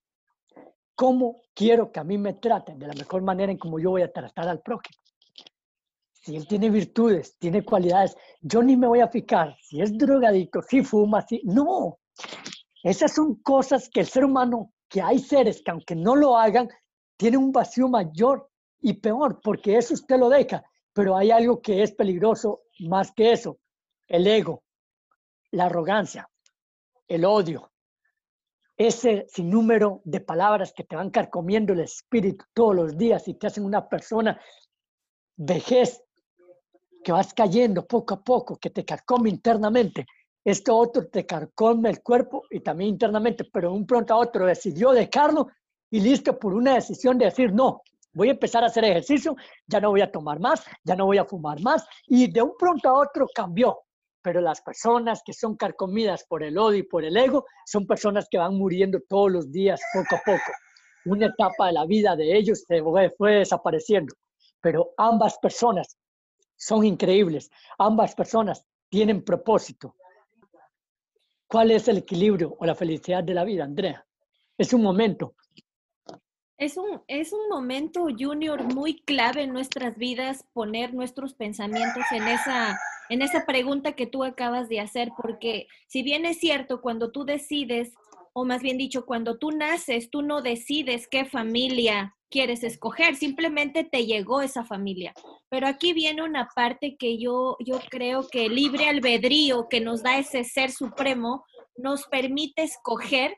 ¿Cómo 0.95 1.41
quiero 1.53 1.91
que 1.91 1.99
a 1.99 2.03
mí 2.03 2.18
me 2.18 2.34
traten? 2.34 2.80
De 2.80 2.88
la 2.88 2.93
mejor 2.93 3.22
manera 3.22 3.51
en 3.51 3.57
como 3.57 3.80
yo 3.80 3.91
voy 3.91 4.03
a 4.03 4.12
tratar 4.12 4.47
al 4.47 4.62
prójimo. 4.62 5.01
Si 6.14 6.36
él 6.36 6.47
tiene 6.47 6.70
virtudes, 6.70 7.36
tiene 7.39 7.64
cualidades, 7.64 8.16
yo 8.41 8.62
ni 8.62 8.78
me 8.78 8.88
voy 8.88 8.99
a 8.99 9.07
fijar 9.07 9.57
si 9.59 9.82
es 9.82 9.97
drogadicto, 9.97 10.62
si 10.62 10.84
fuma, 10.84 11.26
si... 11.28 11.41
No, 11.43 11.99
esas 12.84 13.14
son 13.14 13.36
cosas 13.41 13.89
que 13.89 14.01
el 14.01 14.07
ser 14.07 14.26
humano, 14.26 14.72
que 14.88 15.01
hay 15.01 15.18
seres 15.18 15.62
que 15.64 15.72
aunque 15.72 15.95
no 15.95 16.16
lo 16.16 16.38
hagan, 16.38 16.70
tiene 17.18 17.38
un 17.38 17.51
vacío 17.51 17.88
mayor 17.88 18.49
y 18.80 18.93
peor, 18.93 19.41
porque 19.41 19.78
eso 19.78 19.95
usted 19.95 20.18
lo 20.20 20.30
deja. 20.30 20.64
Pero 20.93 21.18
hay 21.18 21.32
algo 21.32 21.62
que 21.62 21.82
es 21.82 21.91
peligroso 21.93 22.62
más 22.80 23.12
que 23.12 23.32
eso, 23.32 23.57
el 24.07 24.28
ego, 24.28 24.64
la 25.51 25.66
arrogancia 25.66 26.31
el 27.12 27.26
odio, 27.26 27.70
ese 28.78 29.26
sinnúmero 29.28 30.01
de 30.05 30.22
palabras 30.22 30.72
que 30.74 30.86
te 30.86 30.95
van 30.95 31.09
carcomiendo 31.09 31.74
el 31.74 31.82
espíritu 31.82 32.45
todos 32.53 32.74
los 32.74 32.97
días 32.97 33.28
y 33.28 33.34
te 33.34 33.47
hacen 33.47 33.66
una 33.66 33.88
persona 33.88 34.39
vejez, 35.36 36.01
que 37.03 37.12
vas 37.12 37.34
cayendo 37.34 37.86
poco 37.86 38.14
a 38.14 38.24
poco, 38.24 38.55
que 38.55 38.70
te 38.70 38.86
carcome 38.86 39.30
internamente. 39.30 40.05
Esto 40.43 40.76
otro 40.78 41.07
te 41.07 41.26
carcome 41.26 41.89
el 41.89 42.01
cuerpo 42.01 42.43
y 42.49 42.62
también 42.62 42.91
internamente, 42.91 43.43
pero 43.51 43.74
un 43.74 43.86
pronto 43.86 44.14
a 44.14 44.18
otro 44.18 44.45
decidió 44.45 44.91
dejarlo 44.91 45.47
y 45.89 45.99
listo 45.99 46.39
por 46.39 46.53
una 46.53 46.76
decisión 46.76 47.18
de 47.18 47.26
decir, 47.26 47.51
no, 47.51 47.82
voy 48.14 48.30
a 48.30 48.32
empezar 48.32 48.64
a 48.64 48.68
hacer 48.68 48.86
ejercicio, 48.86 49.36
ya 49.68 49.82
no 49.82 49.89
voy 49.89 50.01
a 50.01 50.12
tomar 50.12 50.39
más, 50.39 50.64
ya 50.84 50.95
no 50.95 51.07
voy 51.07 51.18
a 51.18 51.26
fumar 51.26 51.59
más, 51.59 51.86
y 52.07 52.32
de 52.32 52.41
un 52.41 52.53
pronto 52.57 52.88
a 52.88 52.93
otro 52.93 53.28
cambió 53.36 53.80
pero 54.22 54.42
las 54.42 54.62
personas 54.62 55.22
que 55.26 55.34
son 55.34 55.56
carcomidas 55.56 56.24
por 56.26 56.44
el 56.44 56.58
odio 56.58 56.80
y 56.80 56.84
por 56.84 57.04
el 57.04 57.18
ego 57.18 57.46
son 57.66 57.88
personas 57.88 58.28
que 58.30 58.38
van 58.38 58.56
muriendo 58.56 59.00
todos 59.08 59.32
los 59.32 59.52
días, 59.52 59.82
poco 59.94 60.16
a 60.16 60.22
poco. 60.26 60.52
Una 61.06 61.28
etapa 61.28 61.68
de 61.68 61.74
la 61.74 61.86
vida 61.86 62.16
de 62.16 62.38
ellos 62.38 62.64
se 62.68 62.82
fue, 63.18 63.36
desapareciendo, 63.36 64.14
pero 64.60 64.94
ambas 64.98 65.38
personas 65.40 65.98
son 66.56 66.86
increíbles, 66.86 67.50
ambas 67.80 68.14
personas 68.14 68.64
tienen 68.90 69.24
propósito. 69.24 69.96
¿Cuál 71.48 71.72
es 71.72 71.88
el 71.88 71.98
equilibrio 71.98 72.56
o 72.60 72.66
la 72.66 72.76
felicidad 72.76 73.24
de 73.24 73.34
la 73.34 73.44
vida, 73.44 73.64
Andrea? 73.64 74.06
Es 74.58 74.74
un 74.74 74.84
momento. 74.84 75.36
Es 76.62 76.78
un, 76.78 77.01
es 77.07 77.34
un 77.34 77.49
momento, 77.49 78.05
Junior, 78.16 78.72
muy 78.72 79.01
clave 79.01 79.41
en 79.41 79.51
nuestras 79.51 79.97
vidas 79.97 80.45
poner 80.53 80.93
nuestros 80.93 81.34
pensamientos 81.34 82.03
en 82.12 82.28
esa 82.28 82.80
en 83.09 83.24
esa 83.24 83.47
pregunta 83.47 83.93
que 83.93 84.05
tú 84.05 84.24
acabas 84.24 84.70
de 84.70 84.80
hacer, 84.80 85.09
porque 85.18 85.68
si 85.88 86.03
bien 86.03 86.24
es 86.28 86.38
cierto, 86.38 86.80
cuando 86.80 87.12
tú 87.12 87.26
decides, 87.26 87.95
o 88.32 88.45
más 88.45 88.62
bien 88.62 88.78
dicho, 88.78 89.07
cuando 89.07 89.39
tú 89.39 89.49
naces, 89.49 90.12
tú 90.12 90.22
no 90.22 90.43
decides 90.43 91.07
qué 91.07 91.26
familia 91.26 92.16
quieres 92.30 92.64
escoger, 92.64 93.16
simplemente 93.16 93.84
te 93.84 94.05
llegó 94.05 94.41
esa 94.41 94.64
familia. 94.64 95.16
Pero 95.49 95.66
aquí 95.66 95.93
viene 95.93 96.22
una 96.22 96.47
parte 96.55 96.95
que 96.95 97.18
yo, 97.18 97.57
yo 97.59 97.80
creo 97.89 98.28
que 98.30 98.45
el 98.45 98.53
libre 98.53 98.88
albedrío 98.88 99.68
que 99.68 99.82
nos 99.82 100.03
da 100.03 100.20
ese 100.20 100.43
ser 100.43 100.72
supremo 100.72 101.43
nos 101.76 102.05
permite 102.05 102.62
escoger 102.62 103.36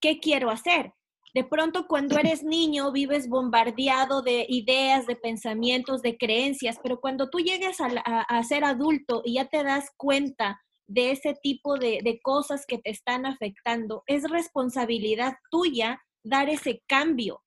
qué 0.00 0.20
quiero 0.20 0.50
hacer. 0.50 0.92
De 1.34 1.42
pronto 1.42 1.88
cuando 1.88 2.16
eres 2.16 2.44
niño 2.44 2.92
vives 2.92 3.28
bombardeado 3.28 4.22
de 4.22 4.46
ideas, 4.48 5.04
de 5.06 5.16
pensamientos, 5.16 6.00
de 6.00 6.16
creencias, 6.16 6.78
pero 6.80 7.00
cuando 7.00 7.28
tú 7.28 7.40
llegues 7.40 7.78
a, 7.80 8.42
ser 8.44 8.64
adulto 8.64 9.20
y 9.24 9.34
ya 9.34 9.46
te 9.46 9.64
das 9.64 9.90
cuenta 9.96 10.60
de 10.86 11.10
ese 11.10 11.34
tipo 11.42 11.76
de, 11.76 12.00
de 12.04 12.20
cosas 12.22 12.64
que 12.66 12.78
te 12.78 12.90
están 12.90 13.26
afectando, 13.26 14.04
es 14.06 14.30
responsabilidad 14.30 15.34
tuya 15.50 16.00
dar 16.22 16.48
ese 16.48 16.82
cambio, 16.86 17.42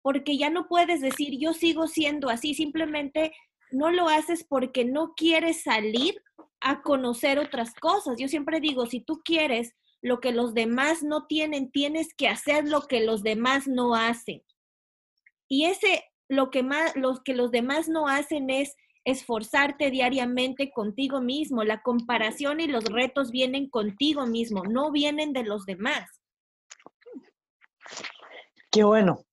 porque 0.00 0.38
ya 0.38 0.48
no 0.48 0.68
puedes 0.68 1.00
decir 1.00 1.36
yo 1.40 1.54
sigo 1.54 1.88
siendo 1.88 2.30
así, 2.30 2.54
simplemente 2.54 3.32
no 3.72 3.90
lo 3.90 4.08
haces 4.08 4.44
porque 4.48 4.84
no 4.84 5.14
quieres 5.16 5.62
salir 5.62 6.22
a 6.60 6.82
conocer 6.82 7.38
otras 7.40 7.74
cosas. 7.74 8.16
Yo 8.18 8.28
siempre 8.28 8.60
digo, 8.60 8.86
si 8.86 9.00
tú 9.00 9.20
quieres 9.24 9.74
lo 10.04 10.20
que 10.20 10.32
los 10.32 10.52
demás 10.52 11.02
no 11.02 11.26
tienen, 11.26 11.70
tienes 11.70 12.12
que 12.14 12.28
hacer 12.28 12.68
lo 12.68 12.82
que 12.82 13.00
los 13.00 13.22
demás 13.22 13.66
no 13.66 13.94
hacen. 13.94 14.42
Y 15.48 15.64
ese, 15.64 16.04
lo 16.28 16.50
que, 16.50 16.62
más, 16.62 16.92
que 17.24 17.32
los 17.32 17.50
demás 17.50 17.88
no 17.88 18.06
hacen 18.06 18.50
es 18.50 18.76
esforzarte 19.04 19.90
diariamente 19.90 20.70
contigo 20.72 21.22
mismo. 21.22 21.64
La 21.64 21.80
comparación 21.80 22.60
y 22.60 22.66
los 22.66 22.84
retos 22.84 23.30
vienen 23.30 23.70
contigo 23.70 24.26
mismo, 24.26 24.62
no 24.64 24.92
vienen 24.92 25.32
de 25.32 25.44
los 25.44 25.64
demás. 25.64 26.06
Qué 28.70 28.84
bueno, 28.84 29.24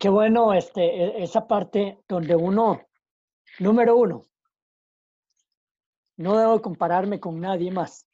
qué 0.00 0.08
bueno 0.08 0.52
este, 0.52 0.82
e, 0.82 1.22
esa 1.22 1.46
parte 1.46 2.00
donde 2.08 2.34
uno, 2.34 2.88
número 3.60 3.96
uno, 3.96 4.24
no 6.16 6.36
debo 6.36 6.60
compararme 6.60 7.20
con 7.20 7.40
nadie 7.40 7.70
más. 7.70 8.08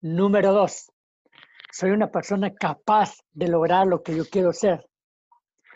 Número 0.00 0.52
dos, 0.52 0.92
soy 1.72 1.90
una 1.90 2.08
persona 2.08 2.54
capaz 2.54 3.16
de 3.32 3.48
lograr 3.48 3.84
lo 3.88 4.00
que 4.04 4.14
yo 4.14 4.24
quiero 4.24 4.52
ser. 4.52 4.88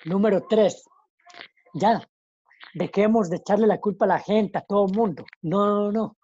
Número 0.04 0.46
tres, 0.48 0.84
ya, 1.74 2.08
dejemos 2.72 3.30
de 3.30 3.38
echarle 3.38 3.66
la 3.66 3.80
culpa 3.80 4.04
a 4.04 4.08
la 4.08 4.18
gente, 4.20 4.58
a 4.58 4.60
todo 4.60 4.86
el 4.86 4.96
mundo. 4.96 5.24
No, 5.42 5.66
no, 5.66 5.92
no. 5.92 6.16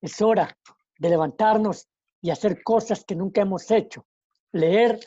Es 0.00 0.20
hora 0.20 0.58
de 0.98 1.08
levantarnos 1.08 1.86
y 2.20 2.30
hacer 2.30 2.64
cosas 2.64 3.04
que 3.04 3.14
nunca 3.14 3.42
hemos 3.42 3.70
hecho. 3.70 4.04
Leer 4.50 4.98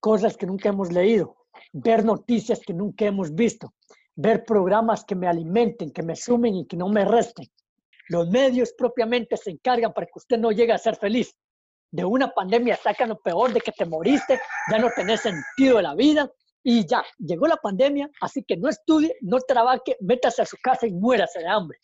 cosas 0.00 0.36
que 0.36 0.46
nunca 0.46 0.68
hemos 0.68 0.92
leído. 0.92 1.36
Ver 1.72 2.04
noticias 2.04 2.60
que 2.60 2.72
nunca 2.72 3.04
hemos 3.04 3.34
visto. 3.34 3.74
Ver 4.14 4.44
programas 4.44 5.04
que 5.04 5.16
me 5.16 5.26
alimenten, 5.26 5.90
que 5.90 6.04
me 6.04 6.14
sumen 6.14 6.54
y 6.54 6.66
que 6.66 6.76
no 6.76 6.88
me 6.88 7.04
resten. 7.04 7.48
Los 8.10 8.28
medios 8.28 8.72
propiamente 8.78 9.36
se 9.36 9.50
encargan 9.50 9.92
para 9.92 10.06
que 10.06 10.18
usted 10.18 10.38
no 10.38 10.52
llegue 10.52 10.72
a 10.72 10.78
ser 10.78 10.94
feliz. 10.94 11.34
De 11.94 12.04
una 12.04 12.28
pandemia 12.28 12.74
sacan 12.74 13.10
lo 13.10 13.20
peor 13.20 13.52
de 13.52 13.60
que 13.60 13.70
te 13.70 13.86
moriste, 13.86 14.40
ya 14.68 14.78
no 14.78 14.90
tenés 14.96 15.20
sentido 15.20 15.76
de 15.76 15.84
la 15.84 15.94
vida 15.94 16.28
y 16.60 16.84
ya, 16.88 17.04
llegó 17.18 17.46
la 17.46 17.56
pandemia, 17.56 18.10
así 18.20 18.42
que 18.42 18.56
no 18.56 18.68
estudie, 18.68 19.14
no 19.20 19.38
trabaje, 19.38 19.96
métase 20.00 20.42
a 20.42 20.44
su 20.44 20.56
casa 20.60 20.88
y 20.88 20.92
muérase 20.92 21.38
de 21.38 21.46
hambre. 21.46 21.78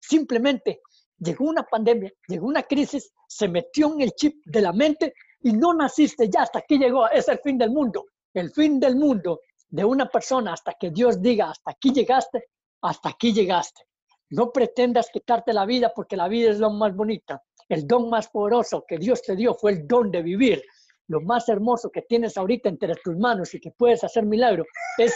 Simplemente 0.00 0.80
llegó 1.16 1.44
una 1.44 1.62
pandemia, 1.62 2.10
llegó 2.26 2.48
una 2.48 2.64
crisis, 2.64 3.12
se 3.28 3.46
metió 3.46 3.92
en 3.94 4.00
el 4.00 4.10
chip 4.16 4.34
de 4.46 4.60
la 4.60 4.72
mente 4.72 5.14
y 5.42 5.52
no 5.52 5.72
naciste 5.74 6.28
ya, 6.28 6.42
hasta 6.42 6.58
aquí 6.58 6.76
llegó, 6.76 7.08
es 7.08 7.28
el 7.28 7.38
fin 7.38 7.56
del 7.56 7.70
mundo. 7.70 8.06
El 8.32 8.50
fin 8.50 8.80
del 8.80 8.96
mundo 8.96 9.42
de 9.68 9.84
una 9.84 10.08
persona 10.08 10.54
hasta 10.54 10.72
que 10.72 10.90
Dios 10.90 11.22
diga, 11.22 11.50
hasta 11.50 11.70
aquí 11.70 11.92
llegaste, 11.92 12.48
hasta 12.80 13.10
aquí 13.10 13.32
llegaste. 13.32 13.82
No 14.30 14.50
pretendas 14.50 15.08
quitarte 15.12 15.52
la 15.52 15.66
vida 15.66 15.92
porque 15.94 16.16
la 16.16 16.26
vida 16.26 16.50
es 16.50 16.58
lo 16.58 16.70
más 16.70 16.96
bonita. 16.96 17.40
El 17.68 17.86
don 17.86 18.10
más 18.10 18.28
poderoso 18.28 18.84
que 18.86 18.98
Dios 18.98 19.22
te 19.22 19.36
dio 19.36 19.54
fue 19.54 19.72
el 19.72 19.86
don 19.86 20.10
de 20.10 20.22
vivir. 20.22 20.62
Lo 21.08 21.20
más 21.20 21.48
hermoso 21.48 21.90
que 21.90 22.02
tienes 22.02 22.36
ahorita 22.36 22.68
entre 22.68 22.94
tus 22.96 23.16
manos 23.16 23.54
y 23.54 23.60
que 23.60 23.70
puedes 23.70 24.04
hacer 24.04 24.24
milagro 24.24 24.64
es 24.98 25.14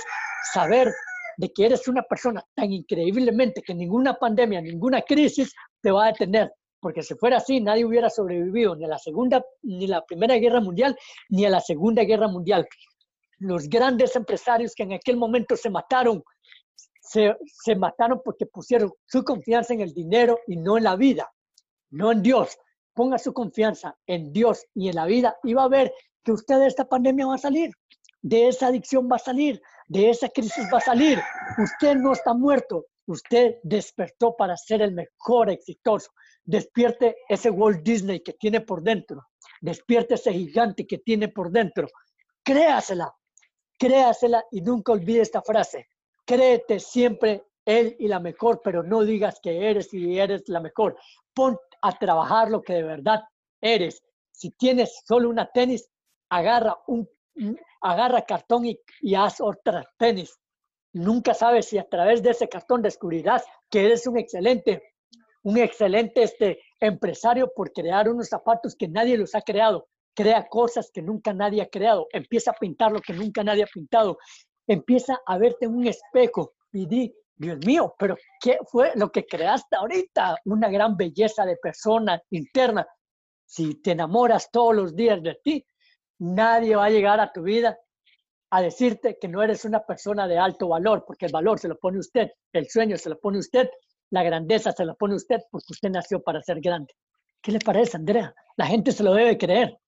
saber 0.52 0.92
de 1.36 1.52
que 1.52 1.66
eres 1.66 1.86
una 1.88 2.02
persona 2.02 2.44
tan 2.54 2.72
increíblemente 2.72 3.62
que 3.62 3.74
ninguna 3.74 4.14
pandemia, 4.14 4.60
ninguna 4.60 5.02
crisis 5.02 5.54
te 5.80 5.90
va 5.90 6.06
a 6.06 6.12
detener. 6.12 6.52
Porque 6.80 7.02
si 7.02 7.14
fuera 7.14 7.38
así, 7.38 7.60
nadie 7.60 7.84
hubiera 7.84 8.10
sobrevivido 8.10 8.76
ni 8.76 8.84
a 8.84 8.88
la 8.88 8.98
Segunda, 8.98 9.44
ni 9.62 9.86
la 9.86 10.04
Primera 10.04 10.36
Guerra 10.36 10.60
Mundial, 10.60 10.96
ni 11.28 11.44
a 11.44 11.50
la 11.50 11.60
Segunda 11.60 12.04
Guerra 12.04 12.28
Mundial. 12.28 12.66
Los 13.38 13.68
grandes 13.68 14.14
empresarios 14.16 14.74
que 14.74 14.84
en 14.84 14.92
aquel 14.92 15.16
momento 15.16 15.56
se 15.56 15.70
mataron, 15.70 16.22
se 17.00 17.76
mataron 17.76 18.20
porque 18.24 18.46
pusieron 18.46 18.92
su 19.06 19.24
confianza 19.24 19.74
en 19.74 19.80
el 19.80 19.92
dinero 19.92 20.38
y 20.46 20.56
no 20.56 20.76
en 20.76 20.84
la 20.84 20.96
vida, 20.96 21.28
no 21.90 22.12
en 22.12 22.22
Dios. 22.22 22.58
Ponga 22.94 23.18
su 23.18 23.32
confianza 23.32 23.96
en 24.06 24.32
Dios 24.32 24.66
y 24.74 24.88
en 24.88 24.96
la 24.96 25.06
vida 25.06 25.36
y 25.44 25.54
va 25.54 25.64
a 25.64 25.68
ver 25.68 25.92
que 26.24 26.32
usted 26.32 26.58
de 26.58 26.66
esta 26.66 26.88
pandemia 26.88 27.26
va 27.26 27.36
a 27.36 27.38
salir, 27.38 27.72
de 28.20 28.48
esa 28.48 28.66
adicción 28.66 29.08
va 29.10 29.16
a 29.16 29.20
salir, 29.20 29.62
de 29.86 30.10
esa 30.10 30.28
crisis 30.28 30.66
va 30.72 30.78
a 30.78 30.82
salir. 30.82 31.20
Usted 31.58 31.96
no 31.96 32.12
está 32.12 32.34
muerto, 32.34 32.86
usted 33.06 33.56
despertó 33.62 34.34
para 34.36 34.56
ser 34.56 34.82
el 34.82 34.92
mejor 34.92 35.50
exitoso. 35.50 36.10
Despierte 36.44 37.16
ese 37.28 37.50
Walt 37.50 37.82
Disney 37.82 38.20
que 38.20 38.32
tiene 38.32 38.60
por 38.60 38.82
dentro, 38.82 39.28
despierte 39.60 40.14
ese 40.14 40.32
gigante 40.32 40.86
que 40.86 40.98
tiene 40.98 41.28
por 41.28 41.50
dentro. 41.50 41.88
Créasela, 42.42 43.14
créasela 43.78 44.44
y 44.50 44.60
nunca 44.62 44.92
olvide 44.92 45.20
esta 45.20 45.42
frase. 45.42 45.88
Créete 46.24 46.80
siempre 46.80 47.44
él 47.64 47.96
y 47.98 48.08
la 48.08 48.18
mejor, 48.18 48.60
pero 48.64 48.82
no 48.82 49.04
digas 49.04 49.40
que 49.42 49.70
eres 49.70 49.92
y 49.92 50.18
eres 50.18 50.48
la 50.48 50.60
mejor. 50.60 50.98
Pon 51.34 51.56
a 51.82 51.98
trabajar 51.98 52.50
lo 52.50 52.62
que 52.62 52.74
de 52.74 52.82
verdad 52.82 53.22
eres. 53.60 54.02
Si 54.30 54.50
tienes 54.50 55.02
solo 55.06 55.28
una 55.28 55.50
tenis, 55.50 55.88
agarra 56.28 56.76
un 56.86 57.08
agarra 57.80 58.22
cartón 58.22 58.66
y, 58.66 59.14
haz 59.14 59.40
otra 59.40 59.84
tenis. 59.96 60.38
Nunca 60.92 61.34
sabes 61.34 61.66
si 61.66 61.78
a 61.78 61.88
través 61.88 62.22
de 62.22 62.30
ese 62.30 62.48
cartón 62.48 62.82
descubrirás 62.82 63.44
que 63.70 63.84
eres 63.84 64.06
un 64.06 64.18
excelente, 64.18 64.82
un 65.42 65.58
excelente 65.58 66.22
este, 66.22 66.60
empresario 66.80 67.52
por 67.54 67.72
crear 67.72 68.08
unos 68.08 68.28
zapatos 68.28 68.74
que 68.74 68.88
nadie 68.88 69.16
los 69.16 69.34
ha 69.34 69.42
creado. 69.42 69.86
Crea 70.14 70.48
cosas 70.48 70.90
que 70.92 71.02
nunca 71.02 71.32
nadie 71.32 71.62
ha 71.62 71.68
creado. 71.68 72.08
Empieza 72.12 72.50
a 72.50 72.54
pintar 72.54 72.90
lo 72.90 73.00
que 73.00 73.12
nunca 73.12 73.44
nadie 73.44 73.62
ha 73.62 73.68
pintado. 73.72 74.18
Empieza 74.66 75.20
a 75.24 75.38
verte 75.38 75.66
en 75.66 75.74
un 75.74 75.86
espejo 75.86 76.54
y 76.72 76.86
di, 76.86 77.14
Dios 77.38 77.58
mío, 77.64 77.94
pero 77.98 78.16
¿qué 78.40 78.58
fue 78.70 78.92
lo 78.96 79.10
que 79.10 79.24
creaste 79.24 79.76
ahorita? 79.76 80.36
Una 80.46 80.68
gran 80.68 80.96
belleza 80.96 81.46
de 81.46 81.56
persona 81.56 82.20
interna. 82.30 82.86
Si 83.46 83.76
te 83.76 83.92
enamoras 83.92 84.50
todos 84.50 84.74
los 84.74 84.96
días 84.96 85.22
de 85.22 85.38
ti, 85.42 85.66
Nadie 86.18 86.74
va 86.74 86.86
a 86.86 86.90
llegar 86.90 87.20
a 87.20 87.32
tu 87.32 87.42
vida 87.42 87.78
a 88.50 88.62
decirte 88.62 89.18
que 89.20 89.28
no 89.28 89.42
eres 89.42 89.64
una 89.64 89.84
persona 89.84 90.26
de 90.26 90.38
alto 90.38 90.68
valor, 90.68 91.04
porque 91.06 91.26
el 91.26 91.32
valor 91.32 91.58
se 91.60 91.68
lo 91.68 91.78
pone 91.78 91.98
usted, 91.98 92.30
el 92.52 92.68
sueño 92.68 92.96
se 92.96 93.10
lo 93.10 93.18
pone 93.20 93.38
usted, 93.38 93.68
la 94.10 94.22
grandeza 94.22 94.72
se 94.72 94.84
lo 94.84 94.96
pone 94.96 95.14
usted 95.14 95.40
porque 95.50 95.72
usted 95.72 95.90
nació 95.90 96.22
para 96.22 96.42
ser 96.42 96.60
grande. 96.60 96.92
¿Qué 97.40 97.52
le 97.52 97.60
parece, 97.60 97.96
Andrea? 97.96 98.34
La 98.56 98.66
gente 98.66 98.90
se 98.90 99.04
lo 99.04 99.12
debe 99.14 99.38
creer. 99.38 99.78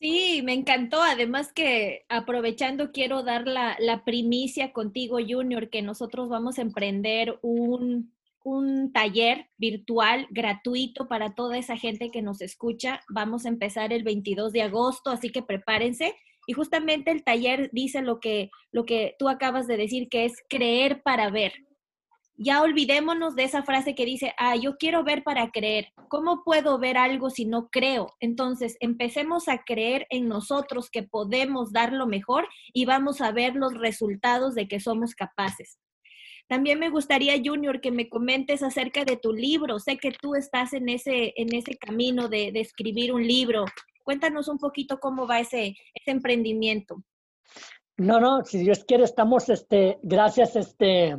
Sí, 0.00 0.40
me 0.42 0.54
encantó. 0.54 1.02
Además 1.02 1.52
que 1.52 2.04
aprovechando, 2.08 2.90
quiero 2.90 3.22
dar 3.22 3.46
la, 3.46 3.76
la 3.78 4.04
primicia 4.04 4.72
contigo, 4.72 5.18
Junior, 5.26 5.70
que 5.70 5.82
nosotros 5.82 6.28
vamos 6.28 6.58
a 6.58 6.62
emprender 6.62 7.38
un 7.42 8.12
un 8.42 8.92
taller 8.92 9.48
virtual 9.58 10.26
gratuito 10.30 11.08
para 11.08 11.34
toda 11.34 11.58
esa 11.58 11.76
gente 11.76 12.10
que 12.10 12.22
nos 12.22 12.40
escucha. 12.40 13.00
Vamos 13.08 13.44
a 13.44 13.48
empezar 13.48 13.92
el 13.92 14.02
22 14.02 14.52
de 14.52 14.62
agosto, 14.62 15.10
así 15.10 15.30
que 15.30 15.42
prepárense. 15.42 16.14
Y 16.46 16.52
justamente 16.54 17.10
el 17.10 17.22
taller 17.22 17.70
dice 17.72 18.02
lo 18.02 18.18
que, 18.18 18.50
lo 18.72 18.84
que 18.84 19.14
tú 19.18 19.28
acabas 19.28 19.66
de 19.66 19.76
decir, 19.76 20.08
que 20.08 20.24
es 20.24 20.32
creer 20.48 21.02
para 21.02 21.30
ver. 21.30 21.52
Ya 22.42 22.62
olvidémonos 22.62 23.36
de 23.36 23.44
esa 23.44 23.62
frase 23.64 23.94
que 23.94 24.06
dice, 24.06 24.32
ah, 24.38 24.56
yo 24.56 24.78
quiero 24.78 25.04
ver 25.04 25.22
para 25.24 25.50
creer. 25.50 25.88
¿Cómo 26.08 26.42
puedo 26.42 26.78
ver 26.78 26.96
algo 26.96 27.28
si 27.28 27.44
no 27.44 27.68
creo? 27.68 28.14
Entonces, 28.18 28.78
empecemos 28.80 29.46
a 29.46 29.58
creer 29.58 30.06
en 30.08 30.26
nosotros 30.26 30.88
que 30.88 31.02
podemos 31.02 31.70
dar 31.70 31.92
lo 31.92 32.06
mejor 32.06 32.48
y 32.72 32.86
vamos 32.86 33.20
a 33.20 33.30
ver 33.30 33.56
los 33.56 33.74
resultados 33.74 34.54
de 34.54 34.68
que 34.68 34.80
somos 34.80 35.14
capaces. 35.14 35.78
También 36.48 36.78
me 36.78 36.88
gustaría, 36.88 37.34
Junior, 37.44 37.82
que 37.82 37.90
me 37.90 38.08
comentes 38.08 38.62
acerca 38.62 39.04
de 39.04 39.18
tu 39.18 39.34
libro. 39.34 39.78
Sé 39.78 39.98
que 39.98 40.10
tú 40.10 40.34
estás 40.34 40.72
en 40.72 40.88
ese, 40.88 41.34
en 41.36 41.54
ese 41.54 41.76
camino 41.76 42.28
de, 42.28 42.52
escribir 42.54 43.12
un 43.12 43.26
libro. 43.26 43.66
Cuéntanos 44.02 44.48
un 44.48 44.56
poquito 44.56 44.98
cómo 44.98 45.26
va 45.26 45.40
ese, 45.40 45.76
ese 45.92 46.10
emprendimiento. 46.10 47.04
No, 47.98 48.18
no, 48.18 48.46
si 48.46 48.60
Dios 48.60 48.82
quiere, 48.86 49.04
estamos, 49.04 49.50
este, 49.50 49.98
gracias, 50.02 50.56
este, 50.56 51.18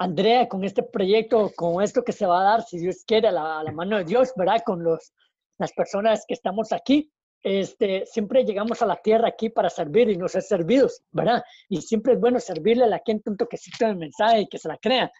Andrea, 0.00 0.48
con 0.48 0.64
este 0.64 0.82
proyecto, 0.82 1.52
con 1.54 1.82
esto 1.82 2.02
que 2.02 2.12
se 2.12 2.26
va 2.26 2.40
a 2.40 2.44
dar, 2.44 2.62
si 2.62 2.78
Dios 2.78 3.04
quiere, 3.06 3.28
a 3.28 3.32
la, 3.32 3.60
a 3.60 3.64
la 3.64 3.72
mano 3.72 3.98
de 3.98 4.04
Dios, 4.04 4.32
¿verdad? 4.34 4.62
Con 4.64 4.82
los, 4.82 5.12
las 5.58 5.72
personas 5.72 6.24
que 6.26 6.34
estamos 6.34 6.72
aquí 6.72 7.12
este, 7.42 8.04
siempre 8.06 8.44
llegamos 8.44 8.82
a 8.82 8.86
la 8.86 8.96
tierra 8.96 9.28
aquí 9.28 9.48
para 9.48 9.70
servir 9.70 10.10
y 10.10 10.16
no 10.16 10.28
ser 10.28 10.42
servidos, 10.42 11.02
¿verdad? 11.10 11.42
Y 11.68 11.80
siempre 11.80 12.14
es 12.14 12.20
bueno 12.20 12.38
servirle 12.38 12.84
a 12.84 12.88
la 12.88 13.02
gente 13.04 13.30
un 13.30 13.36
toquecito 13.36 13.86
del 13.86 13.96
mensaje 13.96 14.42
y 14.42 14.48
que 14.48 14.58
se 14.58 14.68
la 14.68 14.76
crean, 14.76 15.10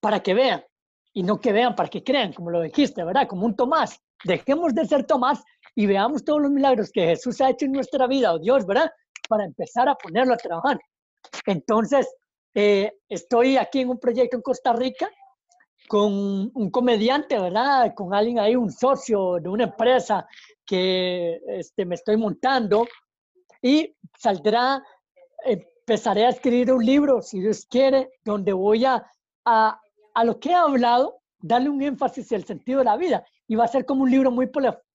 para 0.00 0.20
que 0.20 0.34
vean, 0.34 0.64
y 1.12 1.22
no 1.22 1.40
que 1.40 1.52
vean 1.52 1.76
para 1.76 1.88
que 1.88 2.02
crean, 2.02 2.32
como 2.32 2.50
lo 2.50 2.60
dijiste, 2.60 3.04
¿verdad? 3.04 3.28
Como 3.28 3.46
un 3.46 3.54
Tomás. 3.54 4.00
Dejemos 4.24 4.74
de 4.74 4.84
ser 4.84 5.04
Tomás 5.04 5.44
y 5.74 5.86
veamos 5.86 6.24
todos 6.24 6.42
los 6.42 6.50
milagros 6.50 6.90
que 6.90 7.06
Jesús 7.06 7.40
ha 7.40 7.50
hecho 7.50 7.66
en 7.66 7.72
nuestra 7.72 8.06
vida, 8.06 8.32
o 8.32 8.38
Dios, 8.38 8.66
¿verdad? 8.66 8.90
Para 9.28 9.44
empezar 9.44 9.88
a 9.88 9.94
ponerlo 9.94 10.34
a 10.34 10.38
trabajar. 10.38 10.78
Entonces, 11.46 12.12
eh, 12.54 12.92
estoy 13.08 13.56
aquí 13.56 13.80
en 13.80 13.90
un 13.90 13.98
proyecto 13.98 14.36
en 14.36 14.42
Costa 14.42 14.72
Rica 14.72 15.10
con 15.88 16.50
un 16.54 16.70
comediante, 16.70 17.38
¿verdad? 17.38 17.92
Con 17.94 18.14
alguien 18.14 18.38
ahí, 18.38 18.56
un 18.56 18.70
socio 18.70 19.38
de 19.40 19.48
una 19.48 19.64
empresa 19.64 20.26
que 20.64 21.40
este, 21.46 21.84
me 21.84 21.96
estoy 21.96 22.16
montando 22.16 22.86
y 23.60 23.94
saldrá, 24.18 24.82
empezaré 25.44 26.24
a 26.24 26.30
escribir 26.30 26.72
un 26.72 26.84
libro, 26.84 27.20
si 27.20 27.40
Dios 27.40 27.66
quiere, 27.66 28.10
donde 28.24 28.52
voy 28.52 28.84
a, 28.84 29.04
a, 29.44 29.80
a 30.14 30.24
lo 30.24 30.38
que 30.38 30.50
he 30.50 30.54
hablado, 30.54 31.20
darle 31.38 31.68
un 31.68 31.82
énfasis 31.82 32.32
el 32.32 32.44
sentido 32.44 32.78
de 32.78 32.86
la 32.86 32.96
vida 32.96 33.24
y 33.46 33.56
va 33.56 33.64
a 33.64 33.68
ser 33.68 33.84
como 33.84 34.04
un 34.04 34.10
libro 34.10 34.30
muy 34.30 34.50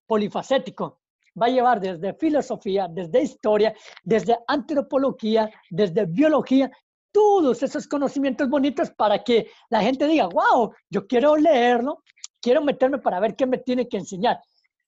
polifacético. 0.07 0.99
Va 1.39 1.45
a 1.45 1.49
llevar 1.49 1.79
desde 1.79 2.15
filosofía, 2.15 2.87
desde 2.89 3.21
historia, 3.21 3.73
desde 4.03 4.37
antropología, 4.47 5.49
desde 5.69 6.05
biología 6.05 6.71
todos 7.11 7.63
esos 7.63 7.87
conocimientos 7.87 8.49
bonitos 8.49 8.91
para 8.91 9.23
que 9.23 9.49
la 9.69 9.81
gente 9.81 10.07
diga, 10.07 10.27
wow, 10.27 10.73
yo 10.89 11.07
quiero 11.07 11.35
leerlo, 11.35 12.03
quiero 12.41 12.63
meterme 12.63 12.99
para 12.99 13.19
ver 13.19 13.35
qué 13.35 13.45
me 13.45 13.57
tiene 13.57 13.87
que 13.87 13.97
enseñar. 13.97 14.39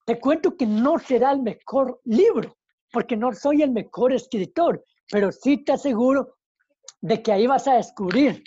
Te 0.06 0.20
cuento 0.20 0.56
que 0.56 0.66
no 0.66 1.00
será 1.00 1.32
el 1.32 1.42
mejor 1.42 2.02
libro, 2.06 2.58
porque 2.92 3.16
no 3.16 3.34
soy 3.34 3.62
el 3.62 3.72
mejor 3.72 4.14
escritor, 4.14 4.84
pero 5.10 5.32
sí 5.32 5.64
te 5.64 5.74
aseguro 5.74 6.36
de 7.02 7.22
que 7.22 7.32
ahí 7.32 7.48
vas 7.48 7.68
a 7.68 7.76
descubrir 7.76 8.44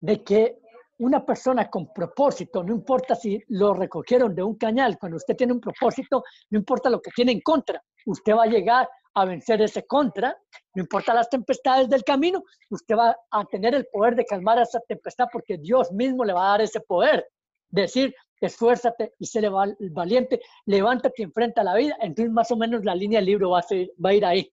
de 0.00 0.22
que 0.22 0.58
una 0.98 1.24
persona 1.24 1.70
con 1.70 1.92
propósito, 1.92 2.62
no 2.62 2.74
importa 2.74 3.14
si 3.14 3.42
lo 3.48 3.72
recogieron 3.72 4.34
de 4.34 4.42
un 4.42 4.56
cañal, 4.56 4.98
cuando 4.98 5.16
usted 5.16 5.36
tiene 5.36 5.52
un 5.52 5.60
propósito, 5.60 6.24
no 6.50 6.58
importa 6.58 6.90
lo 6.90 7.00
que 7.00 7.10
tiene 7.14 7.32
en 7.32 7.40
contra, 7.40 7.82
usted 8.06 8.34
va 8.34 8.44
a 8.44 8.48
llegar 8.48 8.88
a 9.22 9.24
vencer 9.24 9.60
ese 9.62 9.86
contra, 9.86 10.36
no 10.74 10.82
importa 10.82 11.14
las 11.14 11.28
tempestades 11.28 11.88
del 11.88 12.04
camino, 12.04 12.44
usted 12.70 12.96
va 12.96 13.16
a 13.30 13.44
tener 13.44 13.74
el 13.74 13.86
poder 13.86 14.14
de 14.16 14.24
calmar 14.24 14.58
esa 14.60 14.80
tempestad 14.80 15.26
porque 15.32 15.58
Dios 15.58 15.90
mismo 15.92 16.24
le 16.24 16.32
va 16.32 16.46
a 16.46 16.50
dar 16.50 16.60
ese 16.62 16.80
poder. 16.80 17.26
Decir, 17.70 18.14
esfuérzate 18.40 19.12
y 19.18 19.26
sé 19.26 19.42
valiente, 19.90 20.40
levántate 20.66 21.22
y 21.22 21.24
enfrenta 21.24 21.62
la 21.62 21.74
vida. 21.74 21.96
Entonces, 22.00 22.32
más 22.32 22.50
o 22.50 22.56
menos 22.56 22.84
la 22.84 22.94
línea 22.94 23.18
del 23.18 23.26
libro 23.26 23.50
va 23.50 23.60
a, 23.60 23.66
va 24.04 24.10
a 24.10 24.14
ir 24.14 24.24
ahí. 24.24 24.52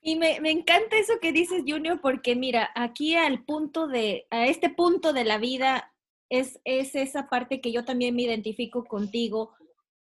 Y 0.00 0.16
me, 0.16 0.38
me, 0.40 0.50
encanta 0.50 0.98
eso 0.98 1.14
que 1.20 1.32
dices, 1.32 1.62
Junior, 1.66 2.00
porque 2.00 2.36
mira, 2.36 2.70
aquí 2.74 3.16
al 3.16 3.42
punto 3.42 3.88
de, 3.88 4.26
a 4.30 4.46
este 4.46 4.68
punto 4.68 5.14
de 5.14 5.24
la 5.24 5.38
vida, 5.38 5.94
es, 6.28 6.60
es 6.64 6.94
esa 6.94 7.28
parte 7.28 7.60
que 7.60 7.72
yo 7.72 7.84
también 7.84 8.14
me 8.14 8.22
identifico 8.22 8.84
contigo. 8.84 9.54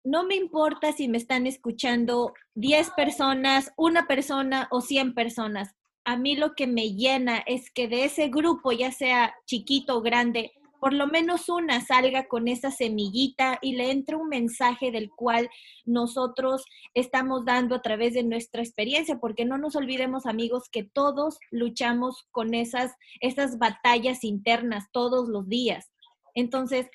No 0.07 0.23
me 0.23 0.37
importa 0.37 0.93
si 0.93 1.09
me 1.09 1.19
están 1.19 1.49
escuchando 1.49 2.33
10 2.55 2.91
personas, 2.91 3.73
una 3.77 4.07
persona 4.07 4.69
o 4.71 4.81
100 4.81 5.15
personas. 5.15 5.75
A 6.05 6.17
mí 6.17 6.37
lo 6.37 6.55
que 6.55 6.69
me 6.69 6.95
llena 6.95 7.39
es 7.39 7.73
que 7.73 7.89
de 7.89 8.05
ese 8.05 8.29
grupo, 8.29 8.71
ya 8.71 8.93
sea 8.93 9.35
chiquito 9.47 9.97
o 9.97 10.03
grande, 10.03 10.53
por 10.79 10.93
lo 10.93 11.09
menos 11.09 11.49
una 11.49 11.85
salga 11.85 12.29
con 12.29 12.47
esa 12.47 12.71
semillita 12.71 13.59
y 13.61 13.75
le 13.75 13.91
entre 13.91 14.15
un 14.15 14.29
mensaje 14.29 14.93
del 14.93 15.11
cual 15.11 15.51
nosotros 15.85 16.65
estamos 16.95 17.45
dando 17.45 17.75
a 17.75 17.83
través 17.83 18.15
de 18.15 18.23
nuestra 18.23 18.63
experiencia, 18.63 19.19
porque 19.19 19.45
no 19.45 19.59
nos 19.59 19.75
olvidemos 19.75 20.27
amigos 20.27 20.69
que 20.71 20.85
todos 20.85 21.37
luchamos 21.51 22.29
con 22.31 22.55
esas, 22.55 22.95
esas 23.21 23.59
batallas 23.59 24.23
internas 24.23 24.85
todos 24.93 25.29
los 25.29 25.49
días. 25.49 25.91
Entonces, 26.33 26.87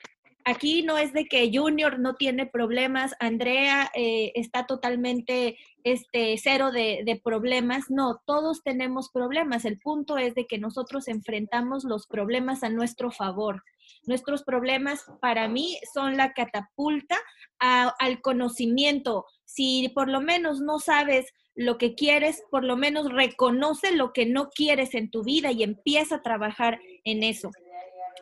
aquí 0.46 0.84
no 0.84 0.98
es 0.98 1.14
de 1.14 1.26
que 1.26 1.52
Junior 1.54 2.00
no 2.00 2.16
tiene 2.16 2.46
problemas, 2.46 3.14
Andrea 3.20 3.92
eh, 3.96 4.32
está 4.36 4.66
totalmente 4.66 5.58
este, 5.84 6.38
cero 6.38 6.72
de, 6.72 7.04
de, 7.06 7.20
problemas. 7.24 7.90
No, 7.90 8.22
todos 8.26 8.64
tenemos 8.64 9.10
problemas. 9.10 9.66
El 9.66 9.80
punto 9.80 10.18
es 10.18 10.36
de 10.36 10.46
que 10.46 10.58
nosotros 10.58 11.08
enfrentamos 11.08 11.84
los 11.84 12.08
problemas 12.08 12.64
a 12.64 12.70
nuestro 12.70 13.12
favor. 13.12 13.64
Nuestros 14.06 14.44
problemas 14.44 15.06
para 15.20 15.48
mí 15.48 15.78
son 15.94 16.18
la 16.18 16.34
catapulta 16.34 17.18
al 17.60 18.22
conocimiento. 18.22 19.26
Si 19.46 19.90
por 19.90 20.10
lo 20.10 20.22
menos 20.22 20.60
no 20.60 20.80
sabes 20.80 21.34
lo 21.56 21.78
que 21.78 21.96
quieres, 21.96 22.44
por 22.50 22.64
lo 22.64 22.78
menos 22.78 23.12
reconoce 23.12 23.92
lo 23.92 24.14
que 24.14 24.26
no 24.26 24.50
quieres 24.50 24.96
en 24.96 25.12
tu 25.12 25.24
vida 25.24 25.52
y 25.52 25.64
empieza 25.64 26.16
a 26.16 26.22
trabajar 26.22 26.80
en 27.04 27.24
eso. 27.24 27.52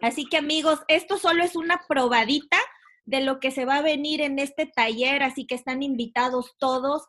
Así 0.02 0.26
que 0.26 0.38
amigos, 0.38 0.80
esto 0.88 1.18
solo 1.18 1.44
es 1.44 1.56
una 1.56 1.82
probadita 1.88 2.58
de 3.06 3.22
lo 3.22 3.40
que 3.40 3.52
se 3.52 3.66
va 3.66 3.78
a 3.78 3.82
venir 3.82 4.22
en 4.22 4.40
este 4.40 4.66
taller, 4.66 5.24
así 5.24 5.46
que 5.46 5.56
están 5.56 5.82
invitados 5.82 6.56
todos. 6.60 7.08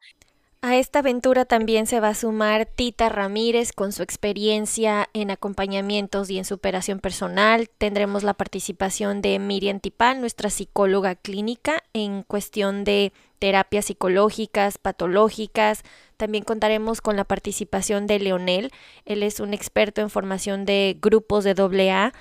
A 0.63 0.77
esta 0.77 0.99
aventura 0.99 1.47
también 1.47 1.87
se 1.87 2.01
va 2.01 2.09
a 2.09 2.15
sumar 2.15 2.67
Tita 2.67 3.09
Ramírez 3.09 3.73
con 3.73 3.93
su 3.93 4.03
experiencia 4.03 5.09
en 5.15 5.31
acompañamientos 5.31 6.29
y 6.29 6.37
en 6.37 6.45
superación 6.45 7.01
personal. 7.01 7.71
Tendremos 7.79 8.25
la 8.25 8.35
participación 8.35 9.23
de 9.23 9.39
Miriam 9.39 9.81
Tipal, 9.81 10.21
nuestra 10.21 10.51
psicóloga 10.51 11.15
clínica, 11.15 11.83
en 11.95 12.25
cuestión 12.25 12.85
de 12.85 13.15
terapias 13.39 13.87
psicológicas, 13.87 14.77
patológicas. 14.77 15.83
También 16.19 16.45
contaremos 16.45 17.01
con 17.01 17.17
la 17.17 17.25
participación 17.25 18.07
de 18.07 18.19
Leonel. 18.19 18.71
Él 19.07 19.23
es 19.23 19.41
un 19.41 19.55
experto 19.55 20.03
en 20.03 20.11
formación 20.11 20.67
de 20.67 20.99
grupos 21.01 21.45
de 21.45 21.53
AA 21.53 22.13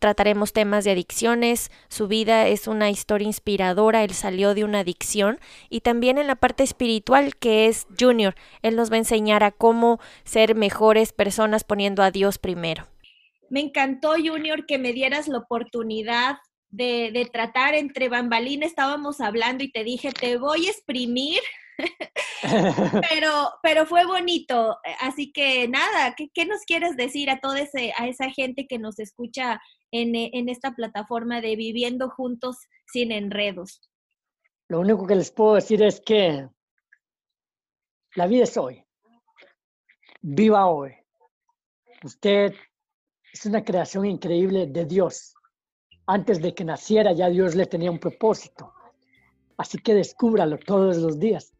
Trataremos 0.00 0.52
temas 0.52 0.84
de 0.84 0.90
adicciones, 0.90 1.70
su 1.88 2.08
vida 2.08 2.48
es 2.48 2.66
una 2.66 2.90
historia 2.90 3.26
inspiradora, 3.26 4.02
él 4.02 4.14
salió 4.14 4.54
de 4.54 4.64
una 4.64 4.80
adicción 4.80 5.38
y 5.68 5.82
también 5.82 6.18
en 6.18 6.26
la 6.26 6.36
parte 6.36 6.62
espiritual 6.62 7.36
que 7.36 7.66
es 7.66 7.86
Junior, 7.98 8.34
él 8.62 8.76
nos 8.76 8.90
va 8.90 8.96
a 8.96 8.98
enseñar 8.98 9.44
a 9.44 9.52
cómo 9.52 10.00
ser 10.24 10.54
mejores 10.54 11.12
personas 11.12 11.64
poniendo 11.64 12.02
a 12.02 12.10
Dios 12.10 12.38
primero. 12.38 12.88
Me 13.50 13.60
encantó 13.60 14.14
Junior 14.14 14.66
que 14.66 14.78
me 14.78 14.92
dieras 14.92 15.28
la 15.28 15.38
oportunidad 15.38 16.38
de, 16.70 17.10
de 17.12 17.26
tratar 17.26 17.74
entre 17.74 18.08
bambalines, 18.08 18.70
estábamos 18.70 19.20
hablando 19.20 19.64
y 19.64 19.70
te 19.70 19.84
dije, 19.84 20.12
te 20.12 20.38
voy 20.38 20.66
a 20.66 20.70
exprimir 20.70 21.40
pero, 23.10 23.50
pero 23.62 23.86
fue 23.86 24.06
bonito. 24.06 24.78
Así 25.00 25.32
que 25.32 25.68
nada, 25.68 26.14
¿qué, 26.16 26.28
qué 26.32 26.46
nos 26.46 26.62
quieres 26.62 26.96
decir 26.96 27.30
a 27.30 27.40
toda 27.40 27.60
ese, 27.60 27.92
a 27.96 28.06
esa 28.08 28.30
gente 28.30 28.66
que 28.66 28.78
nos 28.78 28.98
escucha 28.98 29.60
en, 29.92 30.14
en 30.14 30.48
esta 30.48 30.74
plataforma 30.74 31.40
de 31.40 31.56
Viviendo 31.56 32.10
Juntos 32.10 32.56
sin 32.86 33.12
Enredos? 33.12 33.80
Lo 34.68 34.80
único 34.80 35.06
que 35.06 35.16
les 35.16 35.30
puedo 35.30 35.54
decir 35.54 35.82
es 35.82 36.00
que 36.00 36.48
la 38.14 38.26
vida 38.26 38.44
es 38.44 38.56
hoy. 38.56 38.84
Viva 40.20 40.66
hoy. 40.66 40.92
Usted 42.04 42.54
es 43.32 43.46
una 43.46 43.64
creación 43.64 44.06
increíble 44.06 44.66
de 44.66 44.84
Dios. 44.84 45.34
Antes 46.06 46.40
de 46.40 46.54
que 46.54 46.64
naciera 46.64 47.12
ya 47.12 47.28
Dios 47.28 47.54
le 47.54 47.66
tenía 47.66 47.90
un 47.90 47.98
propósito. 47.98 48.72
Así 49.56 49.78
que 49.78 49.94
descúbralo 49.94 50.58
todos 50.58 50.96
los 50.98 51.18
días 51.18 51.52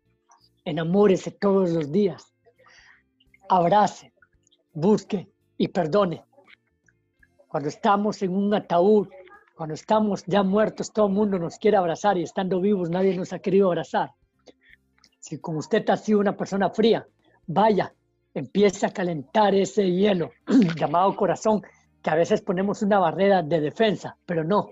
enamórese 0.65 1.31
todos 1.31 1.71
los 1.71 1.91
días, 1.91 2.35
abrace, 3.49 4.13
busque 4.73 5.29
y 5.57 5.69
perdone. 5.69 6.25
Cuando 7.51 7.69
estamos 7.69 8.23
en 8.23 8.31
un 8.33 8.55
ataúd, 8.55 9.09
cuando 9.57 9.75
estamos 9.75 10.23
ya 10.25 10.45
muertos, 10.45 10.93
todo 10.93 11.09
el 11.09 11.15
mundo 11.15 11.37
nos 11.37 11.59
quiere 11.59 11.79
abrazar 11.79 12.17
y 12.17 12.23
estando 12.23 12.61
vivos 12.61 12.91
nadie 12.91 13.17
nos 13.17 13.33
ha 13.33 13.41
querido 13.41 13.67
abrazar. 13.67 14.13
Si 15.19 15.41
como 15.41 15.59
usted 15.59 15.91
ha 15.91 15.97
sido 15.97 16.21
una 16.21 16.37
persona 16.37 16.71
fría, 16.71 17.05
vaya, 17.49 17.93
empiece 18.35 18.87
a 18.87 18.93
calentar 18.93 19.53
ese 19.57 19.91
hielo 19.91 20.31
llamado 20.77 21.17
corazón, 21.17 21.61
que 22.01 22.11
a 22.11 22.15
veces 22.15 22.41
ponemos 22.41 22.83
una 22.83 23.01
barrera 23.01 23.43
de 23.43 23.61
defensa, 23.61 24.17
pero 24.25 24.45
no, 24.45 24.71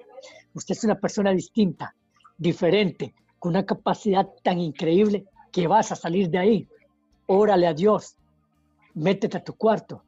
usted 0.54 0.76
es 0.76 0.84
una 0.84 1.00
persona 1.00 1.32
distinta, 1.32 1.96
diferente, 2.36 3.12
con 3.40 3.50
una 3.50 3.66
capacidad 3.66 4.24
tan 4.44 4.60
increíble 4.60 5.24
que 5.50 5.66
vas 5.66 5.90
a 5.90 5.96
salir 5.96 6.30
de 6.30 6.38
ahí. 6.38 6.68
Órale 7.26 7.66
a 7.66 7.74
Dios, 7.74 8.14
métete 8.94 9.38
a 9.38 9.42
tu 9.42 9.54
cuarto. 9.54 10.04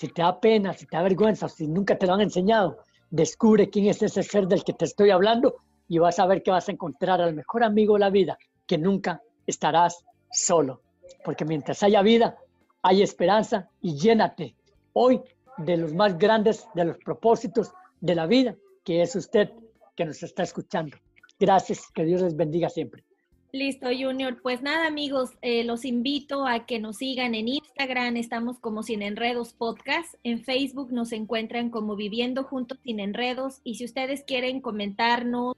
Si 0.00 0.08
te 0.08 0.22
da 0.22 0.40
pena, 0.40 0.72
si 0.72 0.86
te 0.86 0.96
da 0.96 1.02
vergüenza, 1.02 1.46
si 1.46 1.66
nunca 1.68 1.98
te 1.98 2.06
lo 2.06 2.14
han 2.14 2.22
enseñado, 2.22 2.78
descubre 3.10 3.68
quién 3.68 3.84
es 3.84 4.00
ese 4.00 4.22
ser 4.22 4.46
del 4.46 4.64
que 4.64 4.72
te 4.72 4.86
estoy 4.86 5.10
hablando 5.10 5.56
y 5.88 5.98
vas 5.98 6.18
a 6.18 6.24
ver 6.24 6.42
que 6.42 6.50
vas 6.50 6.66
a 6.66 6.72
encontrar 6.72 7.20
al 7.20 7.34
mejor 7.34 7.62
amigo 7.62 7.92
de 7.92 8.00
la 8.00 8.08
vida, 8.08 8.38
que 8.66 8.78
nunca 8.78 9.20
estarás 9.46 10.02
solo. 10.32 10.80
Porque 11.22 11.44
mientras 11.44 11.82
haya 11.82 12.00
vida, 12.00 12.38
hay 12.80 13.02
esperanza 13.02 13.68
y 13.82 13.94
llénate 13.94 14.56
hoy 14.94 15.20
de 15.58 15.76
los 15.76 15.92
más 15.92 16.16
grandes 16.16 16.66
de 16.74 16.86
los 16.86 16.96
propósitos 16.96 17.70
de 18.00 18.14
la 18.14 18.26
vida, 18.26 18.56
que 18.82 19.02
es 19.02 19.14
usted 19.14 19.50
que 19.94 20.06
nos 20.06 20.22
está 20.22 20.44
escuchando. 20.44 20.96
Gracias, 21.38 21.90
que 21.92 22.06
Dios 22.06 22.22
les 22.22 22.34
bendiga 22.34 22.70
siempre. 22.70 23.04
Listo, 23.52 23.88
Junior. 23.88 24.40
Pues 24.42 24.62
nada, 24.62 24.86
amigos, 24.86 25.30
eh, 25.42 25.64
los 25.64 25.84
invito 25.84 26.46
a 26.46 26.66
que 26.66 26.78
nos 26.78 26.98
sigan 26.98 27.34
en 27.34 27.48
Instagram, 27.48 28.16
estamos 28.16 28.60
como 28.60 28.84
Sin 28.84 29.02
Enredos 29.02 29.54
Podcast, 29.54 30.14
en 30.22 30.44
Facebook 30.44 30.92
nos 30.92 31.10
encuentran 31.10 31.68
como 31.68 31.96
Viviendo 31.96 32.44
Juntos 32.44 32.78
Sin 32.84 33.00
Enredos 33.00 33.60
y 33.64 33.74
si 33.74 33.84
ustedes 33.84 34.22
quieren 34.24 34.60
comentarnos 34.60 35.56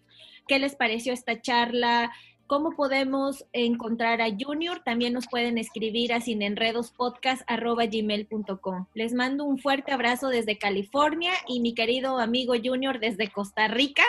qué 0.49 0.59
les 0.59 0.75
pareció 0.75 1.13
esta 1.13 1.43
charla, 1.43 2.11
¿Cómo 2.53 2.73
podemos 2.73 3.47
encontrar 3.55 4.21
a 4.21 4.27
Junior? 4.39 4.83
También 4.85 5.15
nos 5.15 5.27
pueden 5.27 5.57
escribir 5.57 6.13
a 6.13 6.21
sinenredospodcast.gmail.com. 6.21 8.87
Les 8.93 9.15
mando 9.15 9.45
un 9.45 9.59
fuerte 9.59 9.93
abrazo 9.93 10.29
desde 10.29 10.59
California 10.59 11.33
y 11.49 11.61
mi 11.61 11.73
querido 11.73 12.19
amigo 12.19 12.53
Junior 12.63 13.01
desde 13.01 13.31
Costa 13.31 13.69
Rica, 13.69 14.03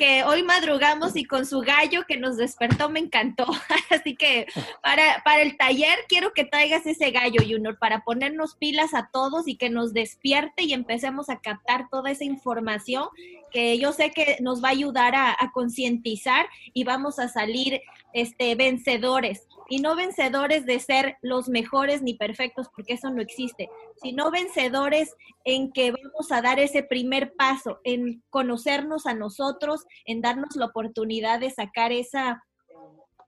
que 0.00 0.24
hoy 0.24 0.42
madrugamos 0.42 1.14
y 1.14 1.26
con 1.26 1.44
su 1.44 1.60
gallo 1.60 2.06
que 2.08 2.16
nos 2.16 2.38
despertó 2.38 2.88
me 2.88 3.00
encantó. 3.00 3.44
Así 3.90 4.16
que 4.16 4.46
para, 4.82 5.22
para 5.26 5.42
el 5.42 5.58
taller 5.58 5.98
quiero 6.08 6.32
que 6.32 6.46
traigas 6.46 6.86
ese 6.86 7.10
gallo, 7.10 7.42
Junior, 7.46 7.78
para 7.78 8.02
ponernos 8.02 8.56
pilas 8.56 8.94
a 8.94 9.10
todos 9.12 9.46
y 9.46 9.58
que 9.58 9.68
nos 9.68 9.92
despierte 9.92 10.62
y 10.62 10.72
empecemos 10.72 11.28
a 11.28 11.40
captar 11.40 11.90
toda 11.90 12.10
esa 12.10 12.24
información 12.24 13.08
que 13.52 13.78
yo 13.78 13.92
sé 13.92 14.10
que 14.10 14.38
nos 14.40 14.64
va 14.64 14.68
a 14.68 14.72
ayudar 14.72 15.14
a, 15.14 15.32
a 15.38 15.52
concientizar 15.52 16.46
y 16.72 16.84
vamos 16.84 17.18
a 17.18 17.28
salir 17.28 17.82
este, 18.14 18.54
vencedores. 18.54 19.48
Y 19.70 19.80
no 19.80 19.96
vencedores 19.96 20.66
de 20.66 20.78
ser 20.80 21.16
los 21.22 21.48
mejores 21.48 22.02
ni 22.02 22.14
perfectos, 22.14 22.68
porque 22.76 22.94
eso 22.94 23.08
no 23.08 23.22
existe, 23.22 23.70
sino 24.02 24.30
vencedores 24.30 25.14
en 25.44 25.72
que 25.72 25.92
vamos 25.92 26.30
a 26.32 26.42
dar 26.42 26.58
ese 26.58 26.82
primer 26.82 27.32
paso, 27.34 27.80
en 27.84 28.22
conocernos 28.28 29.06
a 29.06 29.14
nosotros, 29.14 29.86
en 30.04 30.20
darnos 30.20 30.56
la 30.56 30.66
oportunidad 30.66 31.40
de 31.40 31.50
sacar 31.50 31.92
esa, 31.92 32.42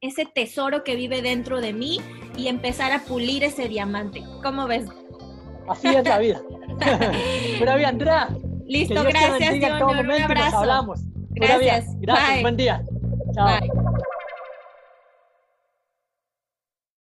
ese 0.00 0.26
tesoro 0.26 0.82
que 0.82 0.96
vive 0.96 1.22
dentro 1.22 1.60
de 1.60 1.72
mí 1.72 2.00
y 2.36 2.48
empezar 2.48 2.92
a 2.92 3.04
pulir 3.04 3.44
ese 3.44 3.68
diamante. 3.68 4.22
¿Cómo 4.42 4.66
ves? 4.66 4.86
Así 5.68 5.88
es 5.88 6.04
la 6.04 6.18
vida. 6.18 6.42
Vida, 7.60 7.88
Andrea. 7.88 8.28
Listo, 8.66 9.02
gracias. 9.04 9.54
Un 9.54 10.10
abrazo. 10.10 10.58
Hablamos. 10.58 11.00
Gracias. 11.30 11.86
Gracias. 12.00 12.42
Buen 12.42 12.56
día. 12.56 12.82
Chao. 13.34 13.60
Bye. 13.60 13.81